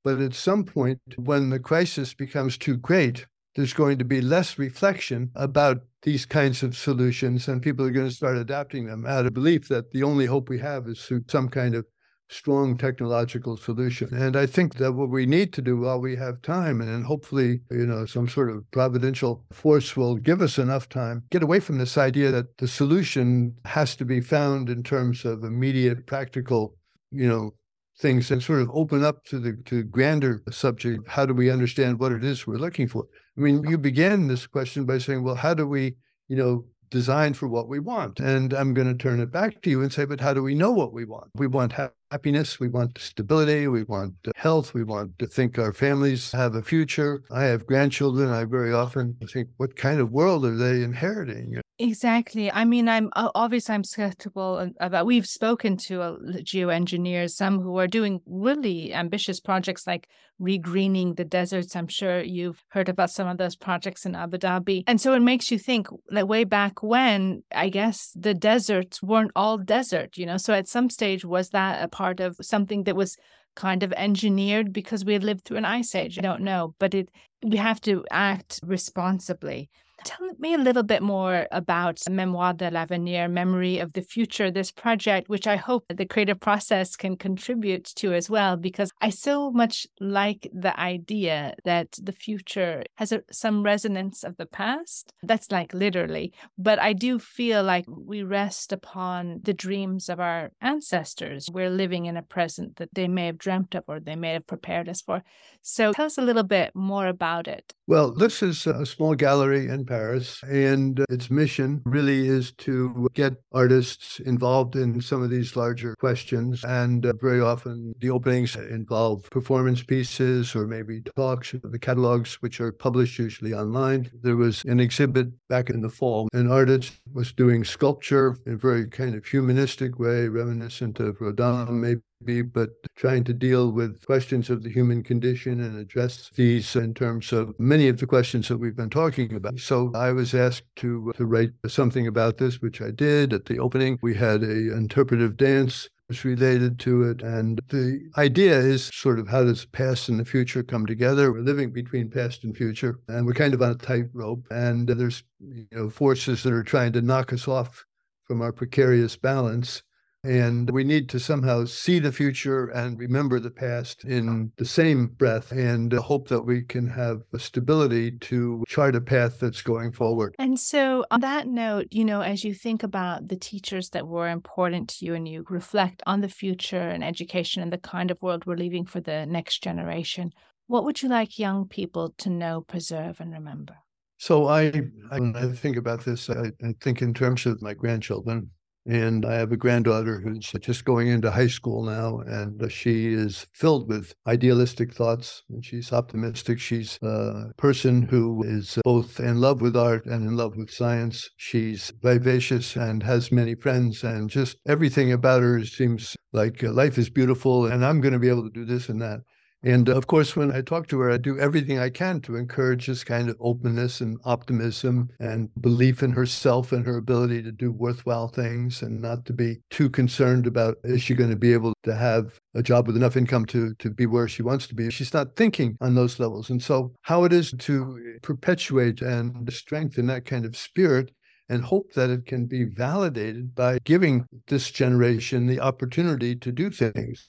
But 0.02 0.20
at 0.20 0.34
some 0.34 0.64
point, 0.64 1.00
when 1.16 1.50
the 1.50 1.58
crisis 1.58 2.14
becomes 2.14 2.58
too 2.58 2.76
great, 2.76 3.26
there's 3.54 3.72
going 3.72 3.98
to 3.98 4.04
be 4.04 4.20
less 4.20 4.58
reflection 4.58 5.30
about 5.34 5.82
these 6.02 6.24
kinds 6.24 6.62
of 6.62 6.76
solutions, 6.76 7.46
and 7.46 7.62
people 7.62 7.84
are 7.84 7.90
going 7.90 8.08
to 8.08 8.14
start 8.14 8.36
adapting 8.36 8.86
them 8.86 9.04
out 9.06 9.26
of 9.26 9.34
belief 9.34 9.68
that 9.68 9.90
the 9.90 10.02
only 10.02 10.26
hope 10.26 10.48
we 10.48 10.58
have 10.58 10.88
is 10.88 11.02
through 11.04 11.24
some 11.28 11.48
kind 11.48 11.74
of 11.74 11.84
strong 12.30 12.78
technological 12.78 13.56
solution. 13.56 14.14
And 14.14 14.36
I 14.36 14.46
think 14.46 14.76
that 14.76 14.92
what 14.92 15.10
we 15.10 15.26
need 15.26 15.52
to 15.54 15.62
do 15.62 15.76
while 15.78 16.00
we 16.00 16.16
have 16.16 16.40
time, 16.42 16.80
and 16.80 17.04
hopefully, 17.04 17.60
you 17.70 17.86
know, 17.86 18.06
some 18.06 18.28
sort 18.28 18.50
of 18.50 18.70
providential 18.70 19.44
force 19.52 19.96
will 19.96 20.14
give 20.14 20.40
us 20.40 20.56
enough 20.56 20.88
time, 20.88 21.24
get 21.30 21.42
away 21.42 21.60
from 21.60 21.78
this 21.78 21.98
idea 21.98 22.30
that 22.30 22.56
the 22.58 22.68
solution 22.68 23.56
has 23.64 23.96
to 23.96 24.04
be 24.04 24.20
found 24.20 24.70
in 24.70 24.82
terms 24.82 25.24
of 25.24 25.42
immediate 25.42 26.06
practical, 26.06 26.76
you 27.10 27.28
know, 27.28 27.52
things 27.98 28.30
and 28.30 28.42
sort 28.42 28.62
of 28.62 28.70
open 28.72 29.04
up 29.04 29.24
to 29.24 29.38
the 29.38 29.52
to 29.66 29.82
grander 29.82 30.40
subject. 30.50 31.06
How 31.08 31.26
do 31.26 31.34
we 31.34 31.50
understand 31.50 31.98
what 31.98 32.12
it 32.12 32.24
is 32.24 32.46
we're 32.46 32.56
looking 32.56 32.88
for? 32.88 33.04
I 33.36 33.40
mean, 33.40 33.64
you 33.68 33.76
began 33.76 34.28
this 34.28 34.46
question 34.46 34.84
by 34.84 34.98
saying, 34.98 35.22
well, 35.22 35.34
how 35.34 35.54
do 35.54 35.66
we, 35.66 35.96
you 36.28 36.36
know, 36.36 36.64
design 36.90 37.34
for 37.34 37.48
what 37.48 37.68
we 37.68 37.78
want? 37.78 38.20
And 38.20 38.54
I'm 38.54 38.72
going 38.72 38.88
to 38.88 38.94
turn 38.94 39.20
it 39.20 39.32
back 39.32 39.62
to 39.62 39.70
you 39.70 39.82
and 39.82 39.92
say, 39.92 40.04
but 40.04 40.20
how 40.20 40.32
do 40.32 40.42
we 40.42 40.54
know 40.54 40.70
what 40.70 40.92
we 40.92 41.04
want? 41.04 41.30
We 41.34 41.46
want 41.46 41.72
happiness. 42.10 42.58
We 42.58 42.68
want 42.68 42.98
stability. 42.98 43.68
We 43.68 43.84
want 43.84 44.14
health. 44.36 44.74
We 44.74 44.84
want 44.84 45.18
to 45.18 45.26
think 45.26 45.58
our 45.58 45.72
families 45.72 46.32
have 46.32 46.54
a 46.54 46.62
future. 46.62 47.22
I 47.30 47.44
have 47.44 47.66
grandchildren. 47.66 48.30
I 48.30 48.44
very 48.44 48.72
often 48.72 49.16
think, 49.32 49.48
what 49.56 49.76
kind 49.76 50.00
of 50.00 50.10
world 50.10 50.44
are 50.44 50.56
they 50.56 50.82
inheriting? 50.82 51.60
Exactly. 51.78 52.52
I 52.52 52.66
mean, 52.66 52.90
I'm 52.90 53.08
obviously 53.14 53.74
I'm 53.74 53.84
skeptical 53.84 54.70
about. 54.80 55.06
We've 55.06 55.26
spoken 55.26 55.78
to 55.88 56.02
uh, 56.02 56.16
geoengineers, 56.42 57.30
some 57.30 57.58
who 57.60 57.78
are 57.78 57.86
doing 57.86 58.20
really 58.26 58.92
ambitious 58.92 59.40
projects 59.40 59.86
like 59.86 60.06
regreening 60.38 61.16
the 61.16 61.24
deserts. 61.24 61.74
I'm 61.74 61.88
sure 61.88 62.20
you've 62.20 62.62
heard 62.68 62.90
about 62.90 63.10
some 63.10 63.28
of 63.28 63.38
those 63.38 63.56
projects 63.56 64.04
in 64.04 64.14
Abu 64.14 64.36
Dhabi, 64.36 64.84
and 64.86 65.00
so 65.00 65.14
it 65.14 65.20
makes 65.20 65.50
you 65.50 65.58
think. 65.58 65.88
Like 66.10 66.26
way 66.26 66.44
back 66.44 66.82
when, 66.82 67.44
I 67.54 67.70
guess 67.70 68.12
the 68.14 68.34
deserts 68.34 69.02
weren't 69.02 69.32
all 69.34 69.56
desert. 69.56 70.18
You 70.18 70.26
know, 70.26 70.36
so 70.36 70.52
at 70.52 70.68
some 70.68 70.90
stage 70.90 71.24
was 71.24 71.48
that 71.50 71.82
a 71.82 71.88
part 72.00 72.20
of 72.20 72.36
something 72.40 72.84
that 72.84 72.96
was 72.96 73.16
kind 73.56 73.82
of 73.82 73.92
engineered 73.92 74.72
because 74.72 75.04
we 75.04 75.12
had 75.12 75.24
lived 75.24 75.44
through 75.44 75.58
an 75.58 75.72
ice 75.78 75.94
age? 75.94 76.18
I 76.18 76.22
don't 76.22 76.48
know, 76.52 76.74
but 76.78 76.94
it 76.94 77.10
we 77.42 77.58
have 77.58 77.80
to 77.82 78.04
act 78.10 78.60
responsibly. 78.62 79.70
Tell 80.04 80.28
me 80.38 80.54
a 80.54 80.58
little 80.58 80.82
bit 80.82 81.02
more 81.02 81.46
about 81.50 81.96
Mémoire 82.08 82.56
de 82.56 82.70
l'Avenir, 82.70 83.28
Memory 83.28 83.78
of 83.78 83.92
the 83.92 84.02
Future, 84.02 84.50
this 84.50 84.70
project, 84.70 85.28
which 85.28 85.46
I 85.46 85.56
hope 85.56 85.84
the 85.88 86.06
creative 86.06 86.40
process 86.40 86.96
can 86.96 87.16
contribute 87.16 87.84
to 87.96 88.14
as 88.14 88.30
well, 88.30 88.56
because 88.56 88.90
I 89.00 89.10
so 89.10 89.50
much 89.50 89.86
like 90.00 90.48
the 90.52 90.78
idea 90.80 91.54
that 91.64 91.98
the 92.02 92.12
future 92.12 92.84
has 92.96 93.12
a, 93.12 93.22
some 93.30 93.62
resonance 93.62 94.24
of 94.24 94.36
the 94.38 94.46
past. 94.46 95.12
That's 95.22 95.50
like 95.50 95.74
literally, 95.74 96.32
but 96.56 96.78
I 96.78 96.92
do 96.94 97.18
feel 97.18 97.62
like 97.62 97.84
we 97.86 98.22
rest 98.22 98.72
upon 98.72 99.40
the 99.42 99.54
dreams 99.54 100.08
of 100.08 100.18
our 100.18 100.50
ancestors. 100.60 101.48
We're 101.52 101.70
living 101.70 102.06
in 102.06 102.16
a 102.16 102.22
present 102.22 102.76
that 102.76 102.94
they 102.94 103.08
may 103.08 103.26
have 103.26 103.38
dreamt 103.38 103.74
of 103.74 103.84
or 103.86 104.00
they 104.00 104.16
may 104.16 104.32
have 104.32 104.46
prepared 104.46 104.88
us 104.88 105.02
for. 105.02 105.22
So 105.62 105.92
tell 105.92 106.06
us 106.06 106.18
a 106.18 106.22
little 106.22 106.42
bit 106.42 106.74
more 106.74 107.06
about 107.06 107.46
it. 107.48 107.74
Well, 107.86 108.12
this 108.12 108.42
is 108.42 108.66
a 108.66 108.86
small 108.86 109.14
gallery 109.14 109.66
in 109.66 109.84
Paris, 109.90 110.40
and 110.44 111.04
its 111.10 111.32
mission 111.32 111.82
really 111.84 112.28
is 112.28 112.52
to 112.52 113.08
get 113.14 113.34
artists 113.52 114.20
involved 114.20 114.76
in 114.76 115.00
some 115.00 115.20
of 115.20 115.30
these 115.30 115.56
larger 115.56 115.96
questions. 115.96 116.62
And 116.62 117.04
uh, 117.04 117.14
very 117.20 117.40
often 117.40 117.94
the 117.98 118.10
openings 118.10 118.54
involve 118.54 119.28
performance 119.30 119.82
pieces 119.82 120.54
or 120.54 120.68
maybe 120.68 121.02
talks, 121.16 121.56
the 121.60 121.78
catalogs, 121.78 122.34
which 122.34 122.60
are 122.60 122.70
published 122.70 123.18
usually 123.18 123.52
online. 123.52 124.08
There 124.22 124.36
was 124.36 124.62
an 124.64 124.78
exhibit 124.78 125.26
back 125.48 125.70
in 125.70 125.80
the 125.80 125.88
fall. 125.88 126.28
An 126.32 126.48
artist 126.48 126.92
was 127.12 127.32
doing 127.32 127.64
sculpture 127.64 128.36
in 128.46 128.54
a 128.54 128.56
very 128.56 128.86
kind 128.86 129.16
of 129.16 129.26
humanistic 129.26 129.98
way, 129.98 130.28
reminiscent 130.28 131.00
of 131.00 131.20
Rodin, 131.20 131.80
maybe 131.80 132.00
be, 132.24 132.42
but 132.42 132.70
trying 132.96 133.24
to 133.24 133.32
deal 133.32 133.70
with 133.72 134.04
questions 134.06 134.50
of 134.50 134.62
the 134.62 134.70
human 134.70 135.02
condition 135.02 135.60
and 135.60 135.78
address 135.78 136.30
these 136.34 136.76
in 136.76 136.94
terms 136.94 137.32
of 137.32 137.58
many 137.58 137.88
of 137.88 137.98
the 137.98 138.06
questions 138.06 138.48
that 138.48 138.58
we've 138.58 138.76
been 138.76 138.90
talking 138.90 139.34
about. 139.34 139.58
So 139.58 139.92
I 139.94 140.12
was 140.12 140.34
asked 140.34 140.64
to 140.76 141.10
uh, 141.10 141.12
to 141.18 141.26
write 141.26 141.52
something 141.66 142.06
about 142.06 142.38
this, 142.38 142.60
which 142.60 142.80
I 142.80 142.90
did 142.90 143.32
at 143.32 143.46
the 143.46 143.58
opening. 143.58 143.98
We 144.02 144.14
had 144.14 144.42
a 144.42 144.72
interpretive 144.76 145.36
dance 145.36 145.88
related 146.24 146.78
to 146.80 147.04
it. 147.04 147.22
And 147.22 147.60
the 147.68 148.10
idea 148.18 148.58
is 148.58 148.90
sort 148.92 149.18
of 149.18 149.28
how 149.28 149.44
does 149.44 149.64
past 149.66 150.08
and 150.08 150.18
the 150.18 150.24
future 150.24 150.62
come 150.62 150.84
together? 150.84 151.32
We're 151.32 151.40
living 151.40 151.70
between 151.70 152.10
past 152.10 152.42
and 152.44 152.56
future, 152.56 152.98
and 153.08 153.26
we're 153.26 153.32
kind 153.32 153.54
of 153.54 153.62
on 153.62 153.70
a 153.70 153.74
tightrope. 153.76 154.44
And 154.50 154.88
there's 154.88 155.22
you 155.40 155.66
know 155.72 155.88
forces 155.88 156.42
that 156.42 156.52
are 156.52 156.64
trying 156.64 156.92
to 156.94 157.02
knock 157.02 157.32
us 157.32 157.46
off 157.46 157.84
from 158.24 158.42
our 158.42 158.52
precarious 158.52 159.16
balance 159.16 159.82
And 160.22 160.68
we 160.70 160.84
need 160.84 161.08
to 161.10 161.18
somehow 161.18 161.64
see 161.64 161.98
the 161.98 162.12
future 162.12 162.66
and 162.66 162.98
remember 162.98 163.40
the 163.40 163.50
past 163.50 164.04
in 164.04 164.52
the 164.56 164.66
same 164.66 165.06
breath 165.06 165.50
and 165.50 165.90
hope 165.92 166.28
that 166.28 166.42
we 166.42 166.62
can 166.62 166.86
have 166.88 167.22
a 167.32 167.38
stability 167.38 168.12
to 168.12 168.64
chart 168.68 168.94
a 168.94 169.00
path 169.00 169.40
that's 169.40 169.62
going 169.62 169.92
forward. 169.92 170.34
And 170.38 170.60
so, 170.60 171.04
on 171.10 171.20
that 171.20 171.46
note, 171.46 171.86
you 171.90 172.04
know, 172.04 172.20
as 172.20 172.44
you 172.44 172.52
think 172.52 172.82
about 172.82 173.28
the 173.28 173.36
teachers 173.36 173.90
that 173.90 174.06
were 174.06 174.28
important 174.28 174.88
to 174.90 175.06
you 175.06 175.14
and 175.14 175.26
you 175.26 175.44
reflect 175.48 176.02
on 176.06 176.20
the 176.20 176.28
future 176.28 176.88
and 176.88 177.02
education 177.02 177.62
and 177.62 177.72
the 177.72 177.78
kind 177.78 178.10
of 178.10 178.20
world 178.20 178.44
we're 178.44 178.56
leaving 178.56 178.84
for 178.84 179.00
the 179.00 179.24
next 179.24 179.62
generation, 179.62 180.32
what 180.66 180.84
would 180.84 181.02
you 181.02 181.08
like 181.08 181.38
young 181.38 181.66
people 181.66 182.14
to 182.18 182.28
know, 182.28 182.60
preserve, 182.60 183.20
and 183.20 183.32
remember? 183.32 183.76
So 184.18 184.48
I, 184.48 184.66
I, 185.10 185.32
I 185.34 185.52
think 185.52 185.78
about 185.78 186.04
this, 186.04 186.28
I, 186.28 186.52
I 186.62 186.74
think 186.82 187.00
in 187.00 187.14
terms 187.14 187.46
of 187.46 187.62
my 187.62 187.72
grandchildren. 187.72 188.50
And 188.86 189.26
I 189.26 189.34
have 189.34 189.52
a 189.52 189.56
granddaughter 189.56 190.20
who's 190.20 190.50
just 190.60 190.84
going 190.84 191.08
into 191.08 191.30
high 191.30 191.48
school 191.48 191.84
now, 191.84 192.20
and 192.20 192.72
she 192.72 193.12
is 193.12 193.46
filled 193.52 193.88
with 193.88 194.14
idealistic 194.26 194.94
thoughts. 194.94 195.42
And 195.50 195.64
she's 195.64 195.92
optimistic. 195.92 196.58
She's 196.58 196.98
a 197.02 197.52
person 197.58 198.02
who 198.02 198.42
is 198.42 198.78
both 198.82 199.20
in 199.20 199.40
love 199.40 199.60
with 199.60 199.76
art 199.76 200.06
and 200.06 200.26
in 200.26 200.36
love 200.36 200.56
with 200.56 200.70
science. 200.70 201.28
She's 201.36 201.92
vivacious 202.02 202.74
and 202.74 203.02
has 203.02 203.30
many 203.30 203.54
friends, 203.54 204.02
and 204.02 204.30
just 204.30 204.56
everything 204.66 205.12
about 205.12 205.42
her 205.42 205.64
seems 205.64 206.16
like 206.32 206.62
life 206.62 206.96
is 206.96 207.10
beautiful, 207.10 207.66
and 207.66 207.84
I'm 207.84 208.00
going 208.00 208.14
to 208.14 208.18
be 208.18 208.28
able 208.28 208.44
to 208.44 208.50
do 208.50 208.64
this 208.64 208.88
and 208.88 209.00
that. 209.02 209.20
And 209.62 209.90
uh, 209.90 209.96
of 209.96 210.06
course, 210.06 210.34
when 210.34 210.50
I 210.50 210.62
talk 210.62 210.86
to 210.88 211.00
her, 211.00 211.10
I 211.10 211.18
do 211.18 211.38
everything 211.38 211.78
I 211.78 211.90
can 211.90 212.20
to 212.22 212.36
encourage 212.36 212.86
this 212.86 213.04
kind 213.04 213.28
of 213.28 213.36
openness 213.40 214.00
and 214.00 214.18
optimism 214.24 215.10
and 215.20 215.50
belief 215.60 216.02
in 216.02 216.12
herself 216.12 216.72
and 216.72 216.86
her 216.86 216.96
ability 216.96 217.42
to 217.42 217.52
do 217.52 217.70
worthwhile 217.70 218.28
things 218.28 218.80
and 218.80 219.02
not 219.02 219.26
to 219.26 219.34
be 219.34 219.58
too 219.68 219.90
concerned 219.90 220.46
about 220.46 220.78
is 220.84 221.02
she 221.02 221.14
going 221.14 221.30
to 221.30 221.36
be 221.36 221.52
able 221.52 221.74
to 221.82 221.94
have 221.94 222.38
a 222.54 222.62
job 222.62 222.86
with 222.86 222.96
enough 222.96 223.16
income 223.16 223.44
to, 223.46 223.74
to 223.74 223.90
be 223.90 224.06
where 224.06 224.28
she 224.28 224.42
wants 224.42 224.66
to 224.68 224.74
be. 224.74 224.90
She's 224.90 225.12
not 225.12 225.36
thinking 225.36 225.76
on 225.80 225.94
those 225.94 226.18
levels. 226.18 226.48
And 226.48 226.62
so, 226.62 226.92
how 227.02 227.24
it 227.24 227.32
is 227.32 227.52
to 227.58 228.18
perpetuate 228.22 229.02
and 229.02 229.52
strengthen 229.52 230.06
that 230.06 230.24
kind 230.24 230.46
of 230.46 230.56
spirit 230.56 231.10
and 231.50 231.64
hope 231.64 231.92
that 231.94 232.08
it 232.08 232.24
can 232.24 232.46
be 232.46 232.64
validated 232.64 233.54
by 233.54 233.78
giving 233.84 234.24
this 234.46 234.70
generation 234.70 235.46
the 235.46 235.60
opportunity 235.60 236.34
to 236.36 236.52
do 236.52 236.70
things. 236.70 237.28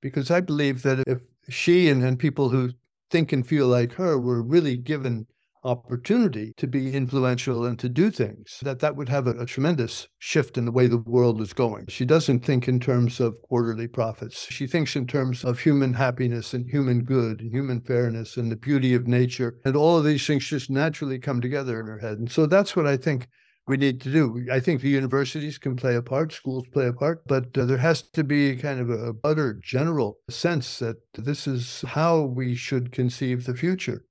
Because 0.00 0.30
I 0.30 0.40
believe 0.40 0.82
that 0.82 1.02
if 1.08 1.18
she 1.48 1.88
and, 1.88 2.02
and 2.04 2.18
people 2.18 2.50
who 2.50 2.70
think 3.10 3.32
and 3.32 3.46
feel 3.46 3.66
like 3.66 3.92
her 3.92 4.18
were 4.18 4.42
really 4.42 4.76
given 4.76 5.26
opportunity 5.64 6.54
to 6.56 6.66
be 6.66 6.94
influential 6.94 7.64
and 7.64 7.78
to 7.78 7.88
do 7.88 8.10
things 8.10 8.60
that 8.62 8.78
that 8.78 8.96
would 8.96 9.08
have 9.08 9.26
a, 9.26 9.32
a, 9.32 9.46
tremendous 9.46 10.06
shift 10.18 10.56
in 10.56 10.64
the 10.64 10.72
way 10.72 10.86
the 10.86 10.98
world 10.98 11.40
is 11.40 11.52
going. 11.52 11.86
She 11.88 12.04
doesn't 12.04 12.44
think 12.44 12.68
in 12.68 12.78
terms 12.78 13.18
of 13.20 13.40
quarterly 13.42 13.88
profits. 13.88 14.46
She 14.50 14.66
thinks 14.66 14.94
in 14.94 15.06
terms 15.06 15.44
of 15.44 15.60
human 15.60 15.94
happiness 15.94 16.54
and 16.54 16.70
human 16.70 17.02
good 17.02 17.40
and 17.40 17.52
human 17.52 17.80
fairness 17.80 18.36
and 18.36 18.50
the 18.50 18.56
beauty 18.56 18.94
of 18.94 19.08
nature 19.08 19.58
and 19.64 19.76
all 19.76 19.98
of 19.98 20.04
these 20.04 20.26
things 20.26 20.46
just 20.46 20.70
naturally 20.70 21.18
come 21.18 21.40
together 21.40 21.80
in 21.80 21.86
her 21.86 21.98
head. 21.98 22.18
And 22.18 22.30
so 22.30 22.46
that's 22.46 22.76
what 22.76 22.86
i 22.86 22.96
think 22.96 23.28
we 23.68 23.76
need 23.76 24.00
to 24.00 24.10
do. 24.10 24.46
I 24.50 24.60
think 24.60 24.80
the 24.80 24.88
universities 24.88 25.58
can 25.58 25.76
play 25.76 25.94
a 25.94 26.02
part, 26.02 26.32
schools 26.32 26.64
play 26.72 26.86
a 26.86 26.92
part, 26.92 27.22
but 27.26 27.56
uh, 27.56 27.66
there 27.66 27.78
has 27.78 28.02
to 28.02 28.24
be 28.24 28.56
kind 28.56 28.80
of 28.80 28.90
a 28.90 29.14
utter 29.24 29.60
general 29.62 30.18
sense 30.30 30.78
that 30.78 30.96
this 31.14 31.46
is 31.46 31.84
how 31.86 32.22
we 32.22 32.54
should 32.54 32.90
conceive 32.90 33.44
the 33.44 33.54
future. 33.54 34.04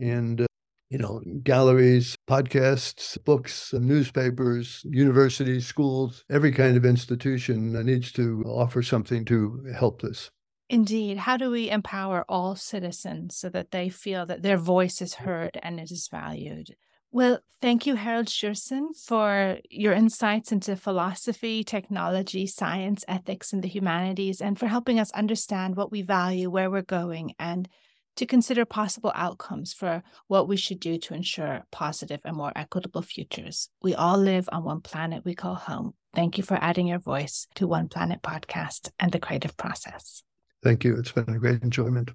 And, 0.00 0.42
uh, 0.42 0.46
you 0.90 0.98
know, 0.98 1.22
galleries, 1.42 2.16
podcasts, 2.28 3.22
books, 3.24 3.72
newspapers, 3.72 4.82
universities, 4.84 5.66
schools, 5.66 6.24
every 6.30 6.52
kind 6.52 6.76
of 6.76 6.84
institution 6.84 7.72
needs 7.86 8.12
to 8.12 8.42
offer 8.46 8.82
something 8.82 9.24
to 9.26 9.64
help 9.76 10.02
this. 10.02 10.30
Indeed. 10.68 11.18
How 11.18 11.36
do 11.36 11.50
we 11.50 11.70
empower 11.70 12.24
all 12.28 12.56
citizens 12.56 13.36
so 13.36 13.48
that 13.50 13.70
they 13.70 13.88
feel 13.90 14.26
that 14.26 14.42
their 14.42 14.56
voice 14.56 15.00
is 15.02 15.14
heard 15.14 15.58
and 15.62 15.78
it 15.78 15.90
is 15.90 16.08
valued? 16.08 16.74
Well, 17.14 17.38
thank 17.62 17.86
you, 17.86 17.94
Harold 17.94 18.26
Sjursen, 18.26 18.88
for 18.96 19.58
your 19.70 19.92
insights 19.92 20.50
into 20.50 20.74
philosophy, 20.74 21.62
technology, 21.62 22.44
science, 22.48 23.04
ethics, 23.06 23.52
and 23.52 23.62
the 23.62 23.68
humanities, 23.68 24.40
and 24.40 24.58
for 24.58 24.66
helping 24.66 24.98
us 24.98 25.12
understand 25.12 25.76
what 25.76 25.92
we 25.92 26.02
value, 26.02 26.50
where 26.50 26.68
we're 26.68 26.82
going, 26.82 27.34
and 27.38 27.68
to 28.16 28.26
consider 28.26 28.64
possible 28.64 29.12
outcomes 29.14 29.72
for 29.72 30.02
what 30.26 30.48
we 30.48 30.56
should 30.56 30.80
do 30.80 30.98
to 30.98 31.14
ensure 31.14 31.64
positive 31.70 32.20
and 32.24 32.36
more 32.36 32.50
equitable 32.56 33.02
futures. 33.02 33.68
We 33.80 33.94
all 33.94 34.18
live 34.18 34.48
on 34.50 34.64
one 34.64 34.80
planet 34.80 35.24
we 35.24 35.36
call 35.36 35.54
home. 35.54 35.94
Thank 36.16 36.36
you 36.36 36.42
for 36.42 36.58
adding 36.60 36.88
your 36.88 36.98
voice 36.98 37.46
to 37.54 37.68
One 37.68 37.86
Planet 37.86 38.22
podcast 38.22 38.90
and 38.98 39.12
the 39.12 39.20
creative 39.20 39.56
process. 39.56 40.24
Thank 40.64 40.82
you. 40.82 40.96
It's 40.96 41.12
been 41.12 41.32
a 41.32 41.38
great 41.38 41.62
enjoyment. 41.62 42.10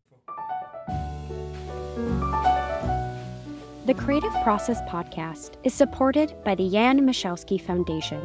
The 3.90 3.96
Creative 3.96 4.32
Process 4.44 4.84
podcast 4.84 5.54
is 5.64 5.74
supported 5.74 6.36
by 6.46 6.54
the 6.54 6.70
Jan 6.70 7.00
Michalski 7.00 7.60
Foundation. 7.60 8.22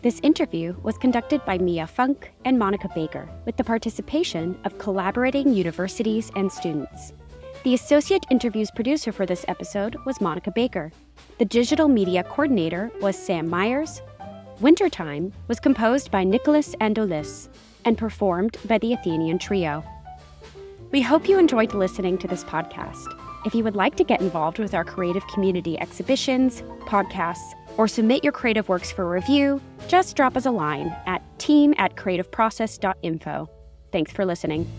This 0.00 0.18
interview 0.20 0.74
was 0.82 0.96
conducted 0.96 1.44
by 1.44 1.58
Mia 1.58 1.86
Funk 1.86 2.32
and 2.46 2.58
Monica 2.58 2.88
Baker 2.94 3.28
with 3.44 3.58
the 3.58 3.62
participation 3.62 4.58
of 4.64 4.78
collaborating 4.78 5.52
universities 5.52 6.32
and 6.34 6.50
students. 6.50 7.12
The 7.62 7.74
associate 7.74 8.24
interviews 8.30 8.70
producer 8.70 9.12
for 9.12 9.26
this 9.26 9.44
episode 9.48 9.96
was 10.06 10.22
Monica 10.22 10.50
Baker. 10.50 10.90
The 11.36 11.44
digital 11.44 11.88
media 11.88 12.24
coordinator 12.24 12.90
was 13.02 13.14
Sam 13.14 13.50
Myers. 13.50 14.00
Wintertime 14.60 15.30
was 15.46 15.60
composed 15.60 16.10
by 16.10 16.24
Nicholas 16.24 16.74
Andolis 16.76 17.48
and 17.84 17.98
performed 17.98 18.56
by 18.64 18.78
the 18.78 18.94
Athenian 18.94 19.38
Trio. 19.38 19.84
We 20.90 21.02
hope 21.02 21.28
you 21.28 21.38
enjoyed 21.38 21.74
listening 21.74 22.16
to 22.16 22.28
this 22.28 22.44
podcast. 22.44 23.31
If 23.44 23.54
you 23.54 23.64
would 23.64 23.74
like 23.74 23.96
to 23.96 24.04
get 24.04 24.20
involved 24.20 24.58
with 24.58 24.72
our 24.72 24.84
creative 24.84 25.26
community 25.26 25.78
exhibitions, 25.80 26.62
podcasts, 26.82 27.54
or 27.76 27.88
submit 27.88 28.22
your 28.22 28.32
creative 28.32 28.68
works 28.68 28.92
for 28.92 29.08
review, 29.08 29.60
just 29.88 30.14
drop 30.14 30.36
us 30.36 30.46
a 30.46 30.50
line 30.50 30.94
at 31.06 31.22
team 31.38 31.74
at 31.78 31.96
creativeprocess.info. 31.96 33.50
Thanks 33.90 34.12
for 34.12 34.24
listening. 34.24 34.70